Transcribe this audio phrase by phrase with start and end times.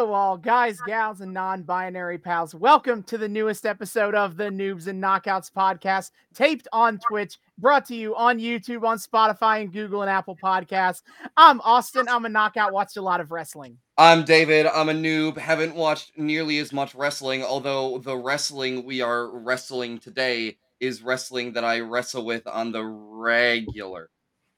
[0.00, 2.54] Hello, all guys, gals, and non binary pals.
[2.54, 7.84] Welcome to the newest episode of the Noobs and Knockouts podcast, taped on Twitch, brought
[7.88, 11.02] to you on YouTube, on Spotify, and Google and Apple Podcasts.
[11.36, 12.08] I'm Austin.
[12.08, 13.76] I'm a knockout, watched a lot of wrestling.
[13.98, 14.64] I'm David.
[14.68, 15.36] I'm a noob.
[15.36, 21.52] Haven't watched nearly as much wrestling, although the wrestling we are wrestling today is wrestling
[21.52, 24.08] that I wrestle with on the regular.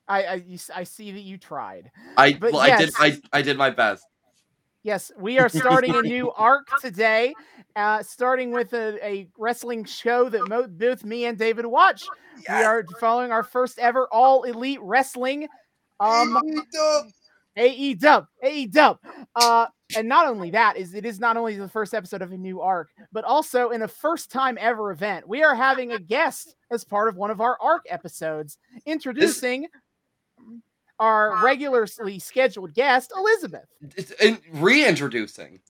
[0.07, 1.91] I I, you I see that you tried.
[2.17, 2.91] I But well, I did.
[2.97, 4.05] I, I did my best.
[4.83, 7.35] Yes, we are starting a new arc today,
[7.77, 12.03] uh, starting with a, a wrestling show that mo- both me and David watch.
[12.59, 15.49] We are following our first ever all elite wrestling.
[16.01, 16.37] Um,
[17.57, 18.99] AE Dub, AE Dub.
[19.37, 22.37] Uh, and not only that is it is not only the first episode of a
[22.37, 26.57] new arc, but also in a first time ever event, we are having a guest
[26.73, 29.69] as part of one of our arc episodes, introducing
[31.03, 33.67] our regularly scheduled guest, Elizabeth.
[34.23, 35.61] And reintroducing.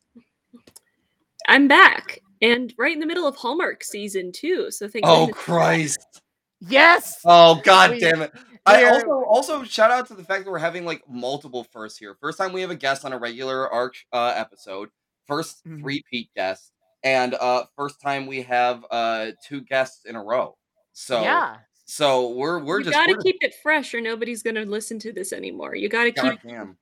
[1.49, 4.71] I'm back and right in the middle of Hallmark season too.
[4.71, 5.43] So thank Oh goodness.
[5.45, 6.21] Christ.
[6.61, 7.19] Yes.
[7.25, 8.33] Oh god We- damn it.
[8.65, 12.15] I also also shout out to the fact that we're having like multiple firsts here.
[12.21, 14.89] First time we have a guest on a regular arc uh, episode.
[15.29, 15.85] 1st Mhm.
[15.85, 16.71] repeat guest,
[17.03, 20.57] and uh first time we have uh two guests in a row.
[20.93, 21.57] So yeah.
[21.93, 25.31] So we're we're you just gotta keep it fresh, or nobody's gonna listen to this
[25.31, 25.75] anymore.
[25.77, 26.51] You gotta God keep.
[26.51, 26.79] damn.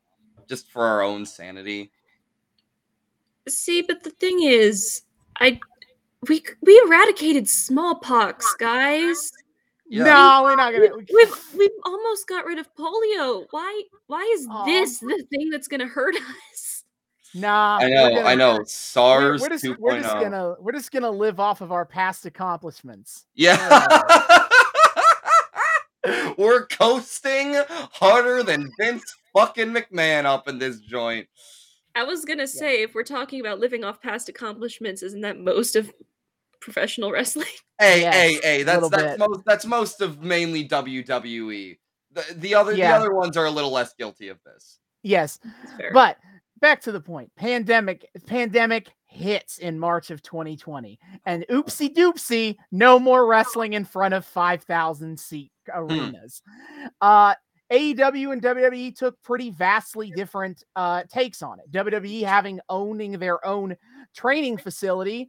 [0.48, 1.92] just for our own sanity.
[3.48, 5.02] See, but the thing is,
[5.38, 5.60] I
[6.28, 9.30] we we eradicated smallpox, guys.
[9.86, 10.04] Yeah.
[10.04, 10.96] No, we're not gonna.
[10.96, 13.46] we- we've we've almost got rid of polio.
[13.50, 14.64] Why why is Aw.
[14.64, 16.14] this the thing that's gonna hurt
[16.52, 16.84] us?
[17.34, 18.52] Nah, I we're know, gonna- I know.
[18.58, 19.76] We're, SARS we're just 2.0.
[19.78, 20.20] we're just oh.
[20.22, 23.26] gonna we're just gonna live off of our past accomplishments.
[23.34, 24.00] Yeah.
[26.36, 27.56] We're coasting
[27.92, 31.26] harder than Vince fucking McMahon up in this joint.
[31.94, 35.76] I was gonna say, if we're talking about living off past accomplishments, isn't that most
[35.76, 35.92] of
[36.64, 37.46] professional wrestling?
[37.80, 39.18] Hey, Yes, hey, hey, that's that's bit.
[39.18, 41.76] most that's most of mainly WWE.
[42.12, 42.92] The, the other Yeah.
[42.92, 44.78] the other ones are a little less guilty of this.
[45.02, 45.40] Yes,
[45.92, 46.16] But
[46.60, 47.32] back to the point.
[47.36, 50.98] Pandemic pandemic hits in March of 2020.
[51.26, 56.40] And oopsie doopsie, no more wrestling in front of 5,000 seat arenas.
[57.00, 57.34] Uh
[57.72, 61.72] AEW and WWE took pretty vastly different uh, takes on it.
[61.72, 63.74] WWE having owning their own
[64.14, 65.28] training facility,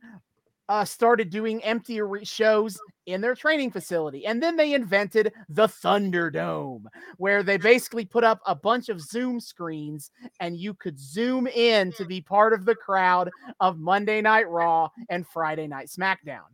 [0.70, 5.68] uh, started doing empty are- shows in their training facility, and then they invented the
[5.68, 6.86] Thunderdome,
[7.18, 10.10] where they basically put up a bunch of Zoom screens
[10.40, 13.30] and you could zoom in to be part of the crowd
[13.60, 16.46] of Monday Night Raw and Friday Night SmackDown.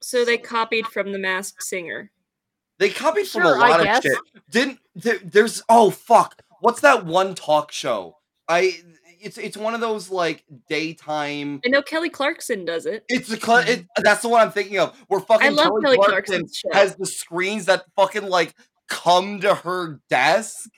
[0.00, 2.10] so they copied from the Masked Singer.
[2.78, 4.02] They copied from Sure, a I lot of guess.
[4.04, 4.18] shit.
[4.50, 6.40] Didn't there, there's oh fuck.
[6.60, 8.16] What's that one talk show?
[8.48, 8.80] I
[9.20, 13.04] it's it's one of those like daytime I know Kelly Clarkson does it.
[13.08, 14.96] It's the cl- it, that's the one I'm thinking of.
[15.08, 16.68] Where fucking I love Kelly Kelly Clarkson Clarkson's show.
[16.72, 18.54] has the screens that fucking like
[18.88, 20.70] come to her desk.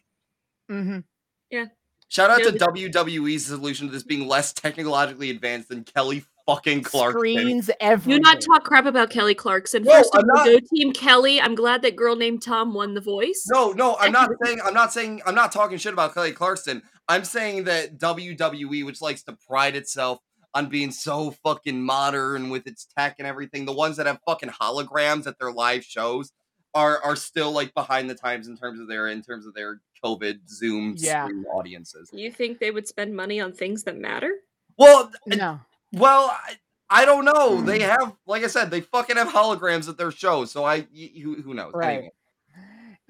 [0.70, 1.04] Mhm.
[1.50, 1.66] Yeah.
[2.08, 6.24] Shout out Yeah, to the- WWE's solution to this being less technologically advanced than Kelly
[6.46, 7.20] fucking Clarkson.
[7.20, 8.18] Screens everywhere.
[8.18, 9.84] Do not talk crap about Kelly Clarkson.
[9.84, 11.40] No, First of all, not- go Team Kelly.
[11.40, 13.46] I'm glad that girl named Tom won the voice.
[13.52, 16.82] No, no, I'm not saying I'm not saying I'm not talking shit about Kelly Clarkson.
[17.10, 20.20] I'm saying that WWE, which likes to pride itself
[20.54, 24.50] on being so fucking modern with its tech and everything, the ones that have fucking
[24.50, 26.30] holograms at their live shows
[26.72, 29.80] are are still like behind the times in terms of their in terms of their
[30.04, 31.26] COVID Zoom Yeah.
[31.52, 32.10] audiences.
[32.12, 34.32] You think they would spend money on things that matter?
[34.78, 35.58] Well, No.
[35.92, 36.58] well, I,
[36.90, 37.60] I don't know.
[37.60, 37.88] They mm.
[37.88, 40.52] have, like I said, they fucking have holograms at their shows.
[40.52, 41.72] So I who, who knows?
[41.74, 41.90] Right.
[41.90, 42.12] Anyway.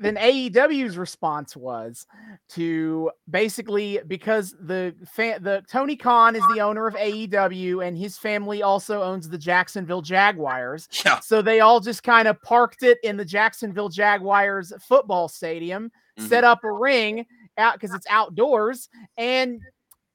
[0.00, 2.06] Then AEW's response was
[2.50, 8.16] to basically because the fa- the Tony Khan is the owner of AEW and his
[8.16, 10.88] family also owns the Jacksonville Jaguars.
[11.04, 11.20] Yeah.
[11.20, 16.28] So they all just kind of parked it in the Jacksonville Jaguars football stadium, Mm-hmm.
[16.28, 17.24] set up a ring
[17.56, 19.60] out because it's outdoors, and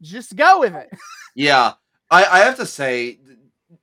[0.02, 0.90] just go with it.
[1.36, 1.74] Yeah,
[2.12, 3.20] I, I have to say,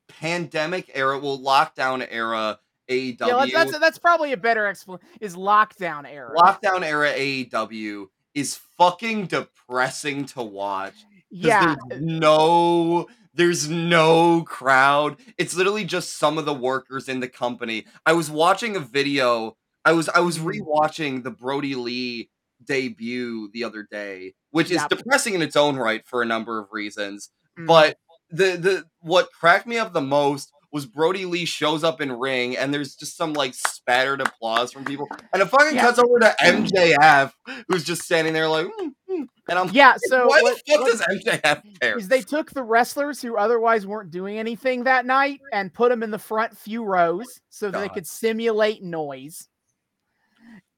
[0.08, 2.58] pandemic era, well, lockdown era
[2.92, 5.06] AEW, Yeah, that's, that's that's probably a better explanation.
[5.20, 6.34] Is lockdown era.
[6.36, 10.94] lockdown era AEW is fucking depressing to watch.
[11.30, 15.16] yeah, there's no, there's no crowd.
[15.38, 17.86] It's literally just some of the workers in the company.
[18.06, 19.56] I was watching a video.
[19.84, 20.60] I was I was Mhm.
[20.60, 22.30] rewatching the Brodie Lee
[22.64, 24.88] debut the other day, which is Yep.
[24.90, 27.30] depressing in its own right for a number of reasons.
[27.58, 27.66] Mhm.
[27.66, 27.96] But
[28.30, 32.56] the the what cracked me up the most was Brodie Lee shows up in ring
[32.56, 35.82] and there's just some like spattered applause from people, and it fucking Yeah.
[35.82, 37.32] cuts over to MJF
[37.68, 39.96] who's just standing there like, "Mm, mm," and I'm yeah.
[40.04, 41.98] So why what- the fuck what- does MJF care?
[41.98, 46.02] is they took the wrestlers who otherwise weren't doing anything that night and put them
[46.02, 49.48] in the front few rows so they could simulate noise.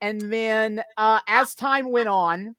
[0.01, 2.57] And then uh, as time went on,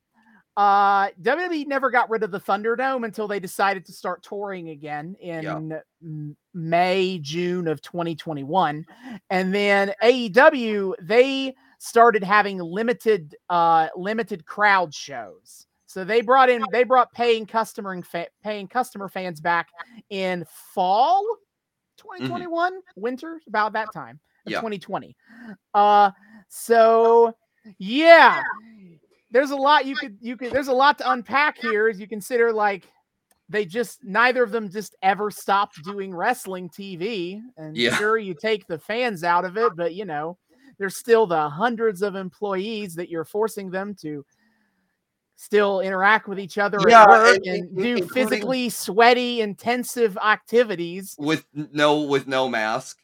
[0.57, 5.15] uh, WWE never got rid of the Thunderdome until they decided to start touring again
[5.19, 8.85] in M- May, June of 2021.
[9.29, 15.67] And then AEW, they started having limited uh limited crowd shows.
[15.85, 19.67] So they brought in they brought paying customer and fa- paying customer fans back
[20.09, 21.23] in fall
[21.97, 24.59] 2021, winter about that time of Yeah.
[24.59, 25.15] 2020.
[25.73, 26.11] Uh
[26.47, 27.35] so
[27.77, 28.41] yeah,
[29.31, 32.07] there's a lot you could you could there's a lot to unpack here as you
[32.07, 32.89] consider like
[33.49, 37.41] they just neither of them just ever stopped doing wrestling TV.
[37.57, 37.95] And Yeah.
[37.95, 40.37] sure you take the fans out of it, but you know,
[40.77, 44.25] there's still the hundreds of employees that you're forcing them to
[45.37, 51.15] still interact with each other Yeah, at work and- and, do physically sweaty, intensive activities.
[51.19, 52.97] with no with no mask.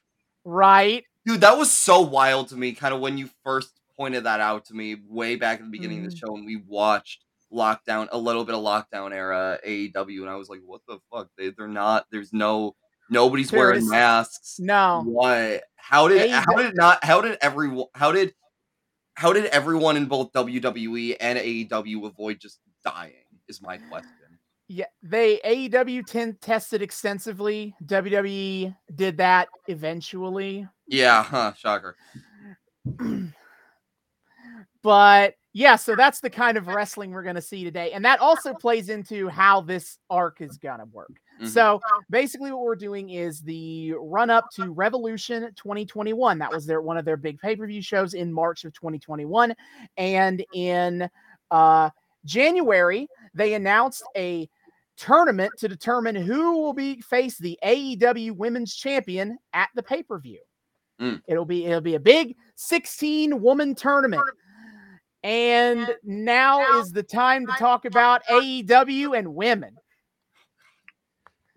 [0.44, 1.04] Right.
[1.26, 4.66] Dude, that was so wild to me, kind of when you first pointed that out
[4.66, 6.20] to me way back at the beginning of the Mhm.
[6.20, 10.50] show and we watched lockdown a little bit of lockdown era AEW and I was
[10.50, 11.30] like, what the fuck?
[11.38, 12.76] They they're not there's no
[13.10, 14.58] nobody's There wearing masks.
[14.60, 15.04] No.
[15.06, 15.64] What?
[15.76, 18.34] How did how did not how did everyone how did
[19.16, 23.14] how did everyone in both WWE and AEW avoid just dying?
[23.48, 24.10] Is my question.
[24.70, 27.76] Yeah, they AEW ten, tested extensively.
[27.86, 30.66] WWE did that eventually.
[30.88, 31.98] Yeah, huh, shocker.
[34.82, 37.92] but yeah, so that's the kind of wrestling we're going to see today.
[37.92, 41.12] And that also plays into how this arc is going to work.
[41.42, 41.48] Mhm.
[41.48, 46.38] So basically, what we're doing is the run up to Revolution 2021.
[46.38, 49.54] That was their one of their big pay per view shows in March of 2021.
[49.98, 51.10] And in
[51.50, 51.90] uh,
[52.26, 54.50] January, they announced a
[54.98, 60.20] tournament to determine who will be face the AEW Women's Champion at the pay per
[60.20, 60.40] view.
[61.02, 61.22] Mm.
[61.28, 64.22] It'll be it'll be a big 16 woman tournament.
[65.24, 69.76] And now is the time to talk about AEW and women.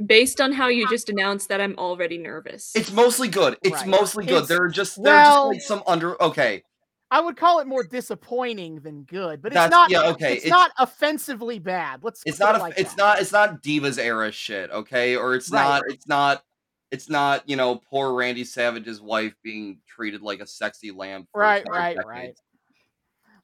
[0.04, 2.72] Based on how you just announced that, I'm already nervous.
[2.74, 3.56] It's mostly good.
[3.62, 3.86] It's Right.
[3.86, 4.34] mostly good.
[4.44, 6.62] It's- there are just there are just like some under okay.
[7.10, 9.90] I would call it more disappointing than good, but it's That's- not.
[9.90, 12.00] yeah, okay, It's, it's- not offensively bad.
[12.02, 12.22] Let's.
[12.26, 12.98] It's not it like it's that.
[12.98, 15.14] not it's not divas era shit, okay?
[15.16, 15.62] Or it's Right.
[15.62, 16.44] not it's not
[16.90, 21.26] it's not, you know, poor Randy Savage's wife being treated like a sexy lamb.
[21.32, 22.20] for Right, five right, right.
[22.22, 22.42] decades.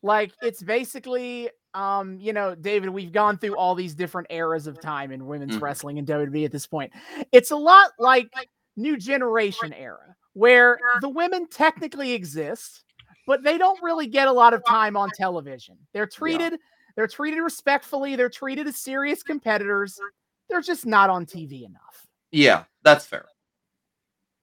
[0.03, 2.91] Like it's basically, um, you know, David.
[2.91, 5.61] We've gone through all these different eras of time in women's Mhm.
[5.63, 6.93] wrestling and WWE at this point.
[7.33, 8.31] It's a lot like
[8.77, 12.83] New Generation era, where the women technically exist,
[13.27, 15.77] but they don't really get a lot of time on television.
[15.93, 16.59] They're treated,
[16.97, 18.17] they're treated respectfully.
[18.17, 20.01] They're treated as serious competitors.
[20.49, 22.07] They're just not on TV enough.
[22.33, 23.27] Yeah, that's fair.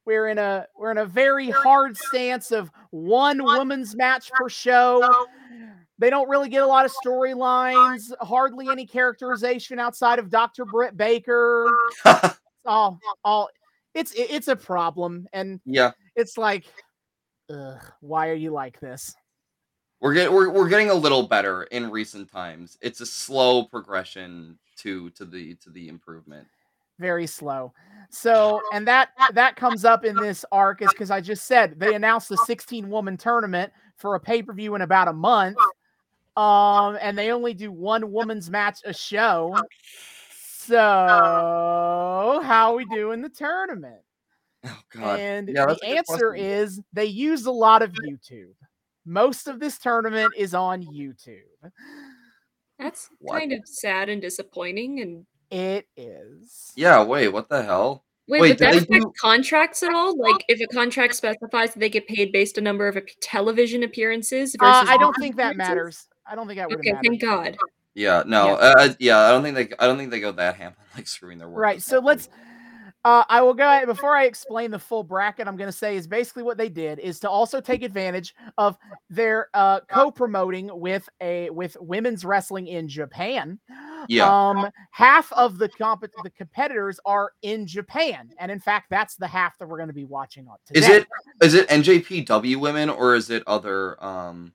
[0.06, 5.26] we're in a we're in a very hard stance of one woman's match per show.
[6.00, 10.66] They don't really get a lot of storylines, hardly any characterization outside of Dr.
[10.66, 11.68] Britt Baker.
[12.66, 13.50] all all
[13.94, 16.66] it's it's a problem and yeah, it's like
[17.50, 19.16] ugh, why are you like this?
[20.00, 22.78] we're getting we're, we're getting a little better in recent times.
[22.82, 26.48] It's a slow progression to to the to the improvement.
[27.00, 27.74] very slow.
[28.10, 31.96] So, and that that comes up in this arc is because I just said they
[31.96, 35.58] announced the 16 woman tournament for a pay per view in about a month,
[36.38, 39.56] um, and they only do one woman's match a show.
[40.60, 44.02] So, how we do in the tournament?
[44.66, 45.20] Oh god.
[45.20, 46.46] And Yeah, the answer question.
[46.46, 48.54] is they use a lot of YouTube.
[49.06, 51.72] Most of this tournament is on YouTube.
[52.78, 53.40] That's What?
[53.40, 55.00] kind of sad and disappointing.
[55.00, 56.72] And It is.
[56.76, 58.04] Yeah, wait, what the hell?
[58.28, 60.18] wait, Wait, would did that they affect do- contracts at all?
[60.18, 63.84] Like, if a contract specifies that they get paid based on number of ap- television
[63.84, 66.07] appearances Uh, I don't think that matters.
[66.30, 67.10] I don't think that would Okay, matter.
[67.10, 67.58] thank God.
[67.94, 68.54] Yeah, no, Yeah.
[68.54, 71.40] Uh, yeah, I don't think they, I don't think they go that ham like screwing
[71.40, 71.60] their work.
[71.62, 71.82] Right.
[71.82, 72.30] So let's.
[73.06, 75.48] Uh, I will go ahead before I explain the full bracket.
[75.48, 78.76] I'm going to say is basically what they did is to also take advantage of
[79.10, 83.60] their uh, co-promoting with a with women's wrestling in Japan.
[84.10, 84.28] Yeah.
[84.28, 89.28] Um, half of the comp the competitors are in Japan, and in fact, that's the
[89.28, 90.80] half that we're going to be watching on today.
[90.80, 91.08] Is it
[91.42, 94.52] is it NJPW women or is it other um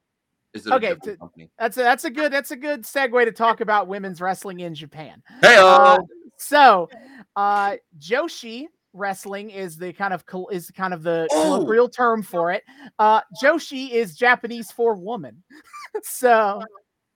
[0.54, 1.16] is it Okay, a to-
[1.59, 4.75] That's a, that's a good that's a good segue to talk about women's wrestling in
[4.75, 5.23] Japan.
[5.40, 5.99] Hey Uh,
[6.38, 6.88] so,
[7.37, 11.42] uh, Joshi wrestling is the kind of col- is kind of the Oh.
[11.42, 12.62] colloquial term for it.
[12.99, 15.42] Uh, Joshi is Japanese for woman.
[16.02, 16.62] so,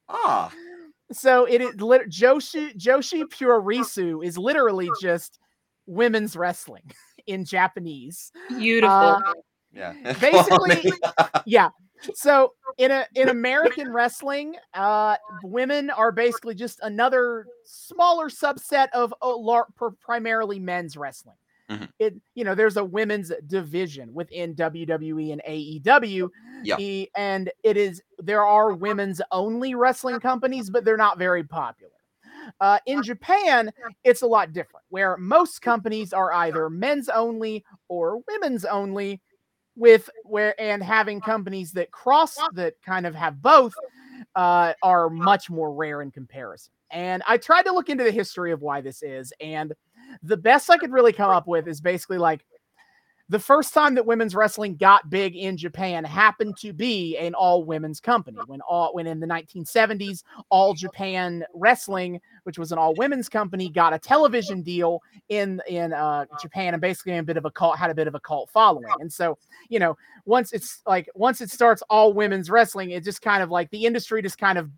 [0.08, 0.52] ah
[1.12, 5.38] so it is lit- Joshi Joshi Puroresu is literally just
[5.86, 6.90] women's wrestling
[7.26, 8.32] in Japanese.
[8.48, 8.90] Beautiful.
[8.96, 9.32] Uh,
[9.72, 9.92] yeah.
[10.20, 10.92] basically-
[11.44, 11.68] yeah.
[12.14, 19.12] So in a in American wrestling, uh, women are basically just another smaller subset of
[19.22, 19.34] uh,
[20.00, 21.36] primarily men's wrestling.
[21.70, 21.88] Mhm.
[21.98, 26.30] It you know there's a women's division within WWE and AEW,
[26.62, 27.06] Yeah.
[27.16, 31.90] and it is there are women's only wrestling companies, but they're not very popular.
[32.60, 33.72] Uh, in Japan,
[34.04, 39.20] it's a lot different, where most companies are either men's only or women's only
[39.76, 43.74] with where and having companies that cross that kind of have both
[44.34, 46.72] uh, are much more rare in comparison.
[46.90, 49.72] And I tried to look into the history of why this is, and
[50.22, 52.44] the best I could really come up with is basically like
[53.28, 57.64] the first time that women's wrestling got big in Japan happened to be an all
[57.64, 58.38] women's company.
[58.46, 63.68] When all when in the 1970s all Japan Wrestling which was an all women's company
[63.68, 67.76] got a television deal in in uh, Japan and basically a bit of a cult
[67.76, 68.86] had a bit of a cult following.
[69.00, 69.36] And so
[69.68, 73.50] you know once it's like once it starts all women's wrestling it just kind of
[73.50, 74.70] like the industry just kind of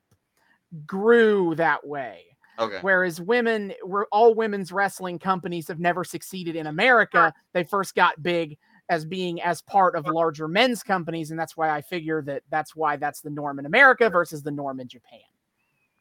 [0.86, 2.24] grew that way.
[2.60, 2.78] Okay.
[2.80, 7.32] whereas women were all women's wrestling companies have never succeeded in america.
[7.52, 8.58] They first got big
[8.88, 12.74] as being as part of larger men's companies and that's why i figure that that's
[12.74, 15.20] why that's the norm in america versus the norm in japan.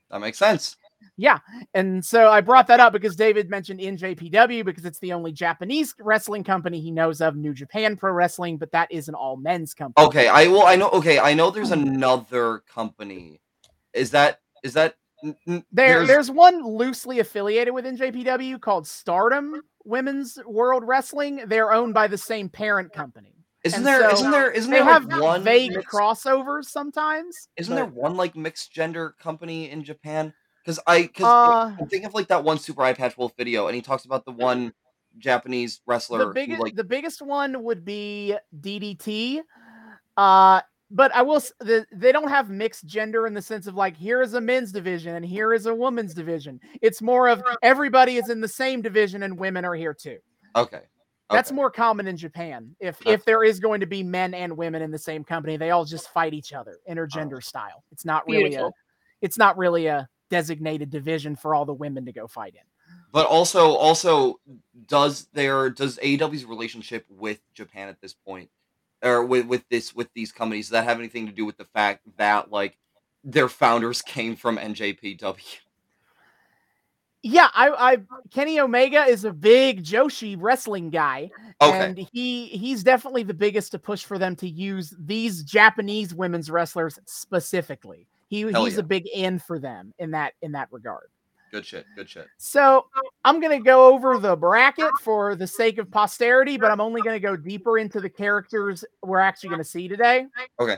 [0.10, 0.78] That makes sense.
[1.74, 5.94] And so i brought that up because david mentioned njpw because it's the only japanese
[6.00, 9.74] wrestling company he knows of new japan pro wrestling but that is an all men's
[9.74, 13.42] company Okay, I well I know okay, I know there's another company.
[13.94, 14.96] Is that is that
[15.72, 21.42] There, there's, one loosely affiliated with NJPW called Stardom Women's World Wrestling.
[21.48, 23.34] They're owned by the same parent company.
[23.64, 27.50] isn't there so isn't there isn't They there have like one vague mixed- crossovers sometimes.
[27.58, 30.34] isn't but, there one like mixed gender company in Japan?
[30.68, 33.68] Because I because Uh, I think of like that one Super Eye Patch Wolf video,
[33.68, 34.74] and he talks about the one
[35.18, 39.40] Japanese wrestler the who biggest like the biggest one would be DDT.
[40.18, 40.60] Uh,
[40.92, 41.42] but I will.
[41.62, 44.74] The, they don't have mixed gender in the sense of like here is a men's
[44.74, 46.60] division and here is a women's division.
[46.82, 50.18] It's more of everybody is in the same division and women are here too.
[50.54, 50.82] okay.
[51.30, 52.76] That's more common in Japan.
[52.80, 55.56] If That's- if there is going to be men and women in the same company,
[55.56, 57.84] they all just fight each other, intergender style.
[57.92, 58.70] It's not really a
[59.22, 62.62] it's not really a designated division for all the women to go fight in.
[63.12, 64.40] But also, also,
[64.88, 68.50] does their does AEW's relationship with Japan at this point,
[69.02, 71.66] or with with this with these companies, does that have anything to do with the
[71.66, 72.78] fact that like
[73.24, 75.60] their founders came from NJPW?
[77.24, 77.98] Yeah, I, I
[78.32, 81.32] Kenny Omega is a big Joshi wrestling guy,
[81.62, 86.14] Okay, and he he's definitely the biggest to push for them to use these Japanese
[86.14, 88.08] women's wrestlers specifically.
[88.28, 88.82] He Hell he's yeah.
[88.82, 91.10] a big in for them in that in that regard.
[91.52, 92.28] good shit, good shit.
[92.38, 92.88] So
[93.24, 97.02] I'm going to go over the bracket for the sake of posterity, but I'm only
[97.02, 100.26] going to go deeper into the characters we're actually going to see today.
[100.60, 100.78] Okay.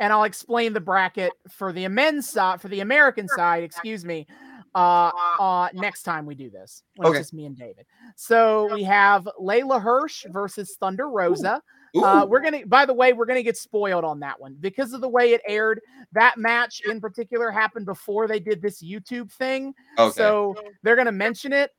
[0.00, 4.28] And I'll explain the bracket for the men's side, for the American side, excuse me,
[4.74, 6.84] uh, uh, next time we do this.
[6.94, 7.18] When Okay.
[7.18, 7.84] It's just me and David.
[8.14, 11.60] So we have Leyla Hirsch versus Thunder Rosa.
[11.96, 12.66] Uh, we're gonna.
[12.66, 15.40] By the way, we're gonna get spoiled on that one because of the way it
[15.46, 15.80] aired.
[16.12, 20.12] That match in particular happened before they did this YouTube thing, okay.
[20.16, 21.70] so they're gonna mention it.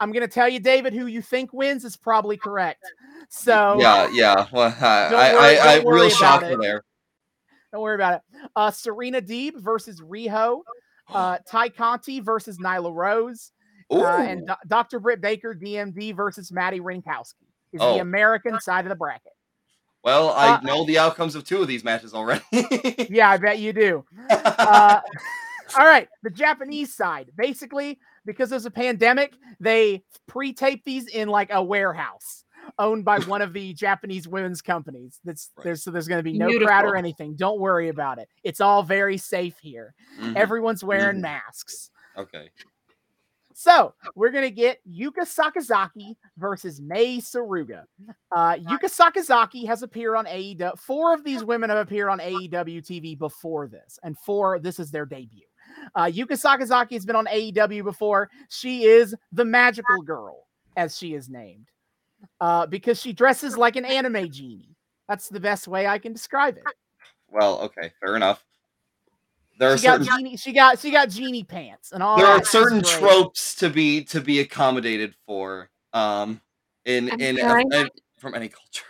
[0.00, 2.84] I'm gonna tell you, David, who you think wins is probably correct.
[3.28, 4.46] So yeah, yeah.
[4.52, 6.84] Well, I, Don't I, worry- I, I real about shocker there.
[7.72, 8.20] don't worry about it.
[8.56, 10.60] Uh, Serena Deeb versus Riho.
[11.10, 13.52] Uh, Ty Conti versus Nyla Rose.
[13.90, 15.00] Uh, and Do- Dr.
[15.00, 17.94] Britt Baker, DMD versus Madi Wrenkowski is Oh.
[17.94, 19.32] the American side of the bracket.
[20.04, 22.42] Well, I uh, know the outcomes of two of these matches already.
[23.10, 24.04] Yeah, I bet you do.
[24.30, 25.00] Uh,
[25.78, 27.30] all right, the Japanese side.
[27.36, 32.44] Basically, because there's a pandemic, they pre-tape these in like a warehouse
[32.78, 35.20] owned by one of the Japanese women's companies.
[35.24, 35.64] That's Right.
[35.64, 37.34] there's so there's going to be no crowd or anything.
[37.36, 38.28] Don't worry about it.
[38.44, 39.94] It's all very safe here.
[40.20, 40.36] Mhm.
[40.36, 41.22] Everyone's wearing Mhm.
[41.22, 41.90] masks.
[42.16, 42.50] okay.
[43.58, 47.86] So we're gonna get Yuka Sakazaki versus Mei Suruga.
[48.30, 50.78] Uh, Yuka Sakazaki has appeared on AEW.
[50.78, 54.92] Four of these women have appeared on AEW TV before this, and four this is
[54.92, 55.42] their debut.
[55.96, 58.30] Uh, Yuka Sakazaki has been on AEW before.
[58.48, 60.46] She is the magical girl,
[60.76, 61.66] as she is named,
[62.40, 64.76] uh, because she dresses like an anime genie.
[65.08, 66.64] That's the best way I can describe it.
[67.28, 68.44] Well, okay, fair enough.
[69.58, 70.36] There are She got certain genie.
[70.36, 72.16] She got she got genie pants and all.
[72.16, 72.44] there are that.
[72.44, 72.98] She's certain great.
[72.98, 76.40] tropes to be to be accommodated for um
[76.84, 77.88] in I'm in, trying- in-
[78.18, 78.84] from any culture.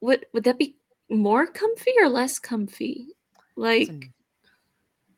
[0.00, 0.76] Would would that be
[1.10, 3.08] more comfy or less comfy?
[3.56, 4.10] Like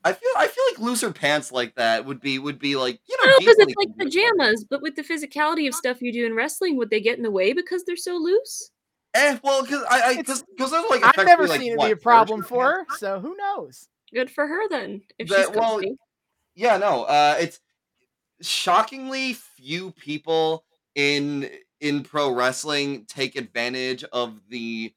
[0.04, 3.16] I feel I feel like looser pants like that would be would be like you
[3.24, 6.76] know because it's like pajamas, but with the physicality of stuff you do in wrestling,
[6.76, 8.70] would they get in the way because they're so loose?
[9.14, 11.96] Eh, well, because I because because like I've never like, seen it what, be a
[11.96, 13.88] problem for her, so who knows?
[14.12, 15.02] Good for her then.
[15.18, 15.80] If That- she's well.
[16.54, 17.60] Yeah, no, uh, it's
[18.40, 24.92] shockingly few people in in pro wrestling take advantage of the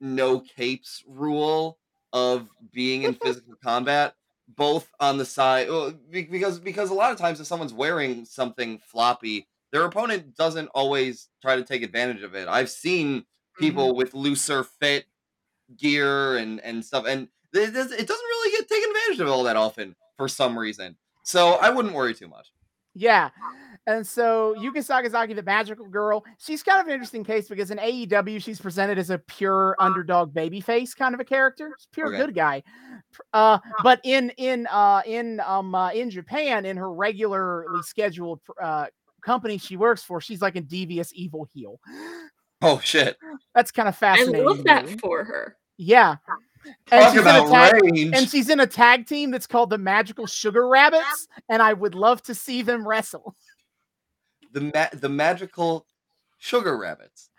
[0.00, 1.78] no capes rule
[2.12, 4.14] of being in physical combat
[4.56, 5.68] both on the side
[6.10, 11.28] because because a lot of times if someone's wearing something floppy their opponent doesn't always
[11.40, 13.24] try to take advantage of it i've seen
[13.58, 15.04] people with looser fit
[15.76, 19.42] gear and and stuff and it does- it doesn't really get taken advantage of all
[19.44, 22.52] that often for some reason so i wouldn't worry too much
[22.94, 23.30] Yeah.
[23.86, 27.78] And so Yuka Sakazaki, the magical girl, she's kind of an interesting case because in
[27.78, 31.70] AEW, she's presented as a pure underdog babyface kind of a character.
[31.78, 32.18] She's pure Okay.
[32.18, 32.62] good guy.
[33.32, 38.86] Uh, but in in uh in um uh, in Japan, in her regularly scheduled uh
[39.24, 41.80] company she works for, she's like a devious evil heel.
[42.62, 43.16] oh shit
[43.54, 44.34] That's kind of fascinating.
[44.34, 44.66] I fascinating.
[44.82, 45.56] love that for her.
[45.78, 46.16] Yeah.
[46.92, 49.70] And talk she's in a tag- range and she's in a tag team that's called
[49.70, 53.34] the Magical Sugar Rabbits, and I would love to see them wrestle.
[54.52, 55.86] the ma- the magical
[56.38, 57.30] sugar rabbits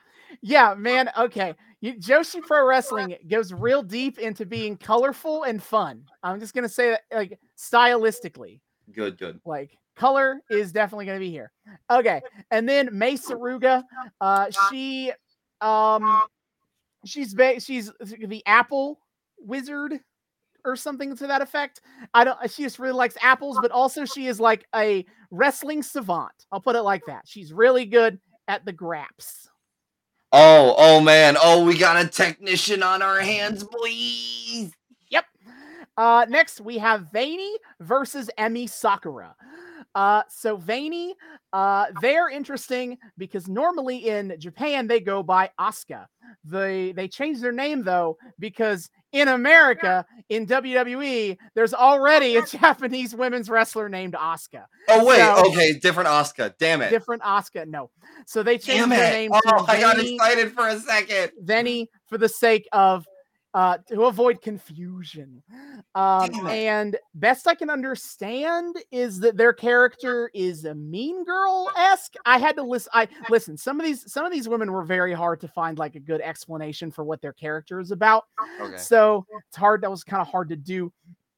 [0.41, 1.10] Yeah, man.
[1.17, 6.05] Okay, you, Joshi Pro Wrestling goes real deep into being colorful and fun.
[6.23, 8.62] I'm just gonna say that, like stylistically,
[8.93, 11.51] good good like color is definitely gonna be here.
[11.89, 13.84] Okay, and then Mei Suruga,
[14.21, 15.12] uh, she,
[15.60, 16.23] um,
[17.05, 18.99] she's ba- she's the Apple
[19.41, 19.99] Wizard
[20.63, 21.82] or something to that effect.
[22.13, 22.38] I don't.
[22.51, 26.45] She just really likes apples, but also she is like a wrestling savant.
[26.51, 27.23] I'll put it like that.
[27.25, 29.49] She's really good at the graps.
[30.34, 34.71] oh oh man oh we got a technician on our hands please
[35.10, 35.25] Yep.
[35.97, 37.51] Uh, next we have Veny
[37.82, 39.36] versus Emi Sakura.
[39.93, 41.12] Uh, so Veny,
[41.54, 46.06] uh, they're interesting because normally in Japan they go by Asuka.
[46.45, 53.13] They they changed their name though because in America in WWE there's already a Japanese
[53.13, 54.63] women's wrestler named Asuka.
[54.88, 57.67] oh wait So- okay different oscar damn it Different Asuka.
[57.67, 57.89] No.
[58.25, 61.32] So they changed damn their it name oh to i got excited for a second
[61.43, 63.06] Veny for the sake of
[63.53, 65.43] uh to avoid confusion.
[65.95, 72.13] Um and best I can understand is that their character is a mean girl esque.
[72.25, 72.91] I had to listen.
[72.93, 73.57] I listen.
[73.57, 76.21] Some of these some of these women were very hard to find like a good
[76.21, 78.25] explanation for what their character is about.
[78.61, 79.81] okay So it's hard.
[79.81, 80.91] That was kind of hard to do.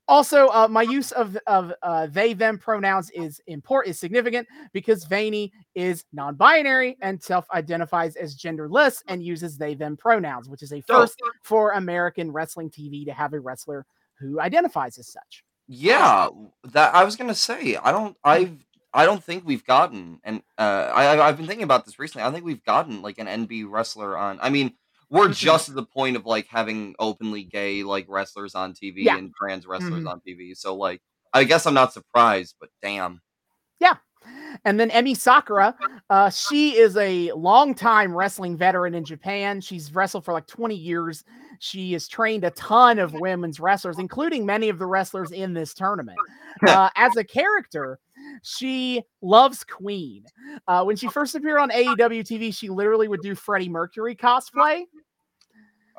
[0.08, 5.06] Also, uh, my use of of uh, they them pronouns is important is significant because
[5.06, 10.82] Veny is non-binary and self-identifies as genderless and uses they them pronouns, which is a
[10.82, 13.86] first for American wrestling TV to have a wrestler
[14.20, 15.44] who identifies as such.
[15.68, 16.28] Yeah,
[16.66, 17.78] that I was gonna say.
[17.78, 18.18] I don't.
[18.24, 18.58] I've
[18.94, 22.28] I don't think we've gotten, and uh, I I've been thinking about this recently.
[22.28, 24.38] I think we've gotten like an NB wrestler on.
[24.42, 24.74] I mean,
[25.14, 25.36] we're Mhm.
[25.36, 29.18] just at the point of like having openly gay like wrestlers on TV Yeah.
[29.18, 30.10] and trans wrestlers Mhm.
[30.12, 30.54] on TV.
[30.56, 31.02] So like,
[31.34, 33.22] I guess I'm not surprised, but damn.
[33.80, 33.96] Yeah.
[34.66, 35.76] And then Emi Sakura,
[36.10, 39.60] uh, she is a longtime wrestling veteran in Japan.
[39.62, 41.24] She's wrestled for like 20 years.
[41.60, 45.74] She has trained a ton of women's wrestlers, including many of the wrestlers in this
[45.74, 46.18] tournament.
[46.68, 48.00] Uh, as a character,
[48.42, 50.26] she loves Queen.
[50.68, 54.84] Uh, when she first appeared on AEW TV, she literally would do Freddie Mercury cosplay.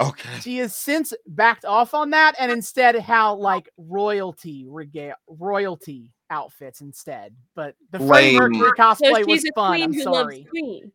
[0.01, 0.41] Okay.
[0.41, 6.81] She has since backed off on that and instead how like royalty regal royalty outfits
[6.81, 7.35] instead.
[7.55, 8.53] But the Freddie Lame.
[8.53, 9.71] Mercury So cosplay was a fun.
[9.73, 10.39] queen I'm who sorry.
[10.39, 10.93] loves Queen.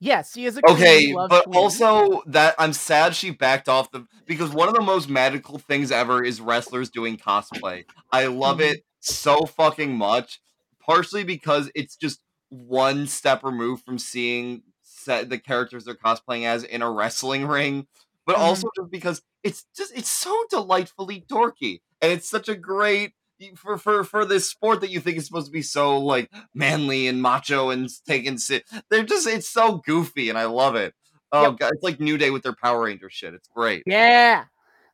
[0.00, 1.56] Yes, she is a queen Okay, but Queen.
[1.56, 5.90] also that I'm sad she backed off the because one of the most magical things
[5.90, 7.84] ever is wrestlers doing cosplay.
[8.10, 8.72] I love Mhm.
[8.72, 10.40] it so fucking much,
[10.84, 16.64] partially because it's just one step removed from seeing set the characters they're cosplaying as
[16.64, 17.86] in a wrestling ring,
[18.26, 18.40] but Mhm.
[18.40, 23.12] also just because it's just it's so delightfully dorky and it's such a great
[23.56, 27.08] for for for this sport that you think is supposed to be so like manly
[27.08, 30.94] and macho and taking sit they're just it's so goofy and I love it.
[31.32, 31.56] Oh Yep.
[31.58, 33.34] god, it's like New Day with their Power Ranger shit.
[33.34, 33.82] It's great.
[33.86, 34.44] Yeah.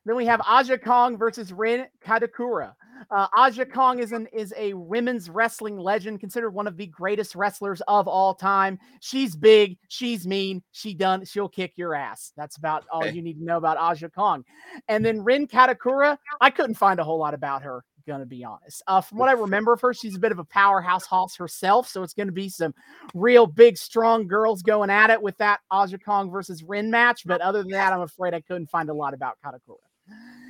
[0.05, 2.73] Then we have Aja Kong versus Rin Kadokura.
[3.11, 7.35] Uh, Aja Kong is an is a women's wrestling legend, considered one of the greatest
[7.35, 8.79] wrestlers of all time.
[8.99, 12.33] She's big, she's mean, she done, she'll kick your ass.
[12.37, 14.43] That's about all you need to know about Aja Kong.
[14.87, 17.83] And then Rin Kadokura, I couldn't find a whole lot about her.
[18.07, 18.81] Gonna be honest.
[18.87, 21.87] Uh, from what I remember of her, she's a bit of a powerhouse hoss herself.
[21.87, 22.73] So it's gonna be some
[23.13, 27.21] real big, strong girls going at it with that Aja Kong versus Rin match.
[27.27, 29.77] But other than that, I'm afraid I couldn't find a lot about Kadokura.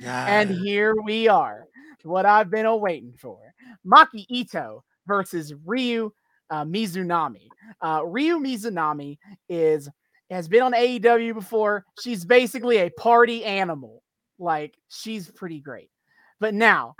[0.02, 1.66] And here we are,
[2.04, 3.38] what I've been awaiting for
[3.86, 6.12] Maki Itoh versus Ryu
[6.50, 7.48] uh, Mizunami.
[7.80, 9.88] Uh, Ryu Mizunami is
[10.30, 11.84] has been on AEW before.
[12.02, 14.02] She's basically a party animal.
[14.38, 15.90] Like she's pretty great.
[16.38, 16.94] But now,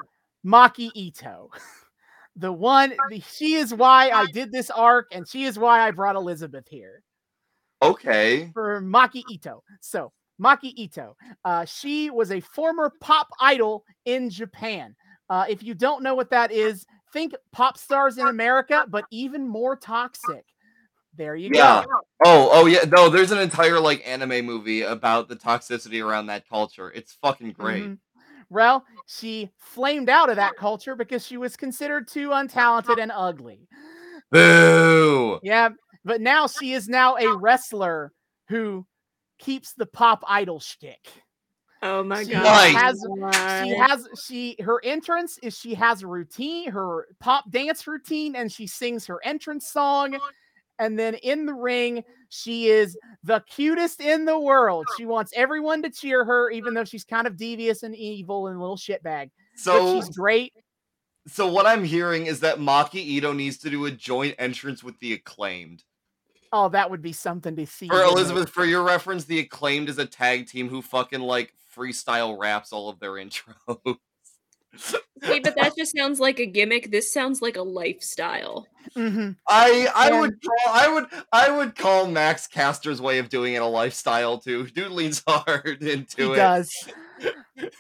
[0.45, 1.49] Maki Itoh,
[2.37, 5.91] the one, the, she is why I did this arc, and she is why I
[5.91, 7.03] brought Elizabeth here
[7.83, 8.51] okay.
[8.53, 9.61] for Maki Itoh.
[9.81, 14.95] So, Maki Itoh, uh, she was a former pop idol in Japan.
[15.29, 19.47] Uh, if you don't know what that is, think pop stars in America, but even
[19.47, 20.45] more toxic.
[21.17, 21.85] There you Yeah.
[21.85, 22.01] go.
[22.25, 22.85] Oh, oh yeah.
[22.89, 26.91] No, there's an entire like anime movie about the toxicity around that culture.
[26.93, 27.85] It's fucking great.
[27.85, 27.99] Mhm.
[28.49, 33.69] Well, she flamed out of that culture because she was considered too untalented and ugly.
[34.31, 35.39] Boo.
[35.43, 35.71] Yeah,
[36.05, 38.13] but now she is now a wrestler
[38.49, 38.87] who
[39.41, 41.09] keeps the pop idol shtick.
[41.83, 42.75] Oh my She god.
[42.77, 43.35] Has What?
[43.35, 48.53] she has she her entrance is she has a routine her pop dance routine and
[48.53, 50.19] she sings her entrance song
[50.79, 55.83] and then in the ring she is the cutest in the world she wants everyone
[55.83, 59.31] to cheer her even though she's kind of devious and evil and a little shitbag
[59.33, 60.53] but So she's great
[61.27, 64.99] so what I'm hearing is that Maki Itoh needs to do a joint entrance with
[65.01, 65.85] the acclaimed.
[66.53, 68.03] Oh that would be something to see For?
[68.03, 72.73] Elizabeth, for your reference, the acclaimed is a tag team who fucking like freestyle raps
[72.73, 73.97] all of their intros.
[74.77, 76.93] See, but that just sounds like a gimmick.
[76.93, 78.67] This sounds like a lifestyle.
[78.97, 79.37] Mhm.
[79.49, 83.55] I I And- would call I would I would call Max Caster's way of doing
[83.55, 84.67] it a lifestyle too.
[84.69, 86.27] Dude leans hard into it.
[86.27, 86.37] he it.
[86.37, 86.71] does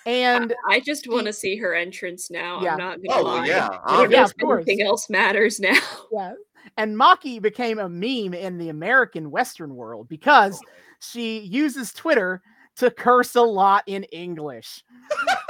[0.04, 2.60] and I just want to see her entrance now.
[2.60, 2.72] Yeah.
[2.72, 3.46] I'm not gonna Oh lie.
[3.46, 4.08] yeah, I don't obviously.
[4.08, 4.64] know Yeah, if of course.
[4.66, 5.78] anything else matters now.
[6.12, 6.32] Yeah.
[6.76, 10.60] And Maki became a meme in the American Western world because
[11.00, 12.42] she uses Twitter
[12.76, 14.82] to curse a lot in English.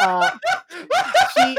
[0.01, 0.31] Uh,
[1.37, 1.57] she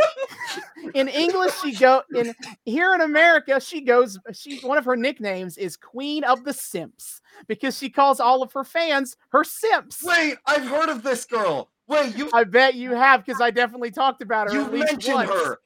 [0.95, 2.33] in English she go in
[2.65, 7.21] here in America she goes she one of her nicknames is Queen of the Simps
[7.47, 10.03] because she calls all of her fans her simps.
[10.03, 11.69] Wait, I've heard of this girl.
[11.87, 14.91] Wait, you I bet you have because I definitely talked about her you at least
[14.91, 15.29] mentioned once.
[15.29, 15.59] her.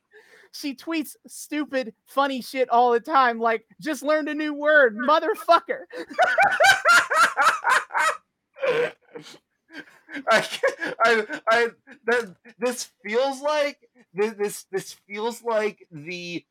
[0.56, 5.84] She tweets stupid, funny shit all the time, like just learned a new word, motherfucker.
[10.32, 10.48] I,
[11.04, 11.68] I, I,
[12.06, 13.78] that, this feels like
[14.14, 16.46] this, this, this feels like the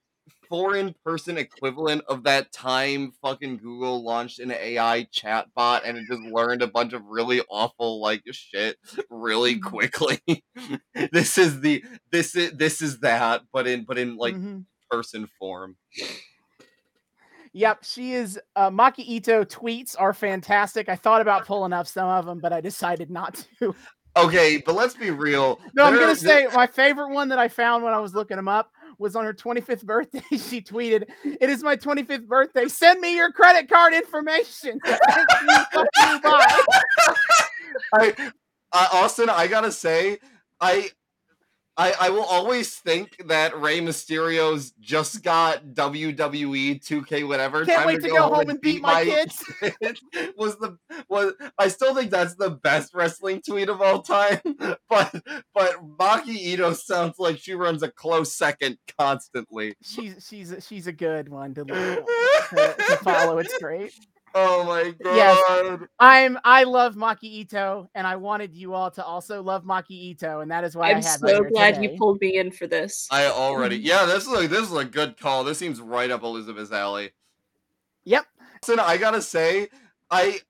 [0.49, 6.23] foreign person equivalent of that time fucking Google launched an AI chatbot and it just
[6.23, 8.77] learned a bunch of really awful like shit
[9.11, 9.63] really Mhm.
[9.63, 10.21] quickly.
[11.13, 14.65] this is the this is this is that, but in but in like Mhm.
[14.91, 15.77] person form.
[17.53, 18.39] Yep, she is.
[18.57, 20.89] Uh, Maki Itoh tweets are fantastic.
[20.89, 23.75] I thought about pulling up some of them, but I decided not to.
[24.17, 25.61] Okay, but let's be real.
[25.75, 28.37] No, I'm gonna there- say my favorite one that I found when I was looking
[28.37, 30.23] them up was on her 25th birthday.
[30.45, 32.69] She tweeted, "It is my 25th birthday.
[32.69, 34.81] Send me your credit card information."
[37.95, 38.31] I
[38.73, 40.19] Austin, I gotta say,
[40.61, 40.91] I
[41.77, 47.65] I, I will always think that Rey Mysterio's just got WWE 2K whatever.
[47.65, 49.43] Can't time wait to go home and beat my kids.
[49.61, 50.01] kids.
[50.37, 54.41] was the was I still think that's the best wrestling tweet of all time.
[54.89, 55.13] But
[55.55, 59.75] but Maki Itoh sounds like she runs a close second constantly.
[59.83, 62.05] She's she's a, she's a good one to, to,
[62.55, 63.39] to follow.
[63.39, 63.93] It's great.
[64.37, 65.17] Oh my god.
[65.17, 65.89] Yes.
[66.01, 70.43] I'm I love Maki Itoh, and I wanted you all to also love Maki Itoh,
[70.43, 71.93] and that is why I I'm have so glad today.
[71.93, 73.07] you pulled me in for this.
[73.13, 73.87] I already mm-hmm.
[73.87, 75.45] yeah, this is a this is a good call.
[75.45, 77.13] This seems right up Elizabeth's alley.
[78.05, 78.27] Yep.
[78.63, 79.69] Listen, I gotta say,
[80.11, 80.41] I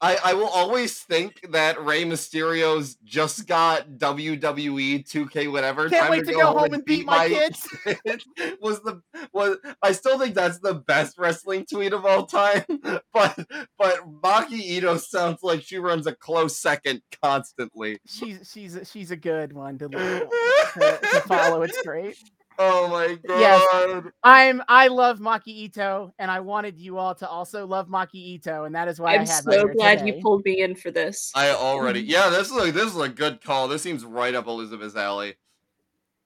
[0.00, 5.88] I, I will always think that Rey Mysterio's just got WWE 2K whatever.
[5.88, 7.66] Can't time wait to go home and beat my kids.
[7.84, 8.24] kids.
[8.60, 12.64] was the was I still think that's the best wrestling tweet of all time.
[13.12, 13.36] But
[13.78, 17.98] but Maki Itoh sounds like she runs a close second constantly.
[18.06, 21.62] She's she's a, she's a good one to, to, to follow.
[21.62, 22.16] It's great.
[22.60, 23.40] Oh my god.
[23.40, 24.12] Yes.
[24.24, 28.66] I'm I love Maki Itoh, and I wanted you all to also love Maki Itoh,
[28.66, 30.16] and that is why I I'm have so glad today.
[30.16, 31.30] you pulled me in for this.
[31.36, 32.10] I already mm-hmm.
[32.10, 33.68] yeah, this is a this is a good call.
[33.68, 35.36] This seems right up Elizabeth's alley.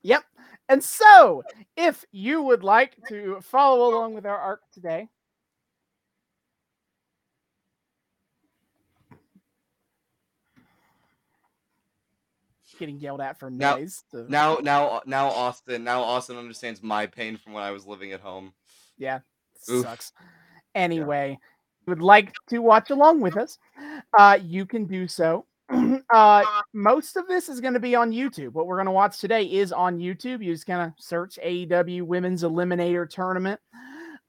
[0.03, 0.25] Yep.
[0.69, 1.43] And so,
[1.77, 5.09] if you would like to follow along with our arc today,
[12.83, 14.03] getting yelled at for Now- noise.
[14.11, 18.13] so- Now now now Austin now Austin understands my pain from when I was living
[18.13, 18.53] at home.
[18.99, 19.21] Yeah,
[19.57, 20.13] sucks.
[20.75, 21.39] Anyway,
[21.87, 23.59] you would like to watch along with us,
[24.19, 25.47] uh, you can do so.
[26.13, 28.53] uh, most of this is going to be on YouTube.
[28.53, 30.45] What we're going to watch today is on YouTube.
[30.45, 33.61] You just kind of search AEW Women's Eliminator Tournament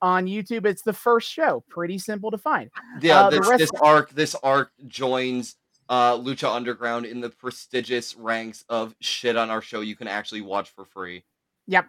[0.02, 0.66] on YouTube.
[0.66, 1.64] It's the first show.
[1.70, 2.70] Pretty simple to find.
[3.02, 5.56] Yeah, Uh, this, this arc this arc joins
[5.94, 10.42] uh Lucha Underground in the prestigious ranks of shit on our show you can actually
[10.42, 11.24] watch for free.
[11.68, 11.88] Yep.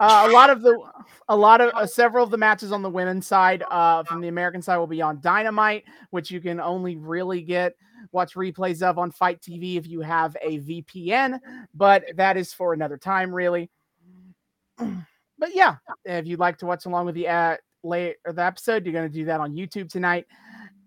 [0.00, 0.80] Uh, a lot of the,
[1.28, 4.28] a lot of uh, several of the matches on the women's side, uh, from the
[4.28, 7.74] American side, will be on Dynamite, which you can only really get
[8.10, 11.38] watch replays of on FITE TV if you have a VPN.
[11.74, 13.70] But that is for another time, really.
[15.38, 18.86] But yeah, if you'd like to watch along with the uh, late or the episode,
[18.86, 20.26] you're going to do that on YouTube tonight.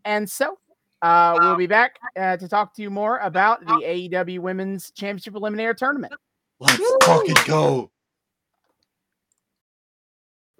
[0.06, 0.58] And so.
[1.02, 5.34] Uh, we'll be back uh, to talk to you more about the AEW Women's Championship
[5.34, 6.14] Eliminator Tournament.
[6.60, 7.92] Let's fucking go.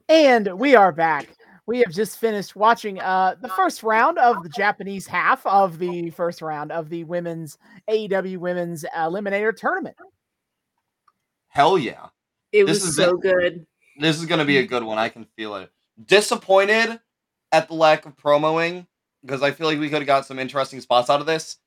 [0.08, 1.36] And we are back.
[1.68, 6.12] We have just finished watching uh, the first round of the Japanese half of the
[6.12, 7.58] first round of the women's
[7.90, 9.96] AEW Women's Eliminator Tournament.
[11.48, 12.08] Hell yeah.
[12.52, 13.22] It This was is so it.
[13.22, 13.66] good.
[14.00, 15.00] This is gonna be a good one.
[15.00, 15.72] I can feel it.
[16.06, 17.00] Disappointed
[17.52, 18.86] at the lack of promoing
[19.26, 21.58] because I feel like we could have got some interesting spots out of this,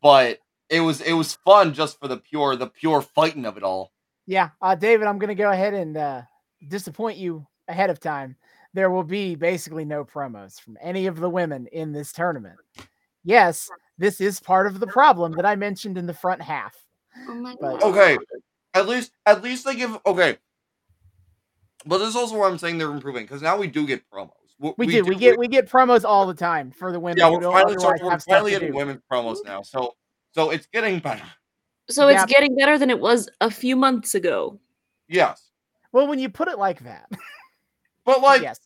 [0.00, 3.62] but it was it was fun just for the pure the pure fighting of it
[3.62, 3.92] all.
[4.26, 6.22] Yeah, uh, David, I'm going to go ahead and uh,
[6.68, 8.36] disappoint you ahead of time.
[8.74, 12.58] There will be basically no promos from any of the women in this tournament.
[13.24, 16.74] Yes, this is part of the problem that I mentioned in the front half.
[17.26, 18.18] Oh my But- Okay.
[18.74, 20.36] At least at least they give okay.
[21.86, 24.37] But this is also where I'm saying they're improving because now we do get promos.
[24.60, 27.18] W- We, do, we get we get promos all the time for the women.
[27.18, 28.76] yeah, who we're finally, otherwise we're have finally to getting do.
[28.76, 29.62] women's promos now.
[29.62, 29.94] So
[30.32, 31.22] so it's getting better.
[31.90, 32.26] So it's Yeah.
[32.26, 34.58] getting better than it was a few months ago.
[35.08, 35.50] Yes.
[35.92, 37.08] Well, when you put it like that,
[38.04, 38.58] But like yes,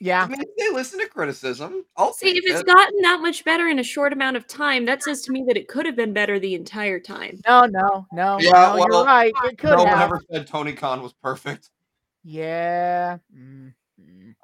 [0.00, 2.66] yeah, I mean, if they listen to criticism, I'll See, if it's it.
[2.66, 5.56] gotten that much better in a short amount of time, that says to me that
[5.56, 7.40] it could have been better the entire time.
[7.46, 9.32] no, no, no, Yeah, no, well, you're right.
[9.44, 10.00] It could no one have.
[10.02, 11.70] ever said Tony Khan was perfect.
[12.22, 13.18] Yeah.
[13.34, 13.72] mm.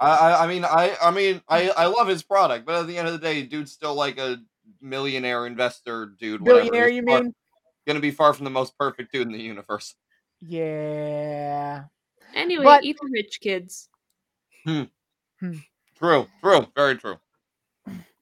[0.00, 2.96] I, I I mean I I mean I I love his product, but at the
[2.96, 4.38] end of the day, dude's still like a
[4.80, 6.40] millionaire investor dude.
[6.40, 6.60] whatever.
[6.60, 7.34] Billionaire, you far- mean?
[7.86, 9.94] Gonna be far from the most perfect dude in the universe.
[10.40, 11.84] Yeah.
[12.34, 13.88] Anyway, But- eat the rich kids.
[14.64, 14.84] Hmm.
[15.98, 17.18] True, true, very true.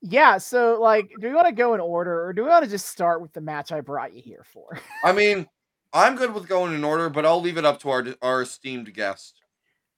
[0.00, 0.38] Yeah.
[0.38, 2.86] So, like, do we want to go in order, or do we want to just
[2.86, 4.78] start with the match I brought you here for?
[5.04, 5.46] I mean,
[5.92, 8.92] I'm good with going in order, but I'll leave it up to our our esteemed
[8.94, 9.40] guest.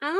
[0.03, 0.14] Uh,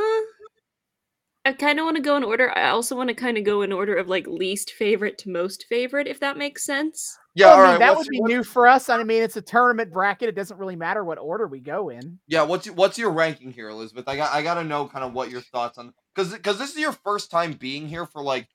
[1.43, 2.55] I kind of want to go in order.
[2.55, 5.65] I also want to kind of go in order of like least favorite to most
[5.67, 7.17] favorite, if that makes sense.
[7.33, 7.79] Yeah, Well, all I mean, right.
[7.79, 8.89] that what's would your- be new for us.
[8.89, 10.29] I mean, it's a tournament bracket.
[10.29, 12.19] It doesn't really matter what order we go in.
[12.27, 14.07] Yeah, what's what's your ranking here, Elizabeth?
[14.07, 16.71] I got I got to know kind of what your thoughts on because because this
[16.71, 18.47] is your first time being here for like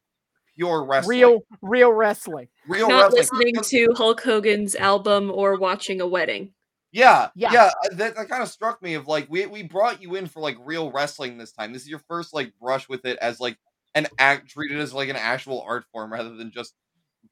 [0.57, 2.49] pure wrestling, Real, real wrestling.
[2.69, 3.53] real Not wrestling.
[3.55, 6.53] listening to Hulk Hogan's album or watching a wedding.
[6.93, 7.53] Yeah, Yeah.
[7.53, 10.27] yeah, uh, that, that kind of struck me of like we we brought you in
[10.27, 11.73] for like real wrestling this time.
[11.73, 13.59] This is your first like brush with it as like
[13.95, 16.75] an act treated as like an actual art form rather than just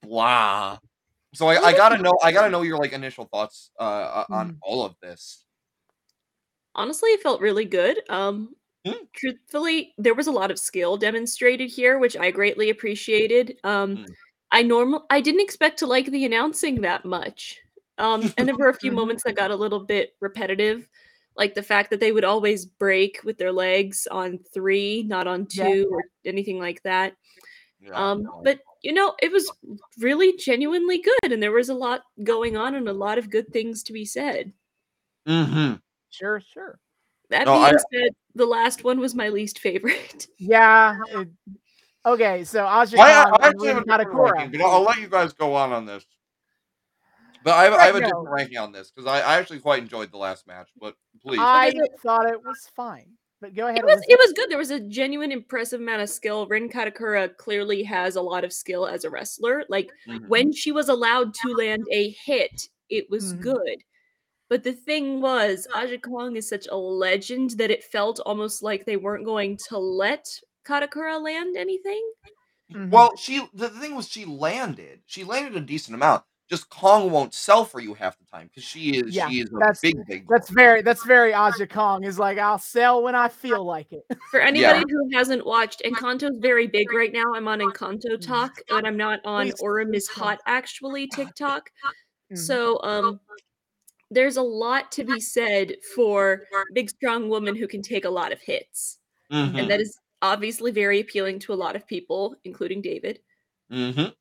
[0.02, 0.78] blah.
[1.34, 4.48] So I, I gotta know I gotta know your like initial thoughts uh, uh on
[4.48, 4.58] Mhm.
[4.62, 5.44] all of this.
[6.74, 8.00] Honestly, it felt really good.
[8.10, 9.04] Um, Hmm.
[9.14, 13.58] truthfully, there was a lot of skill demonstrated here, which I greatly appreciated.
[13.64, 14.12] Um, Hmm.
[14.52, 17.60] I normal I didn't expect to like the announcing that much.
[17.98, 18.96] Um, and there were a few Mhm.
[18.96, 20.88] moments that got a little bit repetitive,
[21.36, 25.46] like the fact that they would always break with their legs on three, not on
[25.50, 25.68] Yeah.
[25.68, 27.14] two or anything like that.
[27.80, 28.40] Yeah, Um, no.
[28.42, 29.50] but you know, it was
[29.98, 33.48] really genuinely good, and there was a lot going on and a lot of good
[33.52, 34.52] things to be said.
[35.26, 35.80] Mhm.
[36.10, 36.78] Sure, sure.
[37.30, 40.26] That No, I- said, the last one was my least favorite.
[40.38, 40.98] Yeah.
[41.08, 41.28] it-
[42.06, 44.32] okay, so Aja I, I Kong and actually have a Rin different Kadokura.
[44.32, 46.04] ranking, but I'll let you guys go on on this.
[47.44, 48.06] But I have, I have a no.
[48.06, 50.70] different ranking on this because I, I actually quite enjoyed the last match.
[50.80, 53.78] But please, I thought it was fine, but go ahead.
[53.78, 54.48] It was it was good.
[54.50, 56.46] There was a genuine impressive amount of skill.
[56.46, 59.64] Rin Kadokura clearly has a lot of skill as a wrestler.
[59.68, 60.26] Like Mhm.
[60.28, 63.40] when she was allowed to land a hit, it was Mhm.
[63.42, 63.76] good.
[64.48, 68.86] But the thing was, Aja Kong is such a legend that it felt almost like
[68.86, 70.26] they weren't going to let
[70.64, 72.10] Kadokura land anything.
[72.72, 72.90] Mhm.
[72.90, 75.02] Well, she the thing was she landed.
[75.04, 76.24] She landed a decent amount.
[76.50, 79.50] Just Kong won't sell for you half the time because she is Yeah, she is
[79.50, 80.26] a that's- big big.
[80.28, 84.04] that's very that's very Aja Kong is like I'll sell when I feel like it.
[84.30, 87.24] For anybody who hasn't watched, Encanto's very big right now.
[87.34, 90.06] I'm on Encanto Talk, but I'm not on Please- Orem is.
[90.08, 91.70] Hot actually TikTok.
[92.32, 92.38] Mhm.
[92.38, 93.20] So um
[94.10, 98.32] there's a lot to be said for big strong woman who can take a lot
[98.32, 98.98] of hits.
[99.32, 103.20] Mhm, And that is obviously very appealing to a lot of people, including David.
[103.72, 104.14] mhm.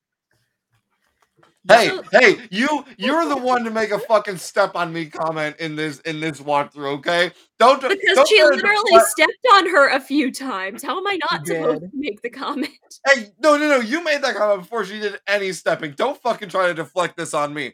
[1.69, 5.76] Hey, hey, you you're the one to make a fucking step on me comment in
[5.78, 7.32] this in this walkthrough, okay?
[7.58, 10.84] Don't Because don't she literally deflect- stepped on her a few times.
[10.84, 11.91] How am I not She supposed did.
[11.91, 12.69] to make the comment?
[13.08, 13.80] Hey, no, no, no!
[13.80, 15.91] You made that comment before she did any stepping.
[15.93, 17.73] Don't fucking try to deflect this on me.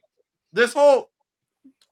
[0.53, 1.09] This whole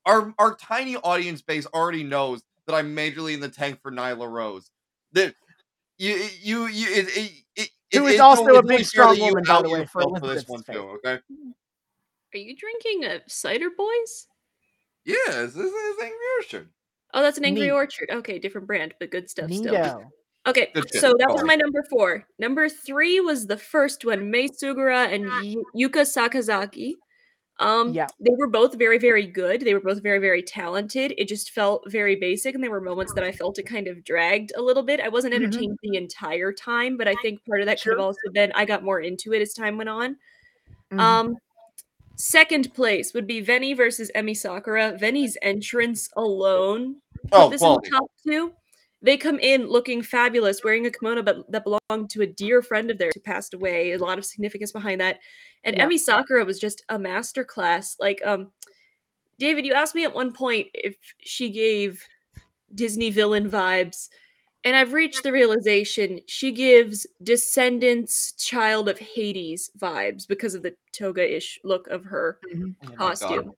[0.05, 4.29] our our tiny audience base already knows that I'm majorly in the tank for Nyla
[4.29, 4.69] Rose.
[5.13, 5.33] That
[5.97, 8.85] you you you it, it, it, Who it- is it's also only- a big, fair
[8.85, 10.75] strong woman, by the way, for yourself this one sake.
[10.75, 10.99] too.
[11.03, 11.19] Okay.
[12.33, 14.27] Are you drinking a cider boys?
[15.05, 16.69] Yes, this is Angry Orchard.
[17.13, 17.71] Oh, that's an Angry Neat.
[17.71, 18.09] Orchard.
[18.11, 19.73] Okay, different brand, but good stuff still.
[19.73, 20.03] Neato.
[20.45, 21.01] Okay, Good shit.
[21.01, 22.25] so that was my number four.
[22.39, 26.93] Number three was the first one, Mei Suruga and Yu- Yuka Sakazaki.
[27.59, 28.07] Um, Yeah.
[28.19, 29.61] they were both very, very good.
[29.61, 31.13] They were both very, very talented.
[31.17, 34.03] It just felt very basic, and there were moments that I felt it kind of
[34.03, 34.99] dragged a little bit.
[34.99, 35.43] I wasn't Mhm.
[35.43, 37.93] entertained the entire time, but I think part of that could Sure.
[37.93, 40.17] have also been I got more into it as time went on.
[40.91, 40.99] Mhm.
[40.99, 41.37] Um,
[42.17, 44.97] second place would be Veny versus Emi Sakura.
[44.99, 46.97] Veny's entrance alone.
[47.31, 47.87] Oh, this quality.
[47.87, 48.51] in top two.
[49.01, 52.89] They come in looking fabulous, wearing a kimono but that belonged to a dear friend
[52.89, 53.91] of theirs who passed away.
[53.91, 55.19] A lot of significance behind that.
[55.63, 55.85] And Yeah.
[55.85, 57.95] Emi Sakura was just a masterclass.
[57.99, 58.51] Like, um,
[59.39, 62.03] David, you asked me at one point if she gave
[62.73, 64.09] Disney villain vibes.
[64.67, 70.75] And I've reached the realization she gives Descendants Child of Hades vibes because of the
[70.91, 72.71] toga ish look of her mm-hmm.
[72.83, 72.97] Oh my God.
[72.97, 73.53] costume.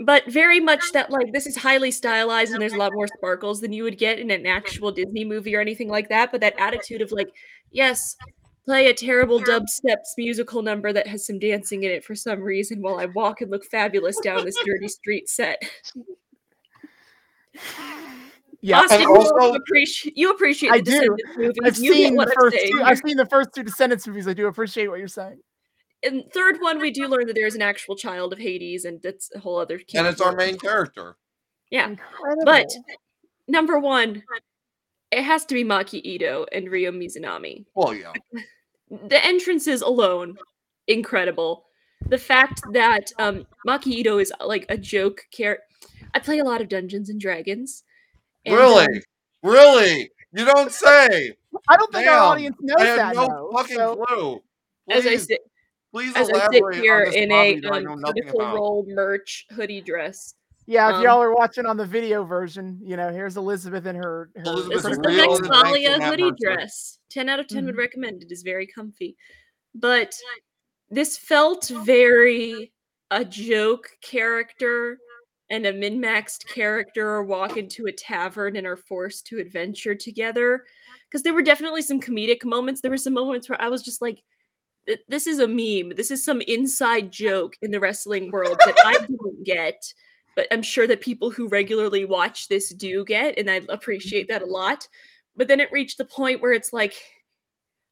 [0.00, 3.60] But very much that like this is highly stylized and there's a lot more sparkles
[3.60, 6.32] than you would get in an actual Disney movie or anything like that.
[6.32, 7.28] But that attitude of like,
[7.70, 8.16] yes,
[8.64, 12.82] play a terrible dubstep musical number that has some dancing in it for some reason
[12.82, 15.62] while I walk and look fabulous down this dirty street set.
[18.60, 18.80] yeah.
[18.80, 20.92] Austin, And you appreciate you appreciate I the do.
[21.16, 21.56] Descendants movies.
[21.64, 22.76] I've you seen the I'm first saying two.
[22.78, 22.86] here.
[22.86, 24.28] I've seen the first two Descendants movies.
[24.28, 25.40] I do appreciate what you're saying.
[26.02, 29.30] in third one, we do learn that there's an actual child of Hades, and that's
[29.34, 29.80] a whole other.
[29.94, 31.16] And it's our main character.
[31.70, 31.88] Yeah.
[31.88, 32.44] Incredible.
[32.44, 32.68] But
[33.48, 34.22] number one,
[35.10, 37.64] it has to be Maki Itoh and Ryo Mizunami.
[37.74, 38.12] Well, yeah.
[39.08, 40.36] The entrances alone,
[40.86, 41.64] incredible.
[42.08, 45.64] The fact that um, Maki Itoh is like a joke character.
[46.14, 47.82] I play a lot of Dungeons and Dragons.
[48.46, 49.02] And, um, Really?
[49.42, 50.10] Really?
[50.32, 51.32] You don't say.
[51.68, 53.14] I don't think our audience knows I had that.
[53.16, 54.42] no though, fucking so- clue.
[54.90, 55.40] as I Please, sit,
[55.92, 58.40] please as I sit here on this in a that I um, know nothing critical
[58.40, 58.54] about.
[58.56, 60.34] role merch hoodie dress.
[60.66, 63.94] Yeah, if Um, y'all are watching on the video version, you know, here's Elizabeth in
[63.96, 64.30] her.
[64.34, 65.36] her Elizabeth's This is the next and role.
[65.38, 66.98] thankful Thalia Matt hoodie dress.
[67.10, 67.78] 10 out of 10 would Mhm.
[67.78, 68.22] recommend.
[68.24, 69.16] It is very comfy.
[69.74, 70.14] But
[70.90, 72.72] this felt very
[73.12, 74.98] a joke character
[75.50, 80.64] and a min-maxed character walk into a tavern and are forced to adventure together.
[81.08, 82.80] Because there were definitely some comedic moments.
[82.80, 84.22] There were some moments where I was just like,
[85.08, 85.96] this is a meme.
[85.96, 89.82] This is some inside joke in the wrestling world that I didn't get.
[90.36, 94.42] but I'm sure that people who regularly watch this do get, and I appreciate that
[94.42, 94.86] a lot.
[95.34, 96.94] But then it reached the point where it's like,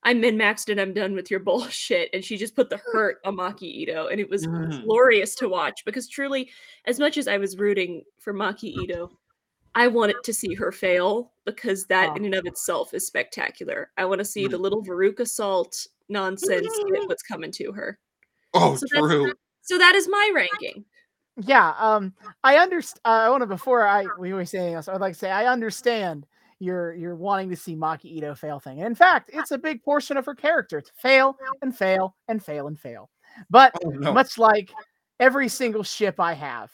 [0.04, 2.10] I'm min maxed and I'm done with your bullshit.
[2.12, 4.10] And she just put the hurt on Maki Itoh.
[4.10, 4.84] And it was Mhm.
[4.84, 6.50] glorious to watch because truly,
[6.84, 9.10] as much as I was rooting for Maki Itoh,
[9.74, 12.14] I wanted to see her fail because that Oh.
[12.16, 13.90] in and of itself is spectacular.
[13.96, 16.68] I want to see the little Veruca Salt nonsense
[17.08, 17.98] what's coming to her.
[18.52, 19.32] Oh, So true.
[19.62, 20.84] So that is my ranking.
[21.36, 23.00] Yeah, um, I understand.
[23.04, 24.86] I want to before I we always say anything else.
[24.86, 26.26] I'd like to say I understand
[26.58, 28.78] you're you're wanting to see Maki Itoh fail thing.
[28.78, 32.42] And in fact, it's a big portion of her character to fail and fail and
[32.44, 33.10] fail and fail.
[33.50, 34.12] But Oh, no.
[34.12, 34.72] much like
[35.20, 36.70] every single ship I have,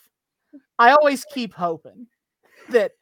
[0.79, 2.07] I always keep hoping
[2.71, 2.93] that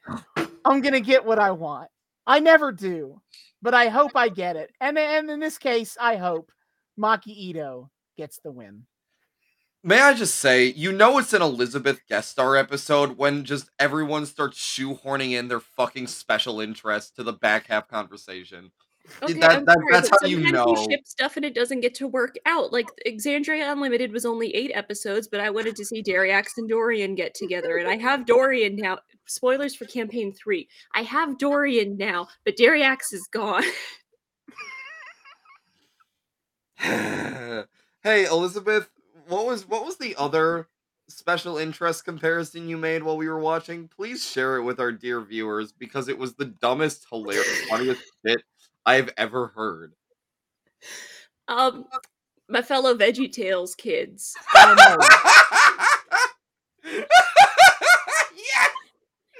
[0.65, 1.89] I'm gonna get what I want.
[2.27, 3.19] I never do,
[3.61, 4.71] but I hope I get it.
[4.81, 6.51] And and in this case, I hope
[6.99, 8.85] Maki Itoh gets the win.
[9.81, 14.25] May I just say, you know it's an Elizabeth guest star episode when just everyone
[14.25, 18.71] starts shoehorning in their fucking special interest to the back half conversation.
[19.23, 20.75] Okay, that- that- sorry, that's how you know.
[20.89, 22.73] ship stuff and it doesn't get to work out.
[22.73, 27.15] Like Exandria Unlimited was only eight episodes, but I wanted to see Dariax and Dorian
[27.15, 28.99] get together, and I have Dorian now.
[29.27, 30.67] Spoilers for campaign three.
[30.93, 33.63] I have Dorian now, but Dariax is gone.
[38.03, 38.89] hey, Elizabeth,
[39.29, 40.67] what was what was the other
[41.07, 43.87] special interest comparison you made while we were watching?
[43.87, 48.41] Please share it with our dear viewers because it was the dumbest, hilarious, funniest shit
[48.85, 49.93] I've ever heard.
[51.47, 51.85] Um,
[52.47, 54.35] my fellow VeggieTales kids.
[54.57, 54.77] Um,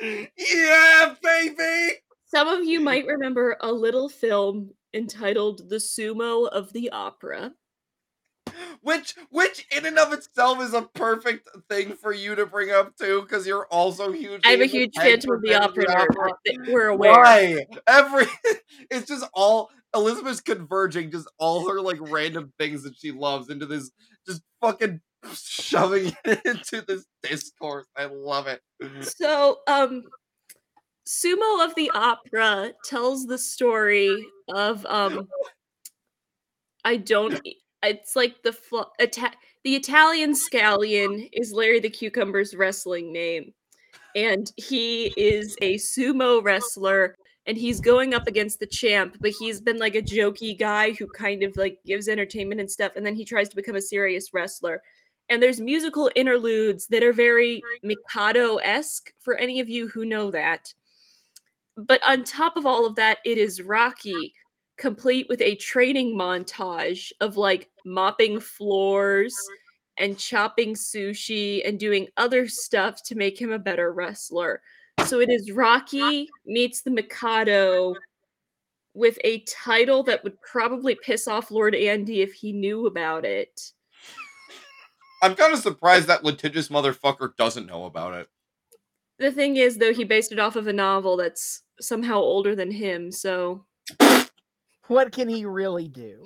[0.02, 1.98] yeah, yeah, baby.
[2.26, 7.54] Some of you might remember a little film entitled The Sumo of the Opera.
[8.82, 12.96] Which, which in and of itself is a perfect thing for you to bring up
[12.98, 14.42] too, because you're also huge.
[14.46, 16.32] I'm a huge Phantom Phantom of the Opera
[16.68, 17.12] We're aware.
[17.14, 17.66] Why?
[17.88, 18.26] Every
[18.92, 23.66] it's just all Elizabeth's converging, just all her like random things that she loves into
[23.66, 23.92] this,
[24.28, 25.02] just fucking
[25.34, 27.88] shoving it into this discourse.
[27.96, 28.62] I love it.
[29.02, 30.04] So, um,
[31.08, 35.28] Sumo of the Opera tells the story of um,
[36.84, 37.40] I don't.
[37.84, 43.54] It's like the fl- Ita- the Italian scallion is Larry the Cucumber's wrestling name,
[44.16, 47.16] and he is a sumo wrestler.
[47.46, 51.08] And he's going up against the champ, but he's been like a jokey guy who
[51.08, 52.92] kind of like gives entertainment and stuff.
[52.96, 54.84] And then he tries to become a serious wrestler
[55.30, 60.74] and there's musical interludes that are very Mikado-esque for any of you who know that.
[61.78, 64.34] But on top of all of that, it is Rocky,
[64.80, 69.36] complete with a training montage of like mopping floors
[69.98, 74.62] and chopping sushi and doing other stuff to make him a better wrestler.
[75.06, 77.96] So it is Rocky meets the Mikado
[78.94, 83.72] with a title that would probably piss off Lord Andy if he knew about it.
[85.22, 88.30] I'm kind of surprised that litigious motherfucker doesn't know about it.
[89.20, 92.72] The thing is, though, he based it off of a novel that's somehow older than
[92.72, 93.12] him.
[93.12, 93.66] So,
[94.90, 96.26] What can he really do?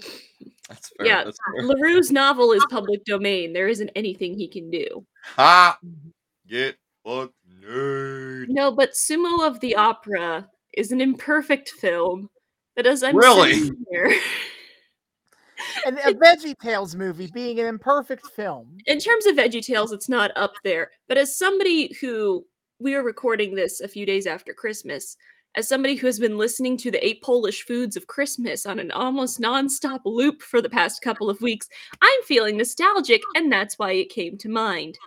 [0.67, 1.05] That's fair.
[1.05, 1.67] Yeah, That's uh, fair.
[1.67, 3.53] Leroux's novel is public domain.
[3.53, 5.05] There isn't anything he can do.
[5.35, 5.77] Ha!
[5.85, 6.09] Mm-hmm.
[6.47, 8.45] Get fucked, nerd.
[8.49, 12.29] No, but Sumo of the Opera is an imperfect film
[12.75, 13.53] that, as I'm Really?
[13.53, 14.13] sitting here,
[15.85, 18.77] And a Veggie Tales movie being an imperfect film.
[18.85, 20.91] in terms of VeggieTales, it's not up there.
[21.07, 22.45] But as somebody who
[22.79, 25.15] we are recording this a few days after Christmas,
[25.55, 28.91] as somebody who has been listening to the eight Polish foods of Christmas on an
[28.91, 31.67] almost nonstop loop for the past couple of weeks,
[32.01, 34.97] I'm feeling nostalgic, and that's why it came to mind.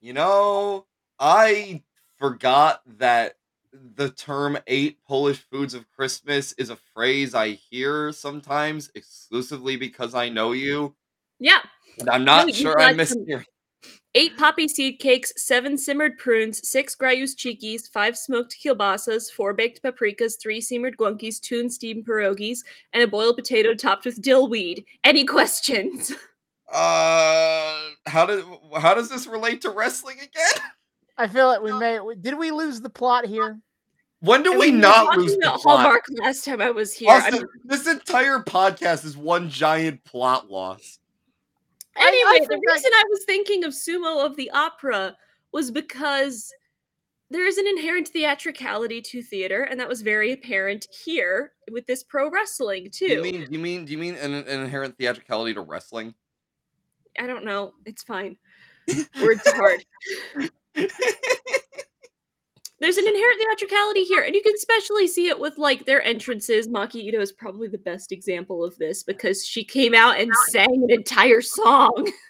[0.00, 0.86] You know,
[1.18, 1.82] I
[2.18, 3.36] forgot that
[3.94, 10.14] the term eight Polish foods of Christmas is a phrase I hear sometimes exclusively because
[10.14, 10.94] I know you.
[11.38, 11.60] Yeah,
[12.00, 13.44] And I'm not No, sure I missed some- your
[14.16, 19.82] eight poppy seed cakes, seven simmered prunes, six grayus cheekies, five smoked kielbasas, four baked
[19.82, 22.60] paprikas, three simmered glunkies, two steamed pierogies,
[22.92, 24.84] and a boiled potato topped with dill weed.
[25.04, 26.10] Any questions?
[26.72, 28.42] Uh, how does
[28.80, 30.62] how does this relate to wrestling again?
[31.18, 32.00] I feel like we may.
[32.20, 33.60] Did we lose the plot here?
[34.20, 35.80] When do And we not lose the about plot?
[35.80, 37.12] Hallmark last time I was here.
[37.12, 40.98] Also, I'm- this entire podcast is one giant plot loss.
[41.98, 45.16] I- I anyway, the reason I was thinking of Sumo of the Opera
[45.52, 46.52] was because
[47.30, 52.02] there is an inherent theatricality to theater, and that was very apparent here with this
[52.04, 53.06] pro wrestling too.
[53.06, 56.14] you mean do you mean do you mean an, an inherent theatricality to wrestling?
[57.18, 57.72] I don't know.
[57.84, 58.36] It's fine.
[59.20, 59.84] Words are hard.
[62.78, 66.68] There's an inherent theatricality here, and you can especially see it with like their entrances.
[66.68, 70.84] Maki Ito is probably the best example of this because she came out and sang
[70.84, 72.10] an entire song.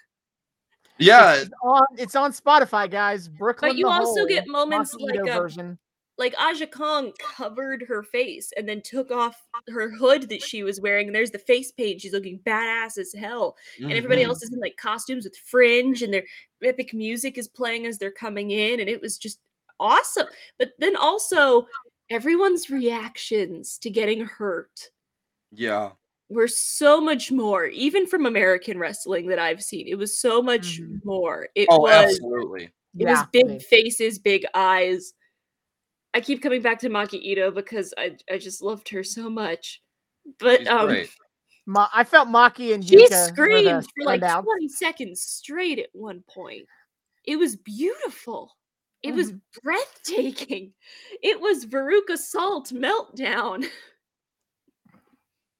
[0.98, 3.28] Yeah, It's on, it's on Spotify, guys.
[3.28, 3.72] Brooklyn.
[3.72, 5.78] But you the also Hole, get moments Maki like Ito um, version.
[6.16, 9.36] like Aja Kong covered her face and then took off
[9.68, 11.08] her hood that she was wearing.
[11.08, 12.00] And there's the face paint.
[12.00, 13.56] She's looking badass as hell.
[13.78, 14.28] And everybody Mhm.
[14.28, 16.24] else is in like costumes with fringe and their
[16.62, 18.80] epic music is playing as they're coming in.
[18.80, 19.38] And it was just
[19.80, 20.26] awesome.
[20.58, 21.66] But then also
[22.10, 24.90] everyone's reactions to getting hurt
[25.52, 25.92] Yeah.
[26.28, 29.86] were so much more, even from American wrestling that I've seen.
[29.88, 31.04] It was so much Mhm.
[31.04, 31.48] more.
[31.54, 32.70] It Oh, was absolutely.
[32.98, 35.14] it was big they- faces, big eyes.
[36.14, 39.82] I keep coming back to Maki Itoh because I I just loved her so much.
[40.38, 41.10] But She's um great.
[41.66, 44.44] Ma- I felt Maki and she Yuka were the screamed for like standouts.
[44.44, 46.66] 20 seconds straight at one point.
[47.24, 48.56] It was beautiful.
[49.02, 49.38] It was Mm-hmm.
[49.62, 50.72] breathtaking.
[51.22, 53.64] It was Veruca Salt meltdown.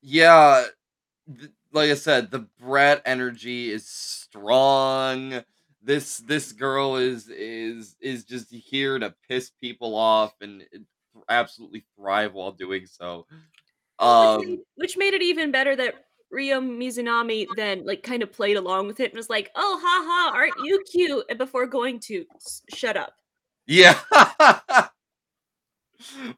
[0.03, 0.65] Yeah,
[1.39, 5.43] th- like I said, the Brett energy is strong.
[5.83, 10.65] This this girl is is is just here to piss people off and
[11.29, 13.27] absolutely thrive while doing so.
[13.31, 13.39] which,
[13.99, 15.95] Um, made, which made it even better that
[16.31, 20.37] Ryo Mizunami then like kind of played along with it and was like, "Oh, haha,
[20.37, 22.25] aren't you cute?" And before going to
[22.75, 23.15] shut up.
[23.67, 23.99] Yeah.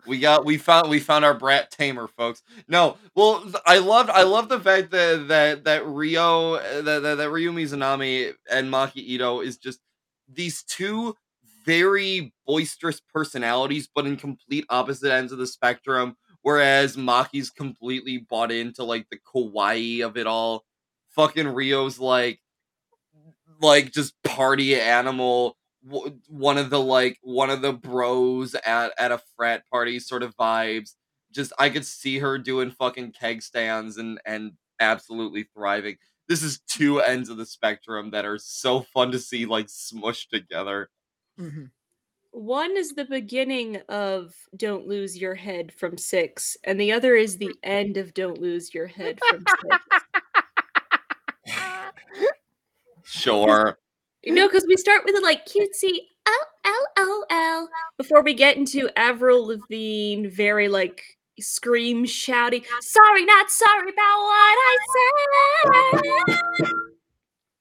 [0.07, 2.43] we got we found we found our brat tamer folks.
[2.68, 7.14] No well i loved i love the fact that that that rio uh, that, that,
[7.16, 9.81] that ryo mizunami and maki itoh is just
[10.33, 11.14] these two
[11.66, 18.51] very boisterous personalities but in complete opposite ends of the spectrum whereas maki's completely bought
[18.51, 20.64] into like the kawaii of it all.
[21.11, 22.41] Fucking rio's like
[23.61, 25.57] like just party animal
[25.89, 30.22] w- one of the like one of the bros at at a frat party sort
[30.22, 30.95] of vibes
[31.32, 35.97] just i could see her doing fucking keg stands and and absolutely thriving
[36.28, 40.28] this is two ends of the spectrum that are so fun to see like smushed
[40.30, 40.89] together
[41.41, 41.70] Mhm.
[42.32, 47.39] One is the beginning of Don't Lose Your Head from six, and the other is
[47.39, 49.78] the end of Don't Lose Your Head from six.
[53.05, 53.78] sure
[54.23, 58.35] You know, because we start with a like cutesy L L L L before we
[58.35, 61.03] get into Avril Lavigne, very like
[61.39, 62.64] scream shouty.
[62.81, 64.77] Sorry, not sorry about what I
[66.27, 66.69] said.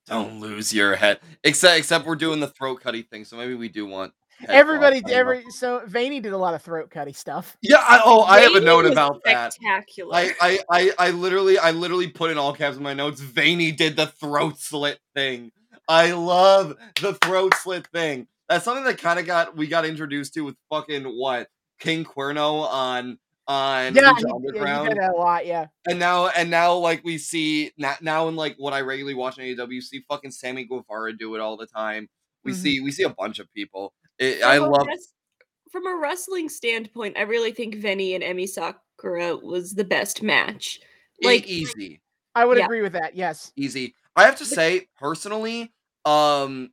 [0.07, 3.67] don't lose your head except except we're doing the throat cutty thing so maybe we
[3.69, 4.13] do want
[4.47, 5.11] Everybody, floss.
[5.11, 5.19] I know.
[5.19, 7.57] every so Veny did a lot of throat cutty stuff.
[7.61, 10.15] yeah I, oh i have a note was about that Spectacular.
[10.15, 13.19] I, I, I, I literally, I literally put in all caps in my notes.
[13.19, 15.51] Veny did the throat slit thing.
[15.87, 18.27] I love the throat slit thing.
[18.49, 21.47] That's something that kind of got we got introduced to with fucking what
[21.79, 23.17] King Cuerno on
[23.47, 25.45] on Yeah, Lucha he, yeah, Underground, he did a lot.
[25.45, 25.67] Yeah.
[25.87, 29.37] and now and now like we see now, now in like what I regularly watch
[29.39, 32.09] on AEW, you see fucking Sammy Guevara do it all the time.
[32.43, 32.55] We Mhm.
[32.55, 33.93] see we see a bunch of people.
[34.19, 35.13] It, From I a love res-
[35.71, 40.79] from a wrestling standpoint, I really think Veny and Emi Sakura was the best match.
[41.21, 42.01] like Like easy.
[42.35, 42.65] I would Yeah.
[42.65, 43.15] agree with that.
[43.15, 43.51] Yes.
[43.55, 43.95] easy.
[44.15, 45.71] I have to say, personally,
[46.07, 46.71] um,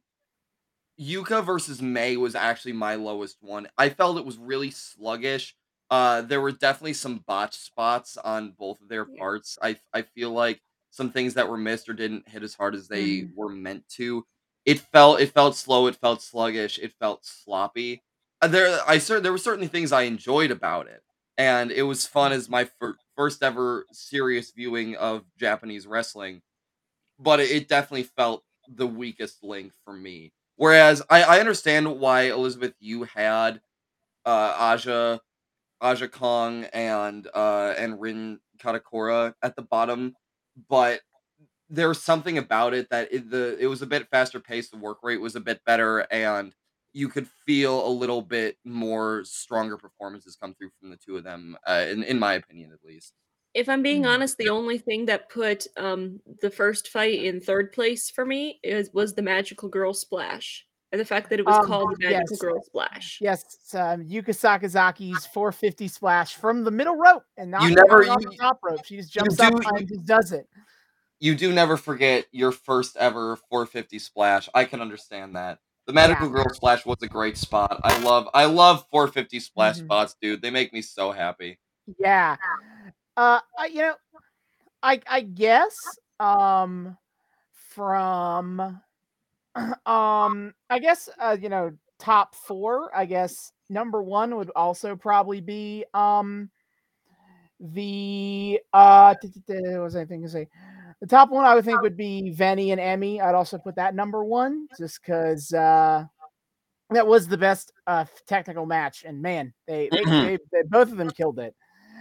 [1.00, 3.66] Yuka versus May was actually my lowest one.
[3.76, 5.54] I felt it was really sluggish.
[5.90, 9.58] Uh, there were definitely some botch spots on both of their parts.
[9.60, 10.60] I I feel like
[10.90, 13.34] some things that were missed or didn't hit as hard as they Mhm.
[13.34, 14.24] were meant to.
[14.64, 15.86] It felt it felt slow.
[15.88, 16.78] It felt sluggish.
[16.78, 18.02] It felt sloppy.
[18.40, 21.02] Uh, There, I cer- there were certainly things I enjoyed about it,
[21.36, 26.42] and it was fun as my fir- first ever serious viewing of Japanese wrestling
[27.18, 30.32] but it, it definitely felt the weakest link for me.
[30.56, 33.60] Whereas I, I understand why Elizabeth you had
[34.26, 35.20] uh Aja
[35.80, 40.14] Aja Kong and uh and Rin Kadokura at the bottom,
[40.68, 41.00] but
[41.70, 44.78] there was something about it that it, the it was a bit faster paced, the
[44.78, 46.54] work rate was a bit better, and
[46.92, 51.24] you could feel a little bit more stronger performances come through from the two of
[51.24, 53.14] them, uh, in in my opinion at least.
[53.54, 54.08] If I'm being Mhm.
[54.08, 58.58] honest, the only thing that put um the first fight in third place for me
[58.62, 60.66] is was the magical girl splash.
[60.92, 62.40] And the fact that it was Um, called the magical yes.
[62.40, 63.18] girl splash.
[63.20, 63.74] Yes.
[63.74, 68.30] Um, Yuka Sakazaki's 450 splash from the middle rope and not You never- off you-
[68.30, 68.84] the top rope.
[68.84, 70.46] She just jumps up do- and just does it.
[71.18, 74.48] you do never forget your first ever 450 splash.
[74.54, 75.58] I can understand that.
[75.86, 77.80] The Magical Girl splash was a great spot.
[77.82, 79.84] I love I love 450 splash Mhm.
[79.86, 80.42] spots, dude.
[80.42, 81.58] They make me so happy.
[81.98, 82.36] Yeah.
[83.16, 83.94] Uh, I, you know,
[84.82, 86.96] I I guess um
[87.52, 88.60] from
[89.86, 95.40] um I guess uh you know top four, I guess number one would also probably
[95.40, 96.50] be um
[97.60, 99.14] the uh
[99.46, 100.48] what was I thinking to say?
[101.00, 103.20] The top one I would think would be Veny and Emi.
[103.22, 106.04] I'd also put that number one just because uh
[106.90, 110.20] that was the best uh technical match, and man, they they, Mhm.
[110.20, 111.54] they, they both of them killed it.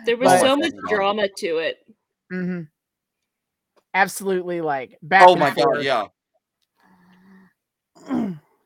[0.05, 1.77] There was But- so much drama to it.
[2.29, 2.61] hmm
[3.93, 5.23] Absolutely, like back.
[5.27, 6.07] Oh and my god, yeah.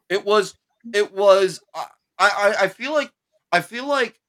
[0.09, 0.55] It was
[0.93, 1.85] it was I,
[2.17, 3.11] I I feel like
[3.51, 4.19] I feel like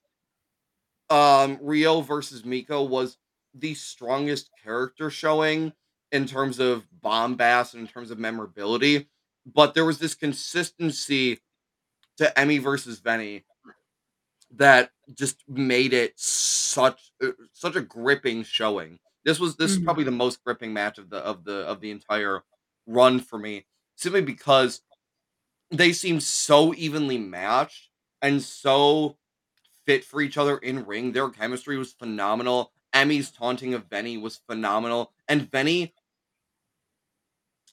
[1.10, 3.16] um Rio versus Miko was
[3.54, 5.72] the strongest character showing
[6.12, 9.08] in terms of bombast and in terms of memorability,
[9.46, 11.38] but there was this consistency
[12.18, 13.44] to Emi versus Veny
[14.56, 18.98] that just made it such uh, such a gripping showing.
[19.24, 19.84] This was this is Mhm.
[19.84, 22.42] probably the most gripping match of the of the of the entire
[22.86, 24.82] run for me, simply because
[25.70, 27.90] they seemed so evenly matched
[28.22, 29.18] and so
[29.86, 31.12] fit for each other in ring.
[31.12, 32.72] Their chemistry was phenomenal.
[32.94, 35.92] Emi's taunting of Veny was phenomenal, and Veny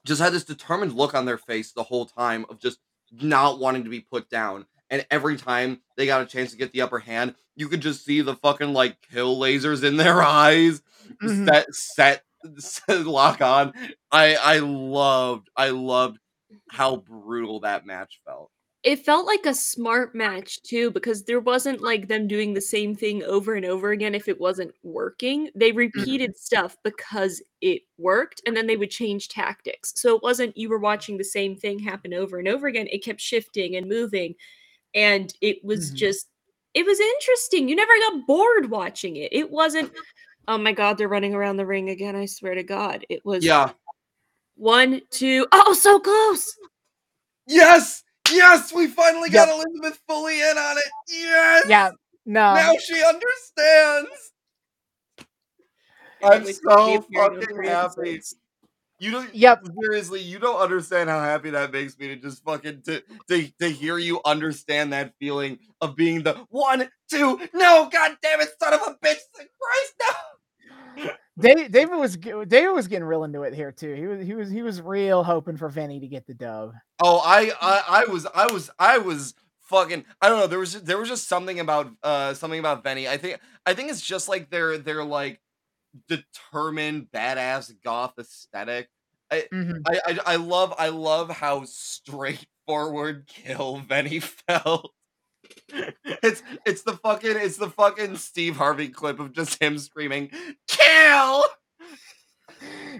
[0.05, 2.79] just had this determined look on their face the whole time of just
[3.11, 4.65] not wanting to be put down.
[4.95, 8.05] And every time they got a chance to get the upper hand, you could just
[8.05, 10.81] see the fucking like kill lasers in their eyes,
[11.21, 11.45] Mhm.
[11.45, 12.23] set, set,
[12.57, 13.73] set, lock on.
[14.11, 16.19] I I loved, I loved
[16.69, 18.51] how brutal that match felt.
[18.83, 22.95] It felt like a smart match too, because there wasn't like them doing the same
[22.95, 25.49] thing over and over again if it wasn't working.
[25.55, 29.91] They repeated stuff because it worked, and then they would change tactics.
[29.95, 32.87] So it wasn't you were watching the same thing happen over and over again.
[32.91, 34.35] It kept shifting and moving,
[34.95, 35.95] and it was Mhm.
[35.95, 36.27] just
[36.73, 37.69] it was interesting.
[37.69, 39.31] You never got bored watching it.
[39.31, 39.93] It wasn't.
[40.47, 42.15] Oh my god, they're running around the ring again.
[42.17, 43.05] I swear to God.
[43.09, 43.71] It was Yeah.
[44.55, 46.53] one, two, oh, so close.
[47.47, 48.03] Yes.
[48.29, 48.73] Yes.
[48.73, 50.83] We finally got Elizabeth fully in on it.
[51.07, 51.65] Yes.
[51.69, 51.91] Yeah,
[52.25, 54.31] no, Now she understands.
[56.23, 58.01] I'm Can't wait to see so if you're in fucking happy.
[58.01, 58.35] episodes.
[58.99, 59.35] You don't.
[59.35, 59.65] Yep.
[59.81, 63.69] Seriously, you don't understand how happy that makes me to just fucking to to to
[63.69, 68.73] hear you understand that feeling of being the one, two, no, god damn it, son
[68.73, 71.09] of a bitch, Christ, no.
[71.37, 73.93] David, David was David was getting real into it here too.
[73.93, 76.71] He was he was he was real hoping for Veny to get the dub.
[77.01, 79.33] Oh, I, I, I was, I was, I was
[79.63, 80.05] fucking.
[80.21, 80.47] I don't know.
[80.47, 83.09] There was, there was just something about, uh, something about Veny.
[83.09, 85.41] I think, I think it's just like they're they're like
[86.07, 88.89] determined badass goth aesthetic.
[89.31, 89.81] Mhm.
[89.87, 94.91] I, I, I love, I love how straightforward kill Veny felt.
[95.69, 100.31] It's, it's the fucking, it's the fucking Steve Harvey clip of just him screaming,
[100.67, 101.43] "Kill!"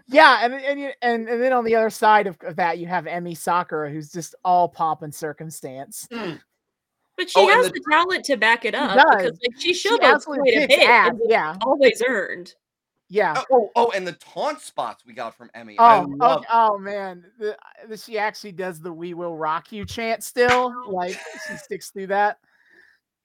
[0.07, 3.05] Yeah, and and and and then on the other side of, of that, you have
[3.05, 6.07] Emi Sakura, who's just all pomp and circumstance.
[6.11, 9.89] But she Oh, has the- the, talent to back it up because like she She
[9.89, 11.09] showed absolutely quite a kicks bit ass.
[11.11, 12.53] and Yeah, always earned.
[13.09, 13.41] Yeah.
[13.51, 15.75] Oh, oh, and the taunt spots we got from Emi.
[15.79, 19.71] I Oh, love oh, oh man, the, the, she actually does the "We will rock
[19.71, 20.73] you" chant still.
[20.87, 22.39] Like she sticks through that.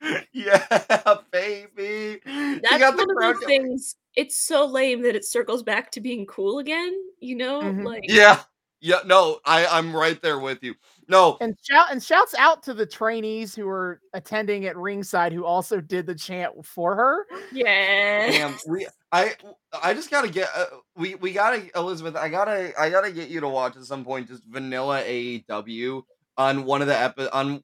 [0.33, 2.21] Yeah, baby.
[2.25, 3.97] You That's got the one of those go- things.
[4.17, 6.95] It's so lame that it circles back to being cool again.
[7.21, 7.85] You know, Mhm.
[7.85, 8.41] like Yeah,
[8.81, 9.01] yeah.
[9.05, 10.75] No, I I'm right there with you.
[11.11, 15.45] No, And shout and shouts out to the trainees who were attending at ringside who
[15.45, 17.27] also did the chant for her.
[17.53, 18.31] yeah.
[18.31, 18.55] damn.
[18.69, 19.35] We I
[19.83, 22.15] I just gotta get uh, we we gotta Elizabeth.
[22.17, 26.03] I gotta I gotta get you to watch at some point just vanilla AEW
[26.39, 27.63] on one of the epi- on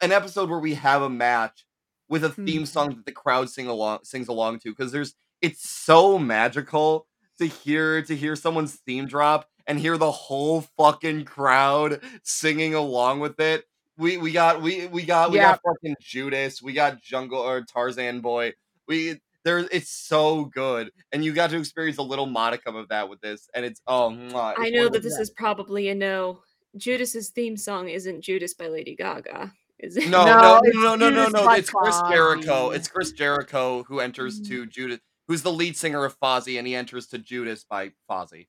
[0.00, 1.64] an episode where we have a match
[2.08, 2.66] with a theme Mhm.
[2.66, 7.06] song that the crowd sing along sings along to because there's it's so magical
[7.38, 13.20] to hear to hear someone's theme drop and hear the whole fucking crowd singing along
[13.20, 13.64] with it.
[13.96, 15.52] We we got we we got we Yeah.
[15.52, 18.54] got fucking Judas, we got Jungle or Tarzan Boy.
[18.88, 23.08] We there it's so good and you got to experience a little modicum of that
[23.08, 26.40] with this and it's oh mwah, I know that the- this is probably a no.
[26.76, 30.08] Judas's theme song isn't Judas by Lady Gaga, is it?
[30.10, 34.40] no No, no no no no no it's Chris Jericho it's Chris Jericho who enters
[34.40, 34.48] mm.
[34.48, 34.98] to Judas
[35.28, 38.48] who's the lead singer of Fozzy and he enters to Judas by Fozzy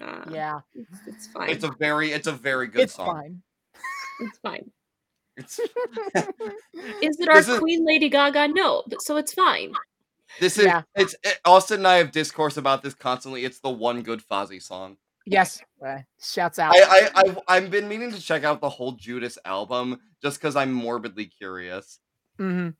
[0.00, 1.50] Ah, Yeah, it's, it's fine.
[1.50, 2.90] it's a very it's a very good song.
[2.90, 3.42] it's song fine.
[4.20, 4.70] it's fine.
[5.36, 5.58] it's
[7.02, 8.48] Is it our is- Queen Lady Gaga?
[8.48, 9.72] No, but so it's fine.
[10.38, 10.82] this is Yeah.
[10.94, 14.62] it's it, Austin and I have discourse about this constantly it's the one good Fozzy
[14.62, 16.72] song Yes, uh, shouts out.
[16.74, 16.80] I,
[17.14, 20.72] I I've, I've been meaning to check out the whole Judas album just because I'm
[20.72, 21.98] morbidly curious.
[22.38, 22.70] hmm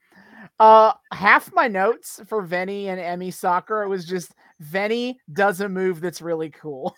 [0.59, 4.33] Uh, half my notes for Veny and Emi Sakura was just
[4.63, 6.95] Veny does a move that's really cool.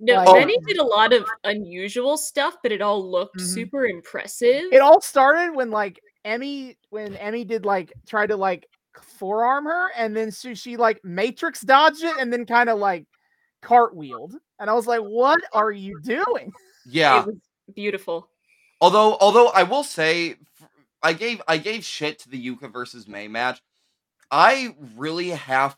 [0.00, 3.54] No, Like- Veny did a lot of unusual stuff, but it all looked Mhm.
[3.54, 4.64] super impressive.
[4.72, 8.66] It all started when like Emi when Emi did like try to like
[9.02, 13.06] forearm her and then she, she like matrix dodged it and then kind of like
[13.62, 14.34] cartwheeled.
[14.58, 16.52] And I was like, what are you doing?
[16.86, 17.20] Yeah.
[17.20, 17.36] It was
[17.74, 18.28] beautiful.
[18.80, 20.36] Although, although I will say,
[21.02, 23.62] I gave I gave shit to the Yuka versus May match.
[24.30, 25.76] I really have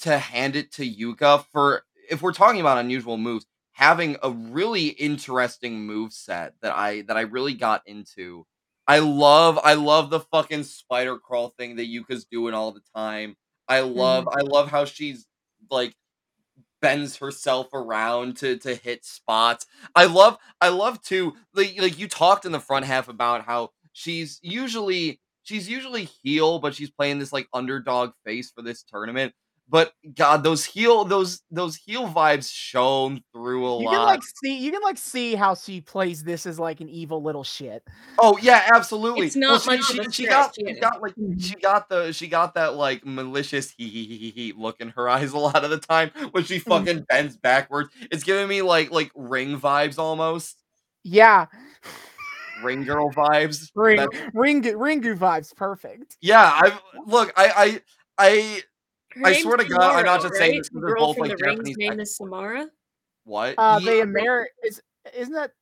[0.00, 4.88] to hand it to Yuka for if we're talking about unusual moves, having a really
[4.88, 8.46] interesting move set that I that I really got into.
[8.86, 13.36] I love I love the fucking spider crawl thing that Yuka's doing all the time.
[13.68, 14.38] I love mm-hmm.
[14.38, 15.26] I love how she's
[15.70, 15.94] like
[16.80, 19.66] bends herself around to to hit spots.
[19.94, 23.70] I love I love to like like you talked in the front half about how
[23.92, 29.32] she's usually she's usually heel, but she's playing this like underdog face for this tournament.
[29.68, 33.92] But God, those heel those those heel vibes shone through a You lot.
[33.92, 36.88] You can like see you can like see how she plays this as like an
[36.88, 37.82] evil little shit.
[38.18, 39.26] Oh yeah, absolutely.
[39.26, 41.38] It's not she, much she, she got she got like mm-hmm.
[41.38, 44.90] she got the she got that like malicious hee hee hee hee hee look in
[44.90, 47.04] her eyes a lot of the time when she fucking mm-hmm.
[47.08, 47.88] bends backwards.
[48.10, 50.62] It's giving me like like ring vibes almost.
[51.04, 51.46] Yeah.
[52.62, 53.70] Ring girl vibes.
[53.74, 56.16] Ring That- Ringu Ringu vibes perfect.
[56.20, 57.80] yeah, I look, I
[58.18, 58.62] I I
[59.16, 60.58] Her I swear to God, I'm not Samara, just saying right?
[60.58, 62.66] this 'cause The they're girl both, from like, the rings name is Samara.
[63.24, 63.54] what?
[63.58, 64.80] Uh Yeah, the Ameri is
[65.16, 65.52] isn't that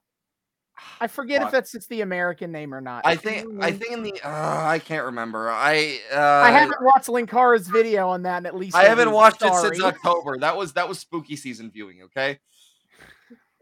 [1.00, 1.52] I forget if Fuck.
[1.52, 3.02] that's just the American name or not.
[3.06, 5.50] I think I think in the uh, I can't remember.
[5.50, 9.14] I uh I haven't watched Linkara's video on that in at least I haven't week,
[9.14, 9.82] watched it since.
[9.82, 10.38] October.
[10.38, 12.40] That was that was spooky season viewing, okay?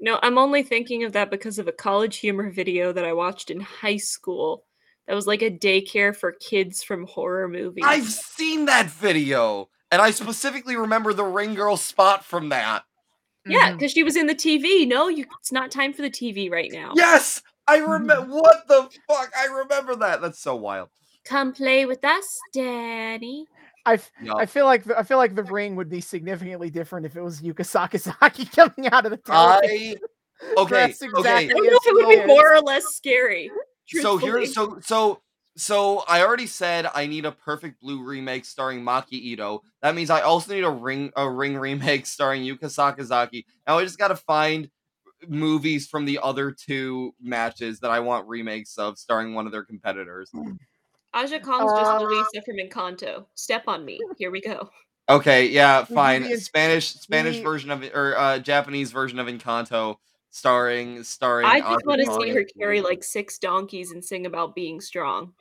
[0.01, 3.51] No, I'm only thinking of that because of a college humor video that I watched
[3.51, 4.65] in high school.
[5.07, 7.85] That was like a daycare for kids from horror movies.
[7.87, 12.85] I've seen that video, and I specifically remember the ring girl spot from that.
[13.47, 13.79] Yeah, mm-hmm.
[13.79, 14.87] because she was in the TV.
[14.87, 16.93] No, you, it's not time for the TV right now.
[16.95, 17.91] Yes, I mm-hmm.
[17.91, 18.35] remember.
[18.35, 19.33] What the fuck?
[19.37, 20.21] I remember that.
[20.21, 20.89] That's so wild.
[21.25, 23.47] Come play with us, Daddy.
[23.87, 24.35] I, f- Yeah.
[24.35, 27.23] I feel like the, I feel like the ring would be significantly different if it
[27.23, 29.99] was Yuka Sakazaki coming out of the television.
[30.57, 30.69] I okay.
[30.69, 31.47] Dressed I Okay.
[31.47, 33.51] exactly don't know if it would be more or less scary.
[33.87, 35.21] So here, so so
[35.57, 39.61] so I already said I need a perfect blue remake starring Maki Itoh.
[39.83, 43.45] That means I also need a ring a ring remake starring Yuka Sakazaki.
[43.67, 44.71] Now I just gotta find
[45.29, 49.65] movies from the other two matches that I want remakes of starring one of their
[49.65, 50.31] competitors.
[51.13, 53.27] Aja Kong's just Uh, Luisa from Encanto.
[53.35, 54.01] Step on me.
[54.17, 54.71] Here we go.
[55.09, 56.39] Okay, yeah, fine.
[56.39, 59.97] Spanish Spanish version of or uh Japanese version of Encanto
[60.31, 64.05] starring starring I just Aja want to Kong see her carry like six donkeys and
[64.05, 65.33] sing about being strong.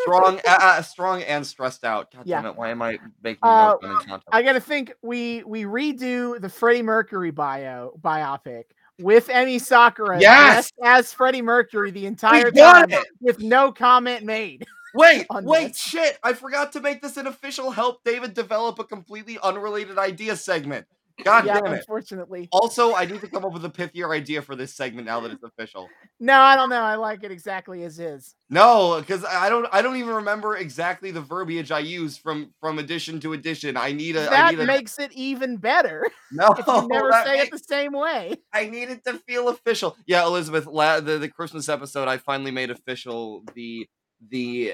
[0.00, 2.10] strong uh, uh, strong and stressed out.
[2.12, 2.40] God Yeah.
[2.40, 4.06] damn it, why am I making Uh, notes?
[4.32, 8.64] I gotta think we we redo the Freddie Mercury bio biopic
[8.98, 10.70] with Emi Sakura Yes!
[10.82, 13.06] as Freddie Mercury the entire time it!
[13.20, 14.66] with no comment made.
[14.92, 15.78] Wait, wait, this.
[15.78, 16.18] shit!
[16.24, 20.84] I forgot to make this an official help David develop a completely unrelated idea segment.
[21.24, 21.78] God yeah, damn it.
[21.78, 22.48] unfortunately.
[22.52, 25.30] Also, I need to come up with a pithier idea for this segment now that
[25.32, 25.88] it's official.
[26.18, 26.82] No, I don't know.
[26.82, 28.34] I like it exactly as is.
[28.48, 32.78] No, because I don't I don't even remember exactly the verbiage I use from from
[32.78, 33.76] edition to edition.
[33.76, 37.12] I need a I that need a makes it even better no if you never
[37.24, 38.34] say makes- it the same way.
[38.52, 39.96] I need it to feel official.
[40.06, 43.86] Yeah, Elizabeth, la- the the Christmas episode, I finally made official the
[44.28, 44.72] the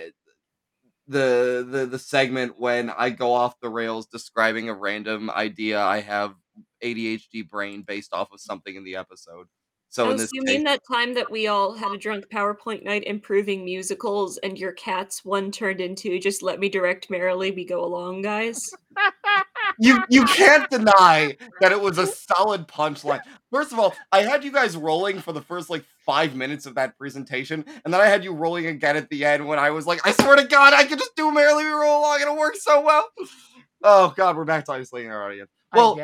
[1.09, 6.00] the the the segment when I go off the rails describing a random idea I
[6.00, 6.34] have
[6.82, 9.46] ADHD brain based off of something in the episode.
[9.88, 12.26] So Oh, in so you case, mean that time that we all had a drunk
[12.28, 17.50] PowerPoint night improving musicals and your cats one turned into just let me direct merrily
[17.50, 18.61] we go along, guys?
[19.78, 23.20] you you can't deny that it was a solid punchline.
[23.52, 26.74] First of all, I had you guys rolling for the first like five minutes of
[26.76, 29.86] that presentation, and then I had you rolling again at the end when I was
[29.86, 32.38] like, I swear to God, I could just do merrily we roll along, and it
[32.38, 33.08] worked so well.
[33.82, 35.50] Oh God, we're back to isolating our audience.
[35.72, 36.00] Well,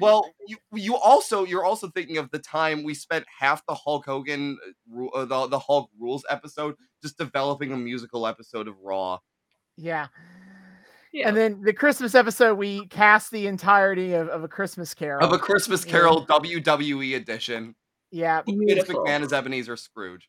[0.00, 4.06] well, you you also you're also thinking of the time we spent half the Hulk
[4.06, 4.58] Hogan
[4.94, 9.18] uh, uh, the the Hulk rules episode just developing a musical episode of Raw.
[9.76, 10.08] Yeah.
[11.12, 11.28] Yeah.
[11.28, 15.24] And then the Christmas episode, we cast the entirety of, of a Christmas Carol.
[15.24, 15.92] Of a Christmas Yeah.
[15.92, 17.74] Carol WWE edition.
[18.10, 18.42] yeah.
[18.46, 19.04] Vince Beautiful.
[19.04, 20.28] McMahon is Ebenezer Scrooge.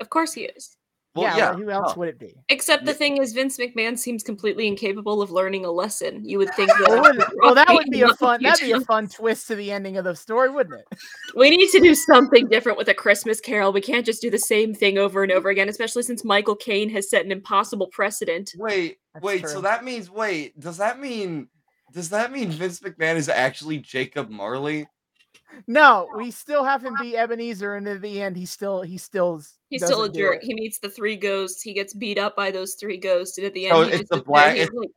[0.00, 0.76] Of course he is.
[1.14, 1.54] Well, yeah, yeah.
[1.54, 2.00] who else huh.
[2.00, 2.34] would it be?
[2.48, 2.96] Except the Yeah.
[2.96, 6.24] thing is, Vince McMahon seems completely incapable of learning a lesson.
[6.24, 6.80] You would think that.
[6.88, 7.24] Well, wouldn't?
[7.40, 8.42] Well, that would be a fun.
[8.42, 10.98] That'd be a fun twist to the ending of the story, wouldn't it?
[11.36, 13.72] We need to do something different with a Christmas Carol.
[13.72, 16.90] We can't just do the same thing over and over again, especially since Michael Caine
[16.90, 18.52] has set an impossible precedent.
[18.56, 19.48] Wait, That's wait.
[19.48, 20.58] So that means wait.
[20.58, 21.48] Does that mean
[21.92, 24.86] does that mean Vince McMahon is actually Jacob Marley?
[25.66, 26.18] No, oh.
[26.18, 29.84] we still have him be Ebenezer, and at the end, he still he still He's
[29.84, 30.42] still a jerk.
[30.42, 31.62] He meets the three ghosts.
[31.62, 34.10] He gets beat up by those three ghosts, and at the end, Oh, he it's
[34.10, 34.90] the black- it's- like-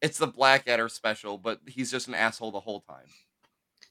[0.00, 3.06] It's the Blackadder special, but he's just an asshole the whole time.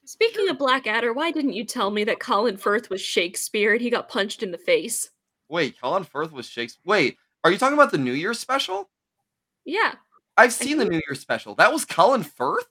[0.06, 3.90] Speaking of Blackadder, why didn't you tell me that Colin Firth was Shakespeare and he
[3.90, 5.10] got punched in the face?
[5.50, 6.80] Wait, Colin Firth was Shakespeare.
[6.86, 8.88] Wait, are you talking about the New Year's special?
[9.66, 9.96] Yeah.
[10.38, 11.54] I've seen the New Year's special.
[11.56, 12.68] That was Colin Firth.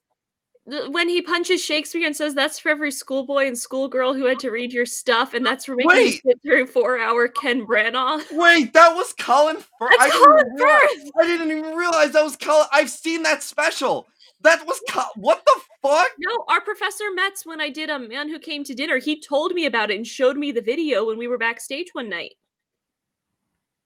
[0.90, 4.52] When he punches Shakespeare and says that's for every schoolboy and schoolgirl who had to
[4.52, 8.24] read your stuff, and that's for making you sit through four hour Ken Branagh.
[8.32, 9.92] Wait, that was Colin Firth.
[9.98, 12.68] That's I didn't Colin even realize- I didn't even realize that was Colin.
[12.74, 14.08] I've seen that special.
[14.42, 16.12] That was Col- what the fuck?
[16.20, 19.54] No, our professor Metz, when I did a man who came to dinner, he told
[19.54, 22.34] me about it and showed me the video when we were backstage one night.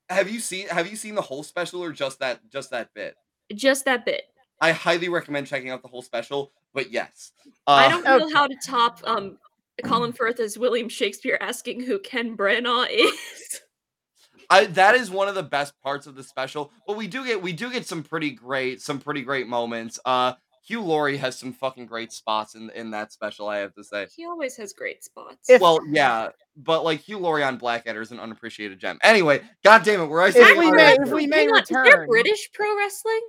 [0.09, 3.15] Have you seen Have you seen the whole special or just that just that bit?
[3.53, 4.23] Just that bit.
[4.61, 6.51] I highly recommend checking out the whole special.
[6.73, 7.31] But yes,
[7.67, 8.33] I Uh, don't know okay.
[8.33, 9.37] how to top um
[9.83, 13.61] Colin Firth as William Shakespeare asking who Ken Branagh is.
[14.49, 16.71] I that is one of the best parts of the special.
[16.85, 19.99] But we do get we do get some pretty great some pretty great moments.
[20.05, 20.33] Uh
[20.63, 24.07] Hugh Laurie has some fucking great spots in in that special, I have to say.
[24.15, 25.49] he always has great spots.
[25.49, 28.99] If- Well, yeah, but like Hugh Laurie on Blackadder is an unappreciated gem.
[29.03, 31.51] Anyway, god damn it, where I If say we our- may- if we may Hang
[31.53, 33.21] on, Is there British pro wrestling?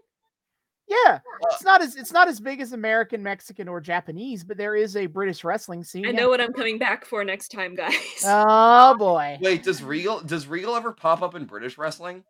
[1.04, 1.20] Yeah,
[1.50, 4.96] it's not as it's not as big as American, Mexican, or Japanese, but there is
[4.96, 6.06] a British wrestling scene.
[6.06, 6.20] I yeah.
[6.20, 7.94] know what I'm coming back for next time, guys.
[8.24, 12.24] Oh boy, Wait, does Regal does Regal ever pop up in British wrestling?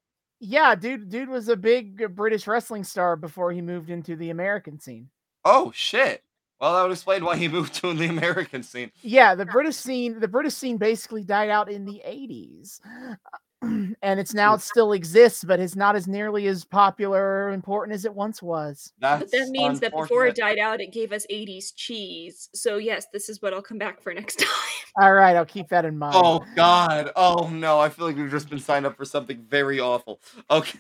[0.45, 4.31] yeah, dude, dude was a big uh, British wrestling star before he moved into the
[4.31, 5.09] American scene.
[5.45, 6.25] Oh shit.
[6.61, 8.91] Well, that would explain why he moved to the American scene.
[9.03, 12.81] Yeah, the British scene, the British scene basically died out in the 80s.
[14.03, 17.95] And it's now it still exists, but it's not as nearly as popular or important
[17.95, 18.93] as it once was.
[18.99, 22.49] That's But that means that before it died out, it gave us 80s cheese.
[22.53, 24.49] So, yes, this is what I'll come back for next time.
[25.01, 26.15] All right, I'll keep that in mind.
[26.17, 27.13] Oh god.
[27.17, 30.21] Oh no, I feel like we've just been signed up for something very awful.
[30.51, 30.79] Okay.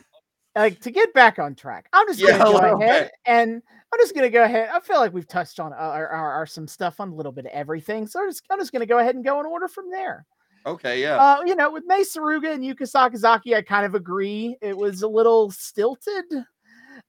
[0.56, 3.12] like to get back on track, I'm just gonna a go ahead bit.
[3.26, 3.62] and
[3.92, 4.68] I'm just gonna go ahead.
[4.72, 7.32] I feel like we've touched on uh, our, our, our some stuff on a little
[7.32, 9.68] bit of everything, so I'm just, I'm just gonna go ahead and go in order
[9.68, 10.26] from there.
[10.66, 11.16] Okay, yeah.
[11.16, 14.56] Uh, you know, with Mei Suruga and Yuka Sakazaki, I kind of agree.
[14.60, 16.24] It was a little stilted,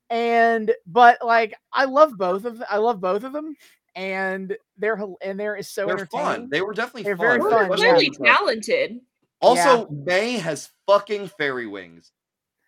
[0.10, 3.56] and but like I love both of I love both of them,
[3.96, 6.50] and they're and they're so They're fun.
[6.50, 7.26] They were definitely They're fun.
[7.28, 8.36] very fun, they're especially yeah.
[8.36, 9.00] talented.
[9.42, 12.12] Also, May has fucking fairy wings.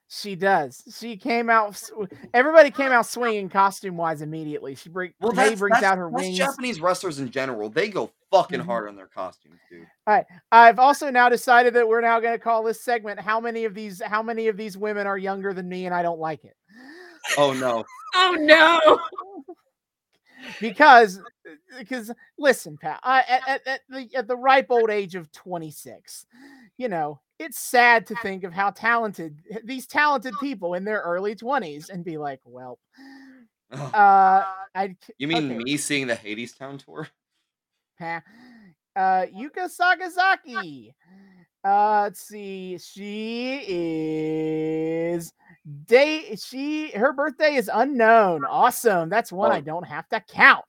[0.07, 0.83] She does.
[0.99, 1.81] She came out.
[2.33, 4.75] Everybody came out swinging costume wise immediately.
[4.75, 6.37] She bring Well, that's, brings that's, out her wings.
[6.37, 7.69] Japanese wrestlers in general.
[7.69, 8.65] They go fucking Mhm.
[8.65, 9.87] hard on their costumes, dude.
[10.05, 10.25] All right.
[10.51, 13.73] I've also now decided that we're now going to call this segment "How many of
[13.73, 13.99] these?
[14.03, 16.55] How many of these women are younger than me and I don't like it?"
[17.37, 17.83] Oh no.
[18.17, 18.99] Oh, no.
[20.61, 21.19] because
[21.77, 26.25] because listen Pat, I, at, at, at the at the ripe old age of 26
[26.77, 31.35] you know it's sad to think of how talented these talented people in their early
[31.35, 32.79] 20s and be like well
[33.71, 34.43] uh
[34.75, 37.07] i you mean okay, me seeing the Hadestown tour?
[38.95, 40.93] uh yuka sakazaki
[41.63, 45.33] uh let's see she is
[45.87, 49.61] day she her birthday is unknown awesome that's one i Oh.
[49.61, 50.63] don't have to count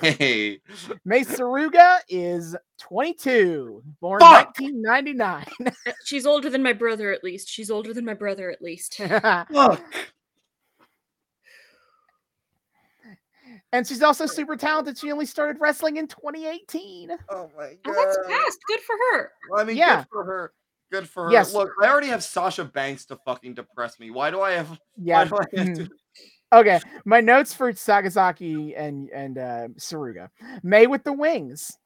[0.00, 0.60] Hey.
[1.06, 4.58] May Suruga is 22, born Fuck!
[4.60, 5.46] 1999.
[5.66, 7.48] Uh, she's older than my brother, at least.
[7.48, 8.96] She's older than my brother, at least.
[8.98, 9.82] Fuck.
[13.72, 14.98] and she's also super talented.
[14.98, 17.10] She only started wrestling in 2018.
[17.30, 17.86] Oh my god.
[17.86, 18.58] Oh, that's fast.
[18.68, 19.32] Good for her.
[19.50, 19.96] Well, I mean, Yeah.
[20.02, 20.52] good for her.
[20.90, 21.32] Good for her.
[21.32, 21.52] Yes.
[21.52, 24.10] Look, I already have Sasha Banks to fucking depress me.
[24.10, 24.78] Why do I have?
[24.96, 25.24] Yeah.
[25.24, 25.88] Why do I have to?
[26.52, 26.80] okay.
[27.04, 30.28] My notes for Sakazaki and and uh, Suruga.
[30.62, 31.76] May with the wings.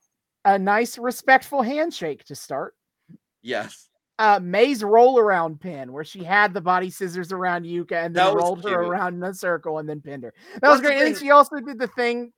[0.44, 2.74] A nice respectful handshake to start.
[3.42, 3.88] Yes.
[4.18, 8.34] Uh, May's roll around pin, where she had the body scissors around Yuka and then
[8.34, 10.34] rolled her around in a circle and then pinned her.
[10.60, 10.98] That was great.
[10.98, 12.32] And then she also did the thing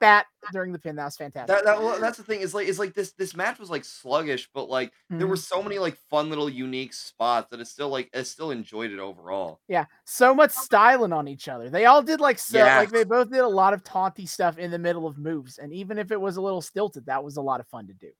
[0.00, 0.96] that during the pin.
[0.96, 1.48] That was fantastic.
[1.48, 3.84] That, that well, that's the thing is like is like this this match was like
[3.84, 5.46] sluggish, but like there were Mhm.
[5.46, 8.98] so many like fun little unique spots that it's still like I still enjoyed it
[8.98, 9.60] overall.
[9.68, 11.70] Yeah, so much styling on each other.
[11.70, 14.70] They all did like so like they both did a lot of taunty stuff in
[14.70, 17.42] the middle of moves, and even if it was a little stilted, that was a
[17.42, 18.10] lot of fun to do.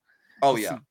[0.43, 0.75] Oh to yeah.
[0.77, 0.83] see.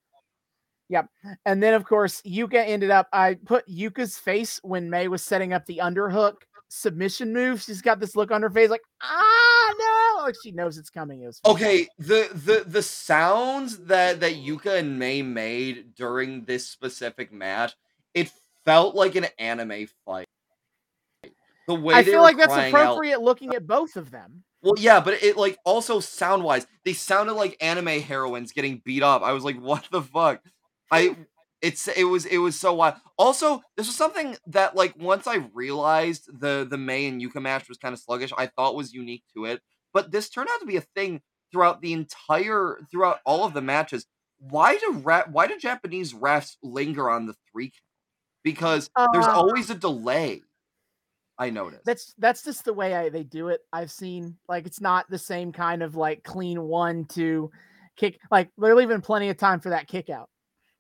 [0.90, 1.08] Yep.
[1.46, 3.08] And then of course Yuka ended up.
[3.14, 6.36] I put Yuka's face when May was setting up the underhook
[6.72, 7.62] submission move.
[7.62, 11.22] She's got this look on her face like ah no, like she knows it's coming.
[11.22, 16.68] It was Okay, the the the sounds that that Yuka and May made during this
[16.68, 17.76] specific match,
[18.14, 18.32] it
[18.66, 20.28] felt like an anime fight.
[21.68, 24.44] The way I feel like that's crying out- appropriate looking at both of them.
[24.64, 29.04] Well, yeah, but it like also sound wise, they sounded like anime heroines getting beat
[29.04, 29.24] up.
[29.24, 30.42] I was like, what the fuck?
[30.92, 31.16] I
[31.62, 32.96] it's it was it was so wild.
[33.18, 37.70] Also, this was something that like once I realized the the May and Yuka match
[37.70, 39.62] was kind of sluggish, I thought was unique to it.
[39.94, 43.62] But this turned out to be a thing throughout the entire throughout all of the
[43.62, 44.06] matches.
[44.40, 47.84] Why do ra- why do Japanese refs linger on the three count?
[48.44, 50.42] Because there's Uh, always a delay.
[51.38, 51.86] I noticed.
[51.86, 53.62] That's that's just the way I, they do it.
[53.72, 57.52] I've seen like it's not the same kind of like clean one two
[57.98, 58.20] kick.
[58.32, 60.30] Like they're leaving plenty of time for that kick out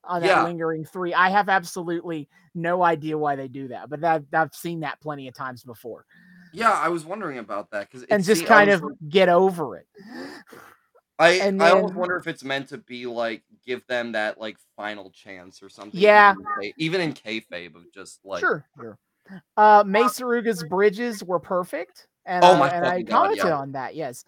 [0.03, 0.43] on that Yeah.
[0.43, 1.13] lingering three.
[1.13, 5.27] I have absolutely no idea why they do that, but I've, I've seen that plenty
[5.27, 6.05] of times before.
[6.53, 9.87] yeah, I was wondering about that because And just kind of get over it.
[11.19, 14.57] I And I then- wonder if it's meant to be like give them that like
[14.75, 15.99] final chance or something.
[15.99, 16.33] Yeah.
[16.33, 18.97] even in K- even in kayfabe of just like sure, sure.
[19.55, 23.45] Uh, Mei Suruga's bridges were perfect, and, Oh uh, my and I fucking God, commented
[23.45, 23.57] yeah.
[23.57, 23.95] on that.
[23.95, 24.26] Yes,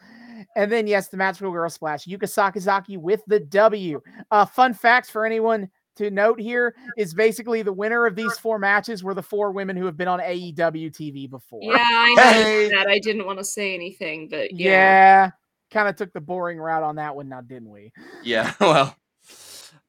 [0.56, 4.02] and then yes, the Magical Girl Splash, Yuka Sakazaki with the W.
[4.32, 8.58] Uh, fun facts for anyone to note here is basically the winner of these four
[8.58, 11.62] matches were the four women who have been on AEW TV before.
[11.62, 12.70] Yeah, I noticed Hey!
[12.70, 12.88] that.
[12.88, 14.70] I didn't want to say anything, but yeah.
[14.70, 15.32] yeah.
[15.72, 17.92] Kind of took the boring route on that one, now didn't we?
[18.24, 18.54] yeah.
[18.60, 18.96] Well,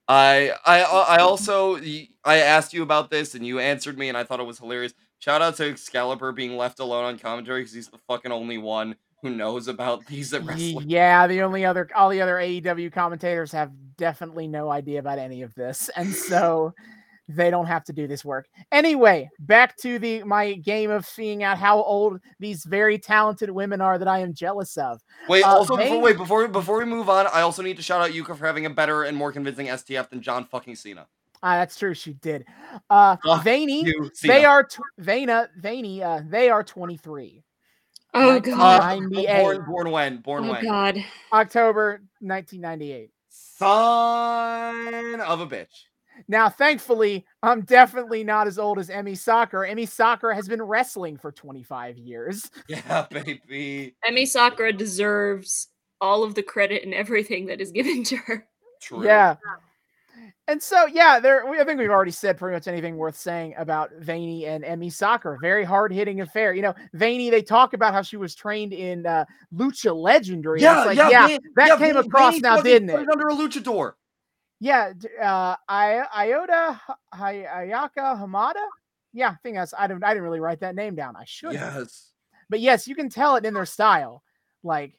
[0.07, 1.79] I I I also
[2.25, 4.93] I asked you about this and you answered me and I thought it was hilarious.
[5.25, 8.95] Shout out to Excalibur being left alone on commentary because he's the fucking only one
[9.22, 10.85] who knows about these at wrestling.
[10.87, 15.41] Yeah, the only other all the other AEW commentators have definitely no idea about any
[15.41, 16.75] of this, and so
[17.27, 18.49] they don't have to do this work.
[18.70, 23.81] Anyway, back to the my game of seeing out how old these very talented women
[23.81, 25.01] are that I am jealous of.
[25.27, 28.03] Wait, Uh, also before wait before before we move on, I also need to shout
[28.03, 31.07] out Yuka for having a better and more convincing STF than John fucking Cena.
[31.47, 32.47] Ah, that's true, she did.
[32.89, 33.85] Uh Fuck Veny,
[34.23, 37.45] they are tw- Vana, Veny, uh, they are 23.
[38.15, 38.81] Oh Nineteen- god.
[38.83, 39.43] Uh, 98.
[39.43, 40.17] born, born when?
[40.19, 40.65] Born oh when?
[40.65, 41.05] god.
[41.35, 43.11] October 1998.
[43.29, 45.67] Son of a bitch.
[46.29, 49.69] Now, thankfully, I'm definitely not as old as Emi Sakura.
[49.69, 52.49] Emi Sakura has been wrestling for 25 years.
[52.69, 53.97] Yeah, baby.
[54.09, 55.69] Emi Sakura deserves
[56.01, 58.47] all of the credit and everything that is given to her.
[58.81, 59.05] True.
[59.05, 59.37] Yeah.
[60.47, 61.47] And so, yeah, there.
[61.47, 64.93] we- I think we've already said pretty much anything worth saying about Veny and Emi
[64.93, 65.39] Sakura.
[65.41, 66.53] Very hard hitting affair.
[66.55, 67.31] You know, Veny.
[67.31, 70.61] They talk about how she was trained in uh, Lucha Legendary.
[70.61, 73.09] Yeah, it's like, yeah, yeah, Van- that yeah, came Van- across now, didn't it?
[73.09, 73.93] Under a luchador.
[74.61, 76.81] Yeah, uh, I- Iota
[77.15, 78.65] Hay- Ayaka Hamada.
[79.12, 79.73] Yeah, I think that's.
[79.77, 80.05] I didn't.
[80.05, 81.17] I didn't really write that name down.
[81.17, 81.53] I should.
[81.53, 82.11] Yes.
[82.51, 84.23] But yes, you can tell it in their style.
[84.62, 84.99] Like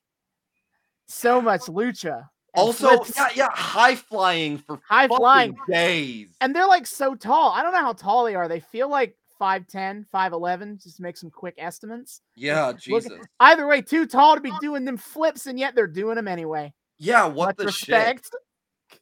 [1.08, 2.28] so much lucha.
[2.56, 5.56] Also, flips, yeah, yeah, high flying for high flying.
[5.68, 6.30] days.
[6.42, 7.52] And they're like so tall.
[7.52, 8.48] I don't know how tall they are.
[8.48, 12.22] They feel like 5'10, 5'11, just make some quick estimates.
[12.36, 13.12] yeah, Look- Jesus.
[13.40, 16.74] Either way, too tall to be doing them flips, and yet they're doing them anyway.
[16.98, 18.22] Yeah, what Much the shit?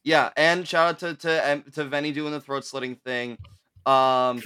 [0.02, 3.38] Yeah, and shout out to to to Veny doing the throat slitting thing.
[3.86, 4.42] Um,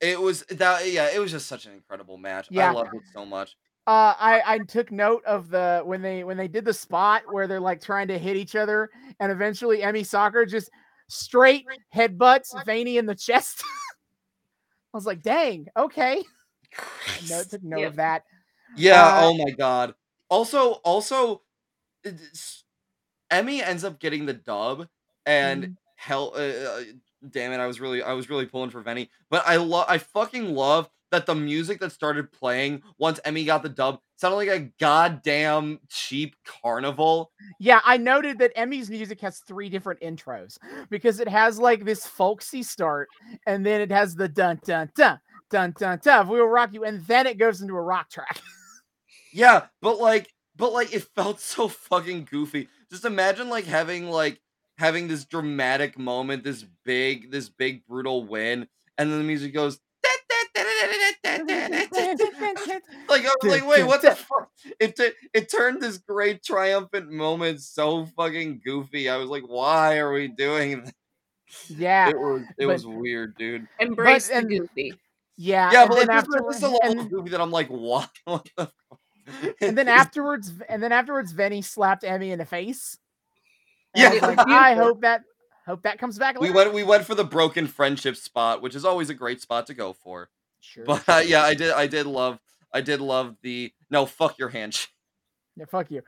[0.00, 2.46] it was that yeah, it was just such an incredible match.
[2.50, 2.70] Yeah.
[2.70, 3.56] I loved it so much.
[3.86, 7.48] Uh, I I took note of the when they when they did the spot where
[7.48, 10.70] they're like trying to hit each other, and eventually Emi Sakura just
[11.08, 13.62] straight headbutts Veny in the chest.
[14.94, 16.22] I was like, dang, okay.
[17.28, 17.90] No, took note Yep.
[17.90, 18.22] of that.
[18.76, 19.06] Yeah.
[19.06, 19.94] Uh, oh my god.
[20.28, 21.42] Also, also,
[23.32, 24.86] Emi ends up getting the dub,
[25.26, 25.76] and Mhm.
[25.96, 26.82] hell, uh, uh,
[27.30, 29.08] damn it, I was really, I was really pulling for Veny.
[29.30, 33.62] But I love, I fucking love that the music that started playing once Emi got
[33.62, 37.30] the dub sounded like a goddamn cheap carnival.
[37.60, 40.58] Yeah, I noted that Emi's music has three different intros
[40.90, 43.08] because it has like this folksy start,
[43.46, 46.28] and then it has the dun dun dun dun dun dun.
[46.28, 48.40] We will rock you, and then it goes into a rock track.
[49.34, 52.68] Yeah, but like, but like, it felt so fucking goofy.
[52.90, 54.38] Just imagine like having like
[54.76, 59.80] having this dramatic moment, this big, this big brutal win, and then the music goes.
[63.08, 64.50] Like I was like, wait, what the fuck?
[64.80, 69.08] It t- it turned this great triumphant moment so fucking goofy.
[69.08, 70.92] I was like, why are we doing this?
[71.68, 73.66] yeah, It was it but- was weird, dude.
[73.78, 74.94] Embrace the and- goofy.
[75.36, 77.30] yeah, Yeah, and but like then this, after, this is a level and, of goofy
[77.30, 78.10] that I'm like, what?
[78.24, 79.54] What the fuck?
[79.60, 82.98] and then afterwards, and then afterwards, Veny slapped Emi in the face.
[83.94, 84.26] And Yeah.
[84.26, 85.22] like, I hope that
[85.66, 86.40] hope that comes back.
[86.40, 89.66] we went we went for the broken friendship spot, which is always a great spot
[89.68, 90.28] to go for.
[90.62, 92.38] Sure, But uh, yeah, I did I did love
[92.72, 94.88] I did love the no fuck your handshake.
[95.54, 96.00] Yeah, fuck you.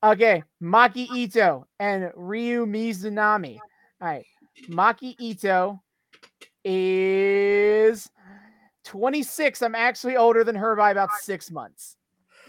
[0.00, 3.58] Okay, Maki Itoh and Ryo Mizunami.
[4.00, 4.24] All right,
[4.70, 5.80] Maki Itoh
[6.64, 8.08] is
[8.84, 9.60] 26.
[9.60, 11.96] I'm actually older than her by about six months.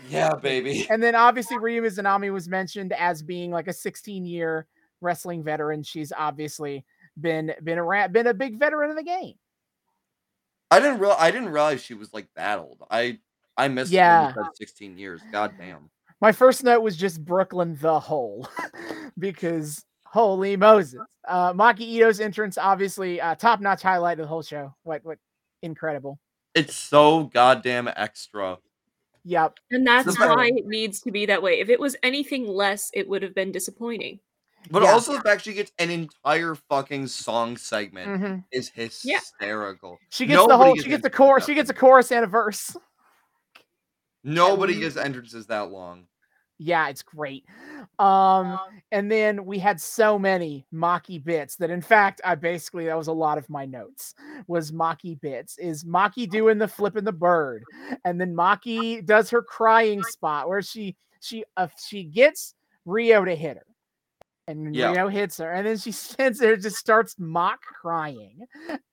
[0.07, 0.86] Yeah, baby.
[0.91, 4.68] And then obviously Ryo Mizunami was mentioned as being like a 16 year
[5.01, 5.82] wrestling veteran.
[5.82, 6.86] She's obviously
[7.20, 9.34] been been around, been a big veteran of the game.
[10.72, 12.82] I didn't real I didn't realize she was like that old.
[12.89, 13.20] I
[13.57, 14.34] I missed it when Yeah.
[14.36, 15.22] you 16 years.
[15.32, 15.89] God damn.
[16.22, 18.47] My first note was just Brooklyn the whole
[19.20, 20.99] because holy Moses.
[21.28, 24.74] Uh Maki Itoh's entrance, obviously, uh, top notch highlight of the whole show.
[24.84, 25.18] What what
[25.61, 26.20] incredible.
[26.55, 28.57] It's so goddamn extra.
[29.26, 29.57] Yep.
[29.72, 31.59] And that's why it needs to be that way.
[31.61, 34.20] If it was anything less, it would have been disappointing.
[34.72, 34.91] But Yeah.
[34.91, 38.43] also the fact she gets an entire fucking song segment Mhm.
[38.51, 39.99] is hysterical.
[40.09, 42.28] She gets the whole gets she gets the chorus, she gets a chorus and a
[42.28, 42.76] verse.
[44.24, 46.07] Nobody gets entrances that long.
[46.59, 47.43] Yeah, it's great.
[47.99, 48.57] Um,
[48.91, 53.07] and then we had so many Maki bits that in fact I basically that was
[53.07, 54.14] a lot of my notes
[54.47, 55.57] was Maki bits.
[55.57, 57.66] Is Maki doing the flipping the bird,
[58.05, 62.55] and then Maki does her crying spot where she she uh, she gets
[62.86, 63.66] Ryo to hit her.
[64.48, 64.91] And Yeah.
[64.91, 68.46] Ryo hits her, and then she stands there, just starts mock crying.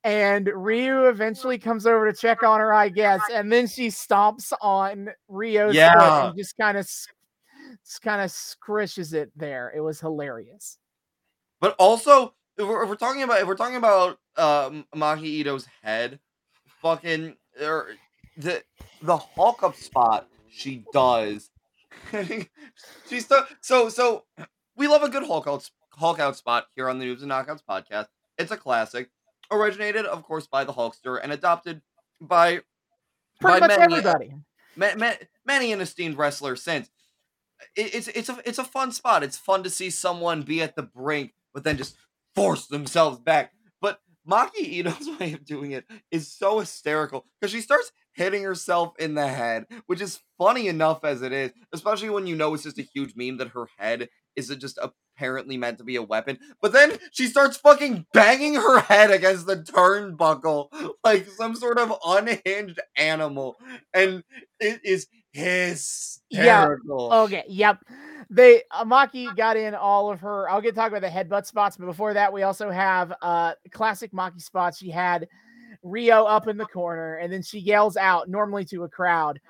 [0.05, 4.53] And Ryo eventually comes over to check on her, I guess, and then she stomps
[4.61, 6.27] on foot Yeah.
[6.29, 9.73] and just kind of just kind of squishes it there.
[9.75, 10.79] It was hilarious.
[11.61, 15.67] But also, if we're, if we're talking about if we're talking about um, Maki Itoh's
[15.83, 16.19] head,
[16.81, 17.89] fucking or
[18.37, 18.63] the
[19.03, 21.51] the Hulk up spot she does.
[23.09, 24.25] She's so so so.
[24.81, 27.61] We love a good Hulk out Hulk out spot here on the Noobs and Knockouts
[27.69, 28.07] podcast.
[28.39, 29.11] It's a classic,
[29.51, 31.83] originated of course by the Hulkster and adopted
[32.19, 32.63] by
[33.43, 34.35] Pretty by much many, everybody.
[34.77, 36.89] ma- ma- many an esteemed wrestler since.
[37.77, 39.23] It, it's it's a it's a fun spot.
[39.23, 41.95] It's fun to see someone be at the brink, but then just
[42.35, 43.53] force themselves back.
[43.83, 48.95] But Maki Itoh's way of doing it is so hysterical because she starts hitting herself
[48.99, 52.63] in the head, which is funny enough as it is, especially when you know it's
[52.65, 54.09] just a huge meme that her head
[54.41, 54.79] is it just
[55.21, 56.39] apparently meant to be a weapon.
[56.61, 60.69] But then she starts fucking banging her head against the turnbuckle
[61.05, 63.57] like some sort of unhinged animal,
[63.93, 64.25] and
[64.59, 67.13] it is hysterical.
[67.13, 67.79] Okay, yep.
[68.31, 70.49] They Maki got in all of her.
[70.49, 73.53] I'll get to talk about the headbutt spots, but before that, we also have uh
[73.71, 74.79] classic Maki spots.
[74.79, 75.29] She had
[75.83, 79.41] Ryo up in the corner, and then she yells out normally to a crowd,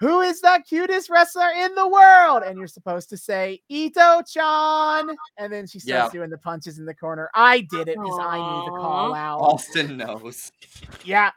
[0.00, 5.52] "Who is the cutest wrestler in the world?" And you're supposed to say Ito-chan, and
[5.52, 7.30] then she starts doing the punches in the corner.
[7.34, 9.40] I did it because I knew the call out.
[9.40, 10.50] Austin knows.
[11.04, 11.30] Yeah.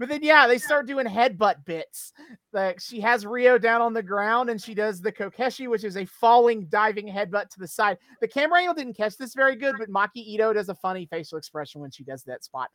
[0.00, 2.14] But then yeah, they start doing headbutt bits.
[2.54, 5.98] Like she has Ryo down on the ground and she does the Kokeshi, which is
[5.98, 7.98] a falling diving headbutt to the side.
[8.22, 11.36] The camera angle didn't catch this very good, but Maki Itoh does a funny facial
[11.36, 12.70] expression when she does that spot.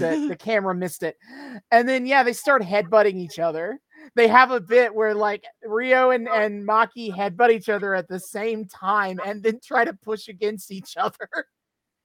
[0.00, 1.16] The, the camera missed it.
[1.70, 3.80] And then yeah, they start headbutting each other.
[4.16, 8.18] They have a bit where like Ryo and, and Maki headbutt each other at the
[8.18, 11.28] same time and then try to push against each other.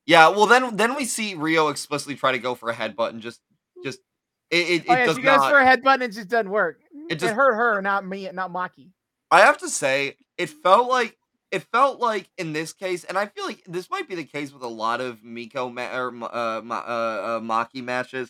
[0.06, 3.22] Yeah, well then then we see Ryo explicitly try to go for a headbutt and
[3.22, 3.40] just
[3.86, 4.00] just
[4.52, 5.50] it it, it oh yeah, does she goes not.
[5.50, 6.82] for a headbutt and it just doesn't work.
[7.10, 8.90] It It, just- hurt her, not me, not Maki.
[9.32, 11.18] I have to say, it felt like
[11.52, 14.52] it felt like in this case, and I feel like this might be the case
[14.52, 18.30] with a lot of Miko ma- or uh, Ma- uh, uh, Maki matches.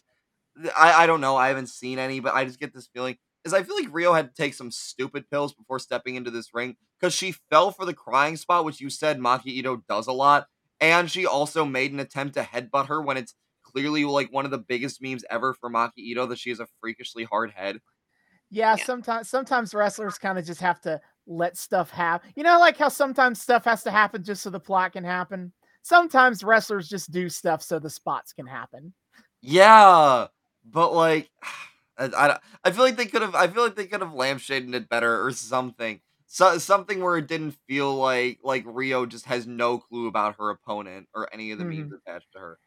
[0.77, 1.35] I I don't know.
[1.35, 4.13] I haven't seen any, but I just get this feeling is I feel like Ryo
[4.13, 7.85] had to take some stupid pills before stepping into this ring because she fell for
[7.85, 10.47] the crying spot, which you said Maki Itoh does a lot,
[10.79, 14.51] and she also made an attempt to headbutt her when it's clearly like one of
[14.51, 17.79] the biggest memes ever for Maki Itoh that she has a freakishly hard head.
[18.49, 18.83] Yeah, Yeah.
[18.85, 22.31] sometimes sometimes wrestlers kind of just have to let stuff happen.
[22.35, 25.53] You know, like how sometimes stuff has to happen just so the plot can happen.
[25.81, 28.93] Sometimes wrestlers just do stuff so the spots can happen.
[29.41, 30.27] Yeah,
[30.65, 31.29] but like,
[31.97, 33.35] I, I, I feel like they could have.
[33.35, 36.01] I feel like they could have lampshaded it better or something.
[36.25, 40.49] So something where it didn't feel like like Ryo just has no clue about her
[40.49, 42.59] opponent or any of the memes attached to her.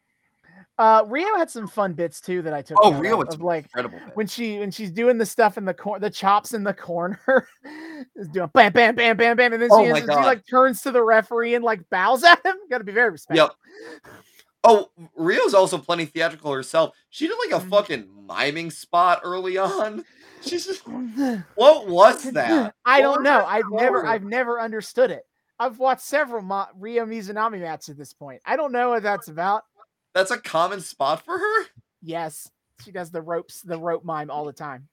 [0.77, 2.77] Uh Ryo had some fun bits too that I took.
[2.81, 3.99] Oh, Ryo, it's like incredible.
[4.05, 4.15] bit.
[4.15, 7.19] when she when she's doing the stuff in the corner, the chops in the corner,
[8.15, 10.47] is doing bam, bam, bam, bam, bam, and then she, Oh ends- my she like
[10.49, 12.55] turns to the referee and like bows at him.
[12.69, 13.49] Got to be very respectful.
[14.03, 14.13] Yep.
[14.67, 16.95] Oh, Ryo's also plenty theatrical herself.
[17.09, 17.69] She did like a Mhm.
[17.69, 20.03] fucking miming spot early on.
[20.41, 20.83] She's just,
[21.55, 22.75] what was that?
[22.85, 23.43] I don't know.
[23.45, 24.05] I've never?
[24.05, 25.23] I've never understood it.
[25.59, 28.41] I've watched several Ma- Ryo Mizunami matches at this point.
[28.45, 29.63] I don't know what that's about.
[30.13, 31.65] That's a common spot for her.
[32.03, 32.49] Yes,
[32.83, 34.87] she does the ropes, the rope mime all the time.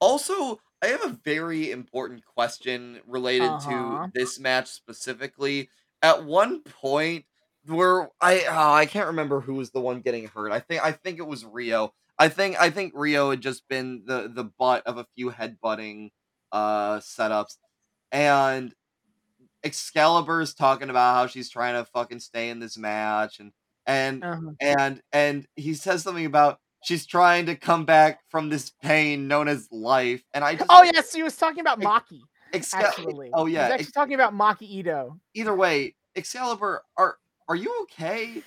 [0.00, 4.06] Also, I have a very important question related Uh-huh.
[4.06, 5.68] to this match specifically.
[6.02, 7.24] At one point,
[7.68, 10.52] where I oh, I can't remember who was the one getting hurt.
[10.52, 11.92] I think I think it was Ryo.
[12.18, 16.10] I think I think Ryo had just been the the butt of a few headbutting
[16.52, 17.56] uh setups,
[18.10, 18.74] and
[19.62, 23.52] Excalibur's talking about how she's trying to fucking stay in this match, and
[23.86, 24.50] and Uh-huh.
[24.60, 29.48] and and he says something about she's trying to come back from this pain known
[29.48, 32.20] as life, and I just Oh yes, he was talking about Maki.
[32.52, 35.18] Excal- Actually, oh yeah, was actually talking about Maki Itoh.
[35.34, 37.18] either way, Excalibur, are
[37.48, 38.42] are you okay?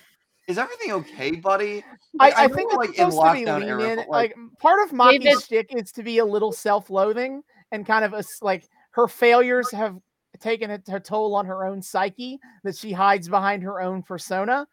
[0.48, 1.84] Is everything okay, buddy?
[2.14, 3.96] Like, I, I know think we're, it's supposed to be lean in.
[3.96, 8.04] but, Like, part of Maki's David- shtick is to be a little self-loathing and kind
[8.04, 9.96] of a s- like her failures have
[10.40, 14.66] taken a, a toll on her own psyche that she hides behind her own persona.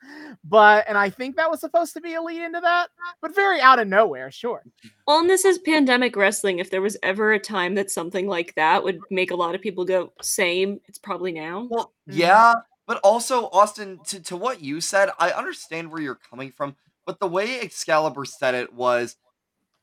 [0.43, 2.89] But and I think that was supposed to be a lead into that,
[3.21, 4.31] but very out of nowhere.
[4.31, 4.63] Sure.
[5.07, 6.57] Well, and this is pandemic wrestling.
[6.57, 9.61] If there was ever a time that something like that would make a lot of
[9.61, 11.67] people go, same, it's probably now.
[11.69, 12.15] Well, Mhm.
[12.17, 12.53] yeah,
[12.89, 16.75] but also Austin, to, to what you said, I understand where you're coming from,
[17.05, 19.15] but the way Excalibur said it was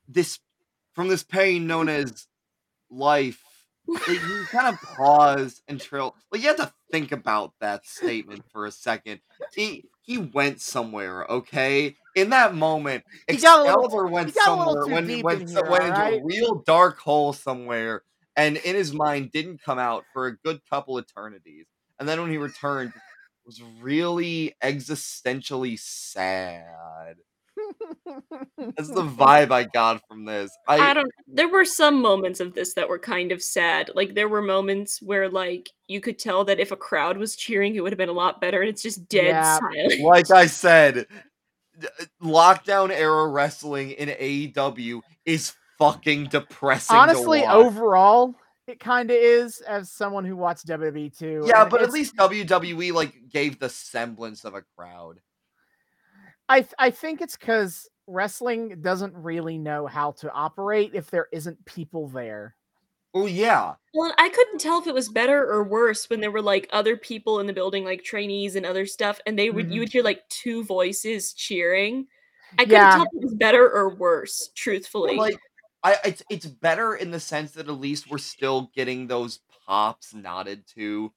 [0.08, 0.40] this
[0.92, 2.26] from this pain known as
[2.90, 3.40] life.
[3.86, 6.16] You kind of pause and trail.
[6.32, 9.20] Like you have to think about that statement for a second.
[9.54, 11.94] He he went somewhere, okay?
[12.16, 15.16] In that moment, He got little- Excalibur went he got a little somewhere went, in
[15.16, 18.02] here, went into a real dark hole somewhere,
[18.34, 21.66] and in his mind didn't come out for a good couple eternities.
[21.98, 27.16] And then when he returned, it was really existentially sad.
[28.58, 30.50] That's the vibe I got from this.
[30.68, 33.90] I I, don't there were some moments of this that were kind of sad.
[33.94, 37.74] Like there were moments where like you could tell that if a crowd was cheering
[37.74, 39.58] it would have been a lot better and it's just dead Yeah.
[39.58, 40.00] silent.
[40.02, 41.06] like I said,
[41.82, 46.94] uh, lockdown era wrestling in AEW is fucking depressing.
[46.94, 47.54] to Honestly, watch.
[47.54, 48.34] overall,
[48.66, 49.60] it kind of is.
[49.60, 51.44] As someone who watched WWE too.
[51.46, 55.20] Yeah, and but at least WWE like gave the semblance of a crowd.
[56.48, 61.26] I th- I think it's because wrestling doesn't really know how to operate if there
[61.32, 62.54] isn't people there.
[63.14, 66.42] Oh yeah, Well, I couldn't tell if it was better or worse when there were
[66.42, 69.72] like other people in the building, like trainees and other stuff, and they would Mhm.
[69.72, 72.06] you would hear like two voices cheering.
[72.58, 72.90] I couldn't Yeah.
[72.90, 75.16] tell if it was better or worse, truthfully.
[75.16, 75.38] like
[75.92, 80.14] I it's it's better in the sense that at least we're still getting those pops
[80.14, 81.12] nodded to,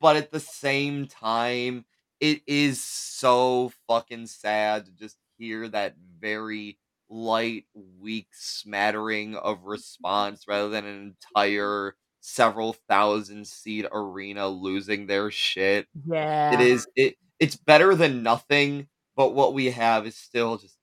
[0.00, 1.86] but at the same time,
[2.20, 6.78] it is so fucking sad to just hear that very
[7.10, 15.30] light, weak smattering of response rather than an entire several thousand seat arena losing their
[15.30, 15.88] shit.
[16.04, 20.78] Yeah, It is it it's better than nothing, but what we have is still just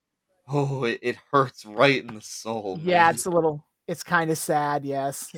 [0.47, 2.79] oh it, it hurts right in the soul.
[2.83, 3.65] Yeah, it's a little.
[3.87, 4.85] It's kind of sad.
[4.85, 5.29] Yes,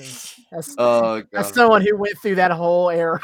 [0.52, 1.54] as, oh as god.
[1.54, 3.20] someone who went through that whole era.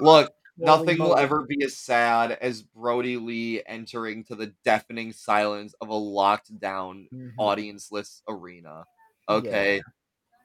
[0.00, 5.74] Look, nothing will ever be as sad as Brodie Lee entering to the deafening silence
[5.80, 7.34] of a locked down Mhm.
[7.38, 8.84] audienceless arena.
[9.28, 9.34] Yeah.
[9.36, 9.82] Okay.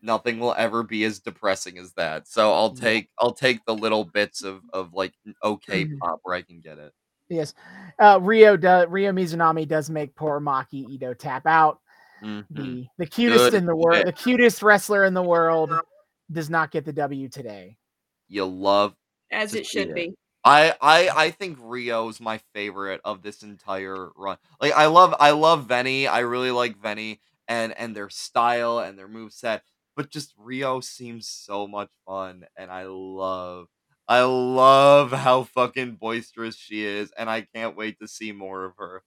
[0.01, 2.27] Nothing will ever be as depressing as that.
[2.27, 2.81] So I'll Yeah.
[2.81, 5.13] take I'll take the little bits of of like
[5.43, 5.97] okay Mhm.
[5.99, 6.93] pop where I can get it.
[7.29, 7.53] Yes,
[7.99, 8.87] uh, Ryo does.
[8.89, 11.79] Ryo Mizunami does make poor Maki Itoh tap out.
[12.23, 12.45] Mhm.
[12.51, 14.05] The the cutest Good in the world, shit.
[14.05, 15.71] the cutest wrestler in the world,
[16.31, 17.77] does not get the W today.
[18.27, 18.95] You love
[19.31, 19.95] as it should it.
[19.95, 20.15] be.
[20.45, 24.37] I I I think Ryo's my favorite of this entire run.
[24.61, 26.07] Like I love I love Veny.
[26.07, 29.63] I really like Veny and and their style and their move set.
[29.95, 33.67] But just Rio seems so much fun and I love
[34.07, 38.73] I love how fucking boisterous she is and I can't wait to see more of
[38.77, 39.03] her.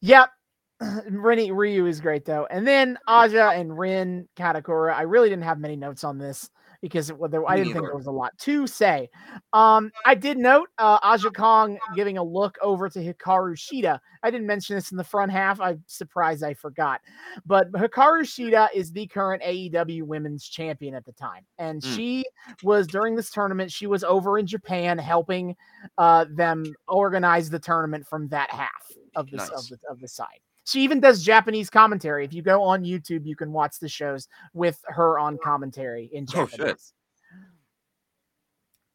[0.00, 0.30] Yep.
[0.82, 2.46] Rini Ryu is great though.
[2.50, 4.94] And then Aja and Rin Kadokura.
[4.94, 7.84] I really didn't have many notes on this because it, well, there, I didn't think
[7.84, 9.10] there was a lot to say.
[9.52, 13.98] Um, I did note uh, Aja Kong giving a look over to Hikaru Shida.
[14.22, 15.60] I didn't mention this in the front half.
[15.60, 17.00] I'm surprised I forgot.
[17.46, 21.96] But Hikaru Shida is the current AEW Women's Champion at the time, and Mm.
[21.96, 22.24] she
[22.62, 23.70] was during this tournament.
[23.72, 25.56] She was over in Japan helping
[25.98, 29.50] uh, them organize the tournament from that half of this Nice.
[29.50, 30.40] of the of the side.
[30.68, 32.26] She even does Japanese commentary.
[32.26, 36.26] If you go on YouTube, you can watch the shows with her on commentary in
[36.34, 36.58] Oh, shit.
[36.58, 36.92] Japanese.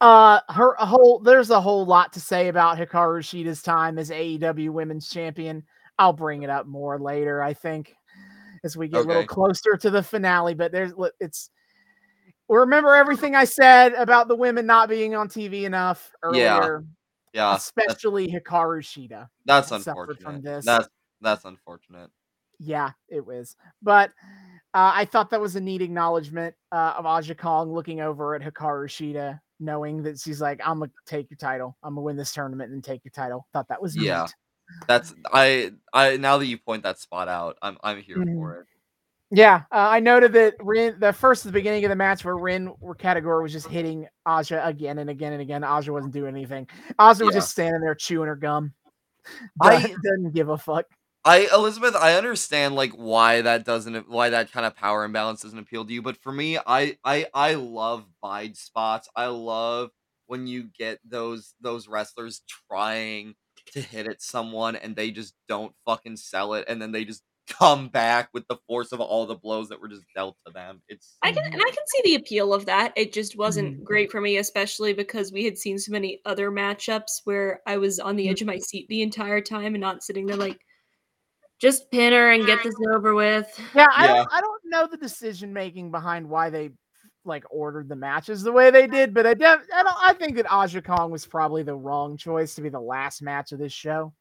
[0.02, 4.10] Uh, her a whole there's a whole lot to say about Hikaru Shida's time as
[4.12, 5.64] AEW Women's Champion.
[5.98, 7.96] I'll bring it up more later, I think,
[8.66, 10.54] as we get a little closer to the finale.
[10.56, 10.92] But there's
[11.22, 11.50] it's
[12.50, 16.84] remember everything I said about the women not being on TV enough earlier,
[17.34, 17.52] Yeah.
[17.54, 19.28] That's, especially Hikaru Shida.
[19.46, 20.22] that's unfortunate.
[20.22, 20.66] from this.
[20.66, 20.88] That's
[21.24, 22.10] that's unfortunate.
[22.60, 23.56] Yeah, it was.
[23.82, 24.12] But
[24.74, 28.42] uh, I thought that was a neat acknowledgement uh, of Aja Kong looking over at
[28.42, 31.76] Hikaru Shida, knowing that she's like, I'm gonna take your title.
[31.84, 33.48] I'm gonna win this tournament and take your title.
[33.54, 34.22] Thought that was Yeah.
[34.22, 34.36] neat.
[34.88, 38.36] That's I I now that you point that spot out, I'm I'm here Mhm.
[38.36, 38.68] for it.
[39.36, 42.72] Yeah, uh, I noted that Rin, the first the beginning of the match where Rin
[42.80, 45.64] or Category was just hitting Aja again and again and again.
[45.64, 46.68] Aja wasn't doing anything.
[47.00, 48.74] Aja was just standing there chewing her gum.
[49.62, 50.86] I- didn't give a fuck.
[51.26, 55.58] I Elizabeth, I understand like why that doesn't why that kind of power imbalance doesn't
[55.60, 59.08] appeal to you, but for me, I I I love bide spots.
[59.16, 59.92] I love
[60.28, 63.36] when you get those those wrestlers trying
[63.72, 67.24] to hit at someone and they just don't fucking sell it and then they just
[67.48, 70.82] come back with the force of all the blows that were just dealt to them.
[70.90, 72.92] It's I can and I can see the appeal of that.
[72.98, 73.84] It just wasn't Mhm.
[73.84, 78.00] great for me, especially because we had seen so many other matchups where I was
[78.00, 80.60] on the edge of my seat the entire time and not sitting there like,
[81.64, 83.48] just pin her and get this over with.
[83.74, 84.14] Yeah, I Yeah.
[84.16, 86.72] don't I don't know the decision making behind why they
[87.24, 90.36] like ordered the matches the way they did, but I def- I don't I think
[90.36, 93.72] that Aja Kong was probably the wrong choice to be the last match of this
[93.72, 94.14] show.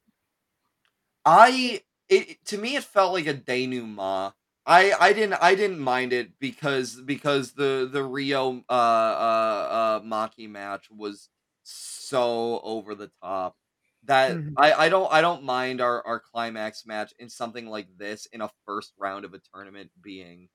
[1.25, 4.35] I it to me it felt like a denouement.
[4.65, 10.01] I I didn't I didn't mind it because because the the Ryo uh uh uh
[10.03, 11.29] Maki match was
[11.65, 13.57] so over the top
[14.05, 14.55] that Mhm.
[14.57, 18.41] I I don't I don't mind our our climax match in something like this in
[18.41, 20.49] a first round of a tournament being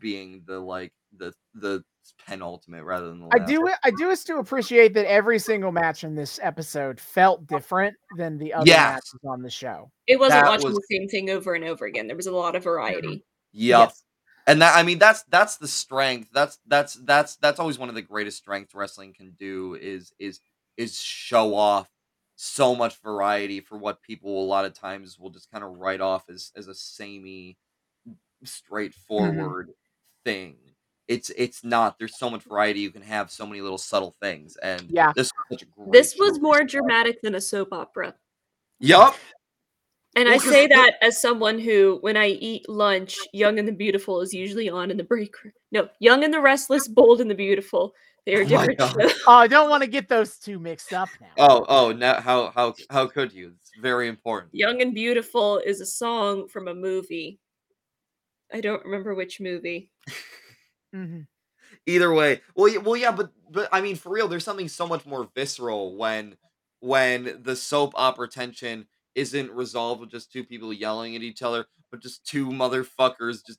[0.00, 1.84] being the like the the
[2.26, 3.48] penultimate rather than the I last.
[3.48, 7.94] do I do is to appreciate that every single match in this episode felt different
[8.16, 8.94] than the other Yes.
[8.94, 9.90] matches on the show.
[10.06, 12.06] It wasn't That watching was- the same thing over and over again.
[12.06, 13.24] There was a lot of variety.
[13.52, 13.88] Yep.
[13.90, 14.04] Yes.
[14.46, 16.30] And that I mean that's that's the strength.
[16.32, 20.40] That's that's that's that's always one of the greatest strengths wrestling can do is is
[20.78, 21.88] is show off
[22.36, 26.00] so much variety for what people a lot of times will just kind of write
[26.00, 27.56] off as as a samey
[28.08, 28.16] mm-hmm.
[28.44, 29.70] straightforward
[30.24, 30.56] thing.
[31.08, 31.98] It's it's not.
[31.98, 34.56] There's so much variety you can have, so many little subtle things.
[34.56, 35.12] And Yeah.
[35.14, 38.14] this was such a great This was more dramatic than a soap opera.
[38.78, 39.16] Yup.
[40.14, 44.20] And I say that as someone who, when I eat lunch, Young and the Beautiful
[44.20, 45.54] is usually on in the break room.
[45.70, 47.94] No, Young and the Restless, Bold and the Beautiful.
[48.26, 49.00] They are Oh different God.
[49.00, 49.12] shows.
[49.26, 51.26] Oh, I don't want to get those two mixed up now.
[51.38, 53.52] Oh, oh, now how how how could you?
[53.58, 54.54] It's very important.
[54.54, 57.40] Young and Beautiful is a song from a movie.
[58.52, 59.90] I don't remember which movie.
[60.94, 61.26] Mhm.
[61.86, 64.86] either way well yeah, well yeah but but i mean for real there's something so
[64.86, 66.36] much more visceral when
[66.80, 71.64] when the soap opera tension isn't resolved with just two people yelling at each other
[71.90, 73.58] but just two motherfuckers just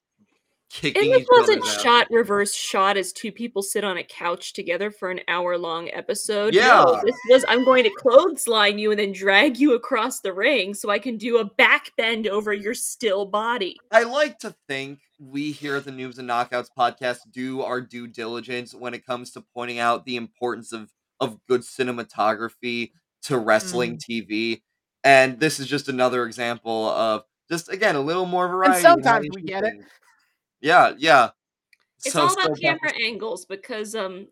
[0.74, 1.84] kicking And this wasn't other's asses.
[1.84, 5.90] shot reverse shot as two people sit on a couch together for an hour long
[5.94, 6.54] episode.
[6.54, 6.84] Yeah.
[6.86, 10.74] No, this was I'm going to clothesline you and then drag you across the ring
[10.74, 13.78] so I can do a back bend over your still body.
[13.92, 18.08] i like to think we here at the noobs and knockouts podcast do our due
[18.08, 22.92] diligence when it comes to pointing out the importance of of good cinematography
[23.22, 24.00] to wrestling mm.
[24.00, 24.62] tv
[25.04, 28.94] and this is just another example of just again a little more variety in how
[28.94, 29.76] sometimes we get it.
[30.64, 30.72] Things.
[30.72, 31.30] yeah yeah.
[32.06, 34.28] It's So- all about that camera was- angles because um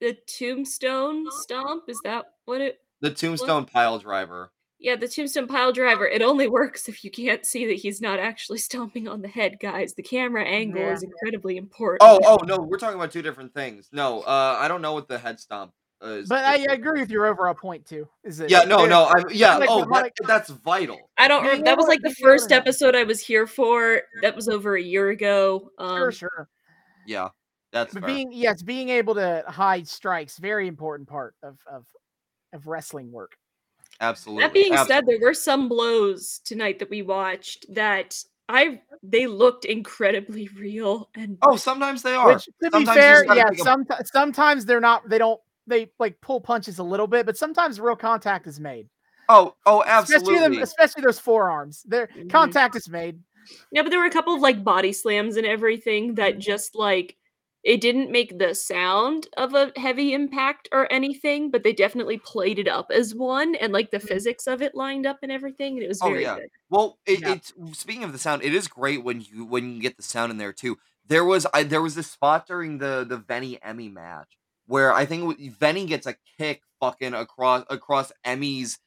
[0.00, 4.50] the tombstone stomp is that what it the tombstone pile driver.
[4.78, 8.18] Yeah the tombstone pile driver it only works if you can't see that he's not
[8.18, 9.94] actually stomping on the head guys.
[9.94, 10.92] The camera angle Yeah.
[10.92, 12.02] is incredibly important.
[12.02, 13.88] Oh oh no we're talking about two different things.
[13.92, 15.72] No uh i don't know what the head stomp
[16.04, 18.08] is But I is- agree with your overall point too.
[18.24, 21.28] Is that yeah no there- no i yeah like oh that, like- that's vital I
[21.28, 21.42] don't.
[21.42, 24.02] Being Rem- that was like the first episode I was here for.
[24.22, 25.70] That was over a year ago.
[25.78, 26.48] Um, Sure, sure.
[27.06, 27.28] yeah
[27.72, 31.84] that's But being yes, being able to hide strikes, very important part of of
[32.52, 33.32] of wrestling work.
[34.00, 38.16] absolutely That being said, there were some blows tonight that we watched that
[38.48, 43.02] I they looked incredibly real and oh sometimes they are Which, to be Sometimes you
[43.02, 45.08] fair, yeah, some, sometimes they're not.
[45.08, 45.40] They don't.
[45.66, 48.88] They like pull punches a little bit, but sometimes real contact is made.
[49.28, 51.82] oh oh Especially absolutely them, especially those forearms.
[51.84, 52.28] Their Mhm.
[52.30, 53.20] contact is made.
[53.72, 57.16] yeah, but there were a couple of like body slams and everything that just like
[57.62, 62.58] it didn't make the sound of a heavy impact or anything, but they definitely played
[62.58, 65.82] it up as one, and like the physics of it lined up and everything, and
[65.82, 66.34] it was Oh, yeah.
[66.36, 66.48] good.
[66.68, 67.32] Well, it, Yeah.
[67.32, 70.30] it's speaking of the sound, it is great when you when you get the sound
[70.30, 70.76] in there too.
[71.06, 74.36] There was I there was this spot during the the Veny Emi match
[74.66, 78.78] where I think Veny gets a kick fucking across across Emi's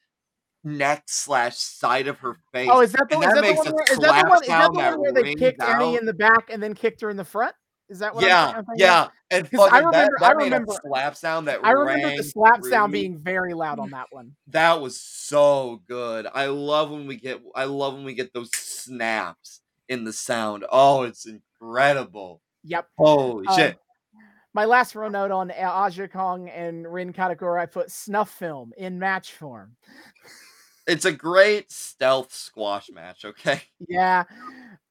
[0.63, 2.69] neck slash side of her face.
[2.71, 3.73] Oh, is that the, and is that that the makes one?
[3.73, 4.41] Where, is that the one?
[4.43, 7.09] Is that the one where they kicked Emi in the back and then kicked her
[7.09, 7.55] in the front?
[7.89, 8.25] Is that what?
[8.25, 11.59] Yeah, I'm yeah, and 'Cause I fucking that, remember- that I remember- slap sound that
[11.63, 14.35] I remember the slap sound being very loud on that one.
[14.47, 16.27] That was so good.
[16.33, 20.65] I love when we get I love when we get those snaps in the sound.
[20.69, 22.41] Oh, it's incredible.
[22.63, 22.87] Yep.
[22.97, 23.79] Holy Um, shit.
[24.57, 28.31] My last row note on uh, A- Aja Kong and Rin Kadokura, I put snuff
[28.31, 29.75] film in match form.
[30.87, 33.61] It's a great stealth squash match, okay?
[33.87, 34.23] Yeah.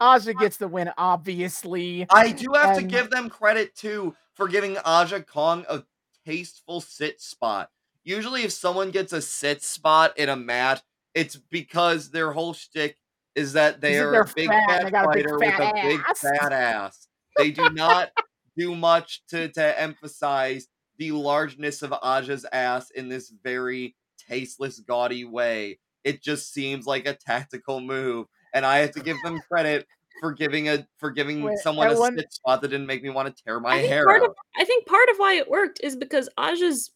[0.01, 2.07] Aja gets the win, obviously.
[2.11, 5.83] I do have And- to give them credit too for giving Aja Kong a
[6.25, 7.69] tasteful sit spot.
[8.05, 10.81] Usually, if someone gets a sit spot in a match,
[11.13, 12.99] it's because their whole shtick
[13.35, 15.75] is that they Is are a big fat, fat they got a big fighter fat
[15.75, 16.21] with a big ass.
[16.21, 17.09] fat ass.
[17.37, 18.11] They do not
[18.57, 20.69] do much to, to emphasize
[20.99, 23.95] the largeness of Aja's ass in this very
[24.29, 25.79] tasteless, gaudy way.
[26.05, 29.87] It just seems like a tactical move, and I have to give them credit
[30.21, 33.35] for giving a for giving Wait, someone a one- spot that didn't make me want
[33.35, 34.25] to tear my hair out.
[34.25, 36.91] of I think part of why it worked is because Aja's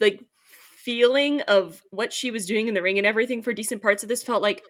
[0.00, 0.22] like
[0.76, 4.08] feeling of what she was doing in the ring and everything for decent parts of
[4.08, 4.62] this felt like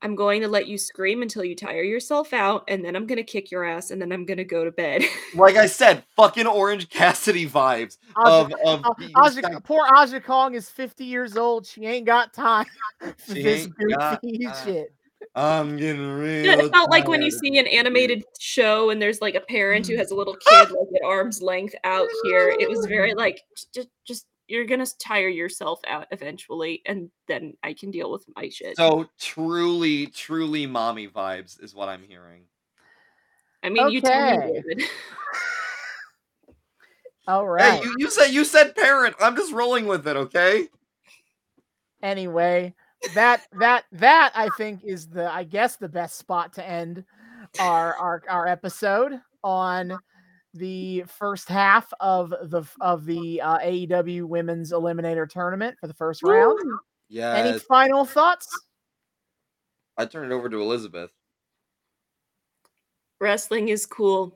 [0.00, 3.24] I'm going to let you scream until you tire yourself out, and then I'm gonna
[3.24, 5.02] kick your ass, and then I'm gonna go to bed.
[5.34, 10.20] like I said, fucking Orange Cassidy vibes Aja, of of uh, these Aja, poor Aja
[10.20, 11.66] Kong is 50 years old.
[11.66, 12.66] She ain't got time
[13.00, 14.94] for this ain't got goofy shit.
[15.34, 16.44] I'm getting real.
[16.44, 19.86] Yeah, it felt like when you see an animated show and there's like a parent
[19.86, 22.54] who has a little kid like at arm's length out here.
[22.58, 23.42] It was very like
[23.72, 28.48] just just you're gonna tire yourself out eventually, and then I can deal with my
[28.48, 28.76] shit.
[28.76, 32.42] So truly, truly mommy vibes is what I'm hearing.
[33.62, 34.62] I mean, you tell me, Okay.
[34.66, 34.88] David.
[37.28, 39.14] All Hey, you, you said you said parent.
[39.20, 40.68] I'm just rolling with it, okay?
[42.02, 42.74] anyway,
[43.14, 47.04] that that that I think is the I guess the best spot to end
[47.58, 49.98] our our our episode on
[50.54, 56.22] the first half of the of the uh, AEW Women's Eliminator Tournament for the first
[56.22, 56.58] round.
[57.08, 57.34] Yeah.
[57.34, 58.48] Any final thoughts?
[59.96, 61.10] I turn it over to Elizabeth.
[63.20, 64.34] Wrestling is cool,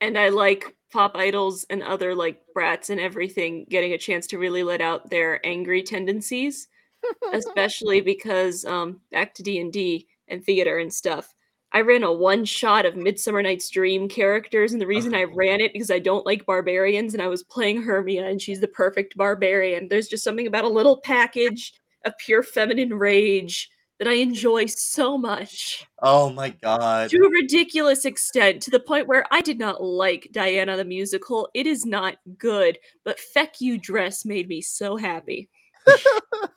[0.00, 4.38] and I like pop idols and other like brats and everything getting a chance to
[4.38, 6.68] really let out their angry tendencies.
[7.32, 11.34] especially because um back to D&D and theater and stuff.
[11.72, 15.60] I ran a one shot of Midsummer Night's Dream characters and the reason I ran
[15.60, 19.16] it because I don't like barbarians and I was playing Hermia and she's the perfect
[19.16, 19.88] barbarian.
[19.88, 21.74] There's just something about a little package
[22.04, 23.68] of pure feminine rage
[23.98, 27.10] that I enjoy so much Oh my god.
[27.10, 31.48] to a ridiculous extent to the point where I did not like Diana the musical.
[31.52, 35.50] It is not good, but Feck You Dress made me so happy.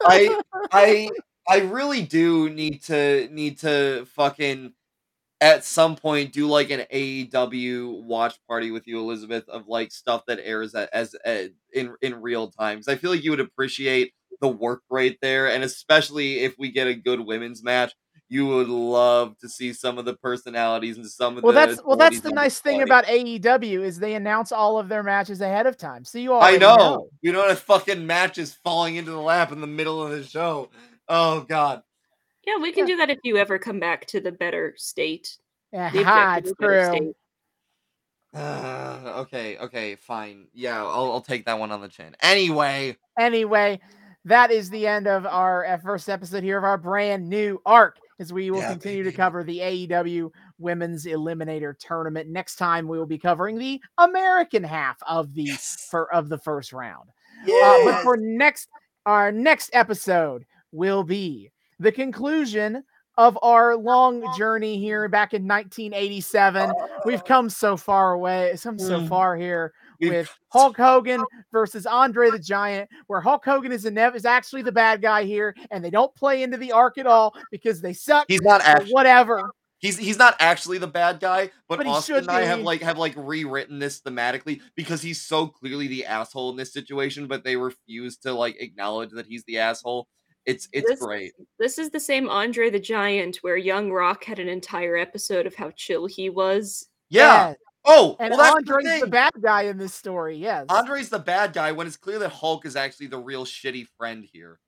[0.02, 0.40] I
[0.72, 1.10] I
[1.48, 4.74] I really do need to need to fucking
[5.42, 10.24] at some point do like an AEW watch party with you, Elizabeth, of like stuff
[10.28, 12.78] that airs at, as uh, in in real time.
[12.78, 16.72] 'Cause I feel like you would appreciate the work right there, and especially if we
[16.72, 17.94] get a good women's match,
[18.30, 21.60] you would love to see some of the personalities and some of Well, the.
[21.68, 21.98] that's well.
[21.98, 25.76] That's the nice thing about AEW is they announce all of their matches ahead of
[25.78, 26.42] time, so you all.
[26.42, 27.10] I already know.
[27.22, 30.24] You know, a fucking match is falling into the lap in the middle of the
[30.24, 30.70] show.
[31.10, 31.82] Oh god.
[32.46, 32.94] Yeah, we can Yeah.
[32.94, 35.38] do that if you ever come back to the better state.
[35.72, 36.98] Yeah, The ha, objective it's true.
[36.98, 37.16] state.
[38.34, 40.48] Uh, okay, okay, fine.
[40.54, 42.16] Yeah, I'll, I'll take that one on the chin.
[42.22, 43.80] Anyway, Anyway,
[44.26, 47.98] that is the end of our uh, first episode here of our brand new arc.
[48.20, 52.30] As we will Yeah, continue to cover the AEW Women's Eliminator Tournament.
[52.30, 55.48] Next time, we will be covering the American half of the
[55.90, 57.10] for of the first round.
[57.44, 58.70] Uh, but for next,
[59.08, 61.52] our next episode will be
[61.82, 62.84] the conclusion
[63.18, 66.72] of our long journey here back in 1987.
[67.06, 69.08] We've come so far away, some so Mm.
[69.10, 74.26] far here with Hulk Hogan versus Andre the Giant, where Hulk Hogan is, inev- is
[74.26, 77.82] actually the bad guy here, and they don't play into the arc at all because
[77.82, 78.26] they suck.
[78.28, 79.52] he's not actually whatever.
[79.80, 82.98] he's he's not actually the bad guy, but, But Austin and I have like have
[82.98, 87.56] like rewritten this thematically because he's so clearly the asshole in this situation, but they
[87.58, 90.08] refuse to like acknowledge that he's the asshole.
[90.46, 91.34] It's it's This- great.
[91.60, 95.56] This is the same Andre the Giant where Young Rock had an entire episode of
[95.56, 96.88] how chill he was.
[97.10, 97.54] Yeah.
[97.84, 100.38] Oh, And well, Andre's the the, bad guy in this story.
[100.38, 100.68] Yes.
[100.70, 104.24] Andre's the bad guy when it's clear that Hulk is actually the real shitty friend
[104.32, 104.60] here.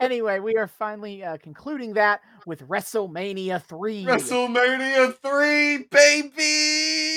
[0.00, 4.04] Anyway, we are finally uh, concluding that with WrestleMania 3.
[4.04, 7.13] WrestleMania 3, baby!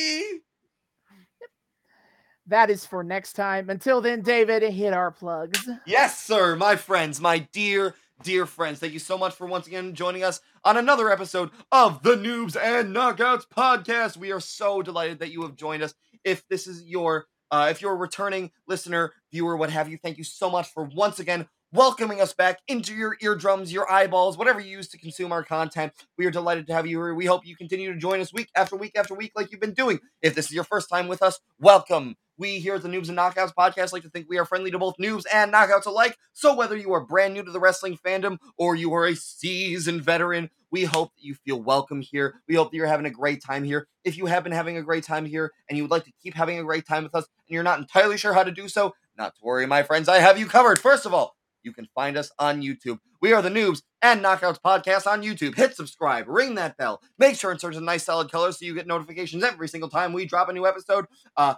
[2.47, 3.69] That is for next time.
[3.69, 5.67] Until then, David, hit our plugs.
[5.85, 8.79] Yes, sir, my friends, my dear, dear friends.
[8.79, 12.55] Thank you so much for once again joining us on another episode of the Noobs
[12.55, 14.15] and Knockouts podcast.
[14.15, 15.93] We are so delighted that you have joined us.
[16.23, 20.17] If this is your uh, if you're a returning listener, viewer, what have you, thank
[20.17, 24.59] you so much for once again welcoming us back into your eardrums, your eyeballs, whatever
[24.59, 25.91] you use to consume our content.
[26.17, 27.13] We are delighted to have you here.
[27.13, 29.73] We hope you continue to join us week after week after week, like you've been
[29.73, 29.99] doing.
[30.21, 32.15] If this is your first time with us, welcome.
[32.39, 34.77] We here at the Noobs and Knockouts podcast like to think we are friendly to
[34.77, 36.17] both noobs and knockouts alike.
[36.33, 40.03] So whether you are brand new to the wrestling fandom or you are a seasoned
[40.03, 42.41] veteran, we hope that you feel welcome here.
[42.47, 43.87] We hope that you're having a great time here.
[44.03, 46.35] If you have been having a great time here and you would like to keep
[46.35, 48.93] having a great time with us and you're not entirely sure how to do so,
[49.17, 50.07] not to worry, my friends.
[50.07, 50.77] I have you covered.
[50.77, 51.36] First of all,
[51.67, 52.97] you can find us on YouTube.
[53.21, 55.53] We are the Noobs and Knockouts podcast on YouTube.
[55.55, 58.73] Hit subscribe, ring that bell, make sure and search a nice solid color so you
[58.73, 61.05] get notifications every single time we drop a new episode.
[61.35, 61.55] Uh,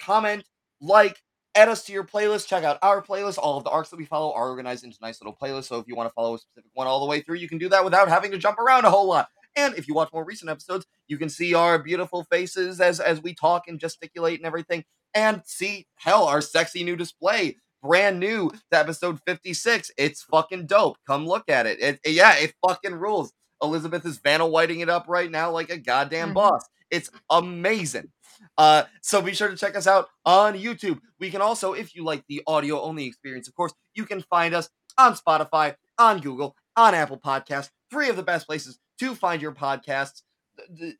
[0.00, 0.44] comment,
[0.80, 1.22] like,
[1.54, 2.48] add us to your playlist.
[2.48, 3.38] Check out our playlist.
[3.38, 5.66] All of the arcs that we follow are organized into nice little playlists.
[5.66, 7.58] So if you want to follow a specific one all the way through, you can
[7.58, 9.28] do that without having to jump around a whole lot.
[9.56, 13.22] And if you watch more recent episodes, you can see our beautiful faces as as
[13.22, 18.50] we talk and gesticulate and everything, and see hell our sexy new display brand new
[18.72, 19.90] to episode 56.
[19.98, 20.96] It's fucking dope.
[21.06, 21.78] Come look at it.
[21.80, 23.32] it, it yeah, it fucking rules.
[23.62, 26.34] Elizabeth is Vanna whiting it up right now like a goddamn Mhm.
[26.34, 26.64] boss.
[26.90, 28.10] It's amazing.
[28.58, 31.00] Uh, so be sure to check us out on YouTube.
[31.20, 34.54] We can also, if you like the audio only experience, of course, you can find
[34.54, 37.70] us on Spotify, on Google, on Apple Podcasts.
[37.90, 40.22] Three of the best places to find your podcasts.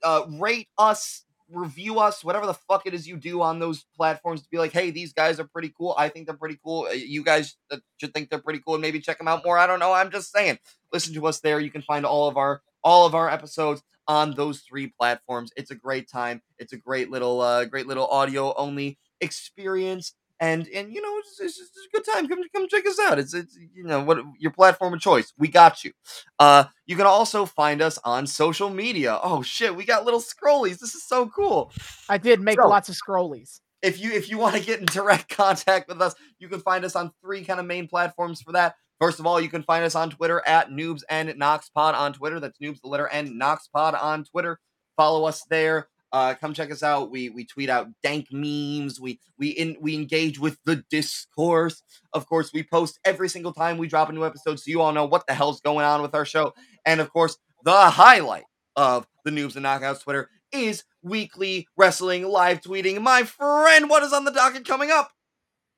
[0.03, 4.43] Uh, rate us, review us, whatever the fuck it is you do on those platforms
[4.43, 5.95] to be like, hey, these guys are pretty cool.
[5.99, 6.87] I think they're pretty cool.
[6.89, 9.59] Uh, You guys uh, should think they're pretty cool and maybe check them out more.
[9.59, 9.93] I don't know.
[9.93, 10.59] I'm just saying.
[10.93, 11.61] Listen to us there.
[11.61, 15.51] You can find all of our all of our episodes on those three platforms.
[15.57, 16.43] It's a great time.
[16.59, 20.15] It's a great little uh great little audio only experience.
[20.45, 22.29] And and you know it's, it's just a good time.
[22.29, 23.19] Come come check us out.
[23.19, 25.33] It's it's you know what your platform of choice.
[25.39, 25.93] We got you.
[26.39, 29.19] Uh, you can also find us on social media.
[29.23, 30.79] Oh shit, we got little scrollies.
[30.79, 31.73] This is so cool.
[32.09, 33.61] I did make So- lots of scrollies.
[33.81, 36.85] If you if you want to get in direct contact with us, you can find
[36.85, 38.75] us on three kind of main platforms for that.
[39.01, 42.39] First of all, you can find us on Twitter at Noobs and Noxpod on Twitter.
[42.39, 44.59] That's Noobs the letter N Noxpod on Twitter.
[44.97, 45.89] Follow us there.
[46.15, 47.11] Uh, come check us out.
[47.11, 49.01] We we tweet out dank memes.
[49.01, 51.83] We we in we engage with the discourse.
[52.13, 54.93] Of course, we post every single time we drop a new episode, so you all
[54.93, 56.55] know what the hell's going on with our show.
[56.87, 58.45] And of course, the highlight
[58.77, 63.03] of the Noobs and Knockouts Twitter is weekly wrestling live tweeting.
[63.03, 65.11] My friend, what is on the docket coming up?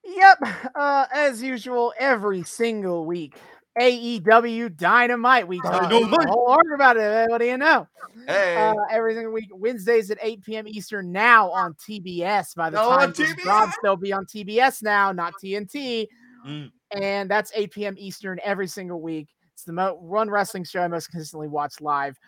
[0.05, 0.39] Yep.
[0.75, 3.39] Uh, as usual, every single week.
[3.79, 5.47] AEW Dynamite.
[5.47, 7.29] We talk a whole arc about it.
[7.31, 7.87] What do you know?
[8.27, 10.67] Hey, Uh, every single week, Wednesdays at 8 p.m.
[10.69, 12.55] Eastern, now on TBS.
[12.55, 16.07] By the on time this drops, they'll be on TBS now, not TNT.
[16.47, 16.71] Mm.
[17.01, 17.95] And that's 8 p.m.
[17.99, 19.29] Eastern every single week.
[19.53, 22.19] It's the mo- one wrestling show I most consistently watch live.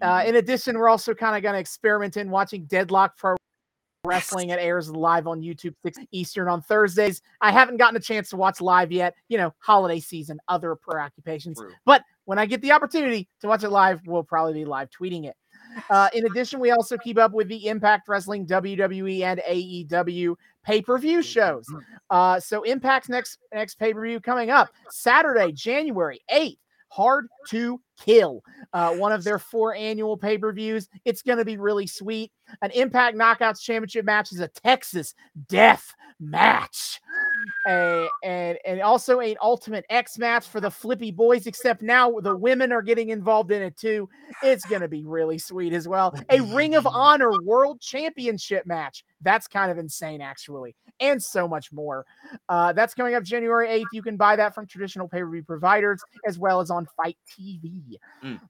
[0.00, 0.28] Uh, Mm-hmm.
[0.28, 3.36] in addition, we're also kind of going to experiment in watching Deadlock Pro
[4.08, 4.50] Wrestling.
[4.50, 7.22] It airs live on YouTube 6 Eastern on Thursdays.
[7.40, 9.14] I haven't gotten a chance to watch live yet.
[9.28, 11.58] You know, holiday season, other preoccupations.
[11.58, 11.72] True.
[11.84, 15.26] But when I get the opportunity to watch it live, we'll probably be live tweeting
[15.26, 15.36] it.
[15.90, 20.82] Uh, in addition, we also keep up with the Impact Wrestling, WWE, and AEW pay
[20.82, 21.66] per view shows.
[22.10, 26.58] Uh, so Impact's next next pay per view coming up Saturday, January eighth.
[26.90, 28.42] Hard to kill,
[28.72, 30.88] uh, one of their four annual pay per views.
[31.04, 32.32] It's going to be really sweet.
[32.62, 35.14] An Impact Knockouts Championship match is a Texas
[35.48, 37.00] Death match.
[37.66, 42.36] A, and and also an Ultimate X match for the Flippy Boys, except now the
[42.36, 44.08] women are getting involved in it too.
[44.42, 46.14] It's going to be really sweet as well.
[46.30, 49.04] A Ring of Honor World Championship match.
[49.20, 52.06] That's kind of insane, actually, and so much more.
[52.48, 53.86] Uh, that's coming up January 8th.
[53.92, 57.18] You can buy that from traditional pay per view providers as well as on FITE
[57.38, 57.96] TV.
[58.22, 58.40] Mm.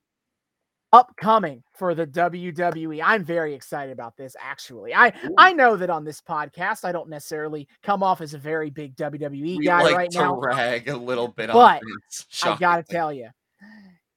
[0.93, 3.01] Upcoming for the WWE.
[3.05, 4.94] I'm very excited about this, actually.
[4.94, 8.70] I, I know that on this podcast, I don't necessarily come off as a very
[8.70, 10.40] big WWE we guy like right to now.
[10.40, 11.82] rag a little bit But
[12.43, 13.28] I gotta tell you,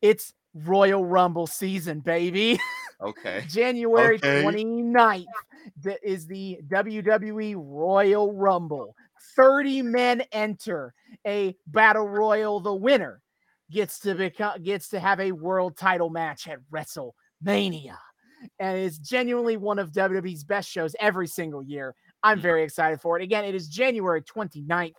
[0.01, 2.59] it's Royal Rumble season, baby.
[3.01, 3.43] Okay.
[3.47, 4.43] January Okay.
[4.43, 5.25] 29th
[5.81, 8.95] that is the WWE Royal Rumble.
[9.35, 10.93] 30 men enter
[11.25, 12.59] a battle royal.
[12.59, 13.21] The winner
[13.71, 17.97] gets to become gets to have a world title match at WrestleMania.
[18.59, 21.93] And it's genuinely one of WWE's best shows every single year.
[22.23, 22.41] I'm Mm.
[22.41, 23.23] very excited for it.
[23.23, 24.95] Again, it is January 29th,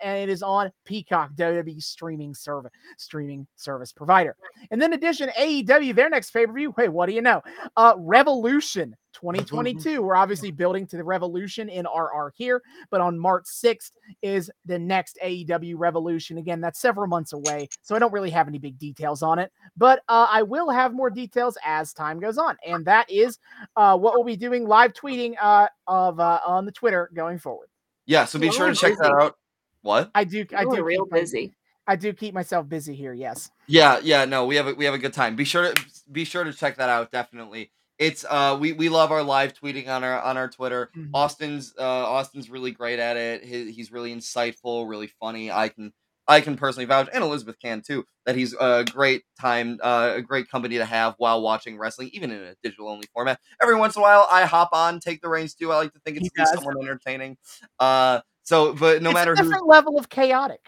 [0.00, 4.36] and it is on Peacock, WWE streaming service, streaming service provider.
[4.72, 6.74] And then, in addition, AEW, their next pay per view.
[6.76, 7.40] Hey, what do you know?
[7.76, 10.02] Uh, Revolution 2022.
[10.02, 14.50] We're obviously building to the Revolution in our arc here, but on March 6th is
[14.66, 16.38] the next AEW Revolution.
[16.38, 19.52] Again, that's several months away, so I don't really have any big details on it,
[19.76, 22.56] but uh, I will have more details as time goes on.
[22.66, 23.38] And that is
[23.76, 27.68] uh, what we'll be doing live tweeting uh, of uh, on the Twitter going forward.
[28.06, 29.36] Yeah, so be Y'all sure are to check that out.
[29.82, 30.10] What?
[30.14, 31.54] I do, I do real keep busy.
[31.86, 33.12] I do keep myself busy here.
[33.12, 33.50] Yes.
[33.66, 35.34] Yeah, yeah, no, we have a we have a good time.
[35.34, 37.10] Be sure to be sure to check that out.
[37.10, 40.90] Definitely, it's uh we we love our live tweeting on our on our Twitter.
[40.96, 41.10] Mhm.
[41.14, 43.44] Austin's uh Austin's really great at it.
[43.44, 45.50] He, he's really insightful, really funny.
[45.50, 45.92] I can
[46.28, 50.22] I can personally vouch, and Elizabeth can too, that he's a great time, uh, a
[50.22, 53.40] great company to have while watching wrestling, even in a digital only format.
[53.60, 55.72] Every once in a while, I hop on, take the reins too.
[55.72, 56.64] I like to think it's He at least does.
[56.64, 57.36] somewhat entertaining.
[57.80, 60.60] Uh, so but no It's matter a who, different level of chaotic.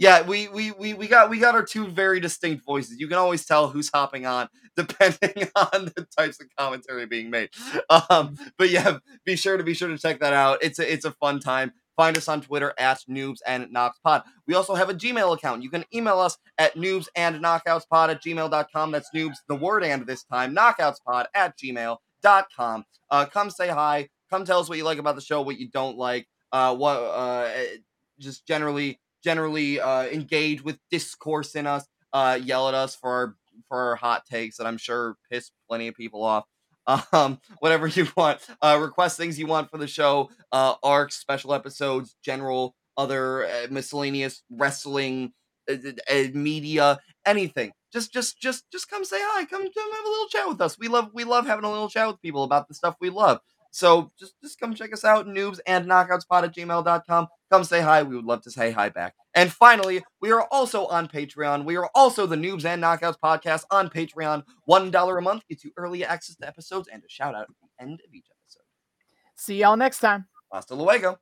[0.00, 2.98] Yeah, we, we we we got we got our two very distinct voices.
[2.98, 7.50] You can always tell who's hopping on depending on the types of commentary being made.
[8.08, 8.96] Um, but yeah,
[9.26, 10.60] be sure to be sure to check that out.
[10.62, 11.72] It's a it's a fun time.
[11.98, 14.22] Find us on Twitter at noobs and knockspod.
[14.46, 15.62] We also have a Gmail account.
[15.62, 18.92] You can email us at noobs and knockoutspod at gmail.com.
[18.92, 22.84] That's noobs, the word and this time, knockoutspod at gmail.com.
[23.10, 24.08] Uh, come say hi.
[24.30, 26.26] Come tell us what you like about the show, what you don't like.
[26.52, 27.50] Uh, what uh,
[28.18, 33.36] just generally generally uh, engage with discourse in us, uh, yell at us for our
[33.68, 36.44] for our hot takes that I'm sure piss plenty of people off.
[37.12, 41.54] Um, whatever you want, uh, request things you want for the show, uh, arcs, special
[41.54, 45.32] episodes, general other uh, miscellaneous wrestling
[45.70, 45.74] uh,
[46.10, 47.72] uh, media, anything.
[47.92, 49.44] Just, just, just, just come say hi.
[49.44, 50.78] Come, come have a little chat with us.
[50.78, 53.38] We love, we love having a little chat with people about the stuff we love.
[53.70, 57.28] So just, just come check us out, noobs and knockoutspot at gmail.com.
[57.50, 58.02] Come say hi.
[58.02, 59.14] We would love to say hi back.
[59.34, 61.64] And finally, we are also on Patreon.
[61.64, 64.42] We are also the Noobs and Knockouts podcast on Patreon.
[64.68, 67.84] $1 a month gets you early access to episodes and a shout out at the
[67.84, 68.64] end of each episode.
[69.36, 70.26] See y'all next time.
[70.52, 71.18] Hasta luego.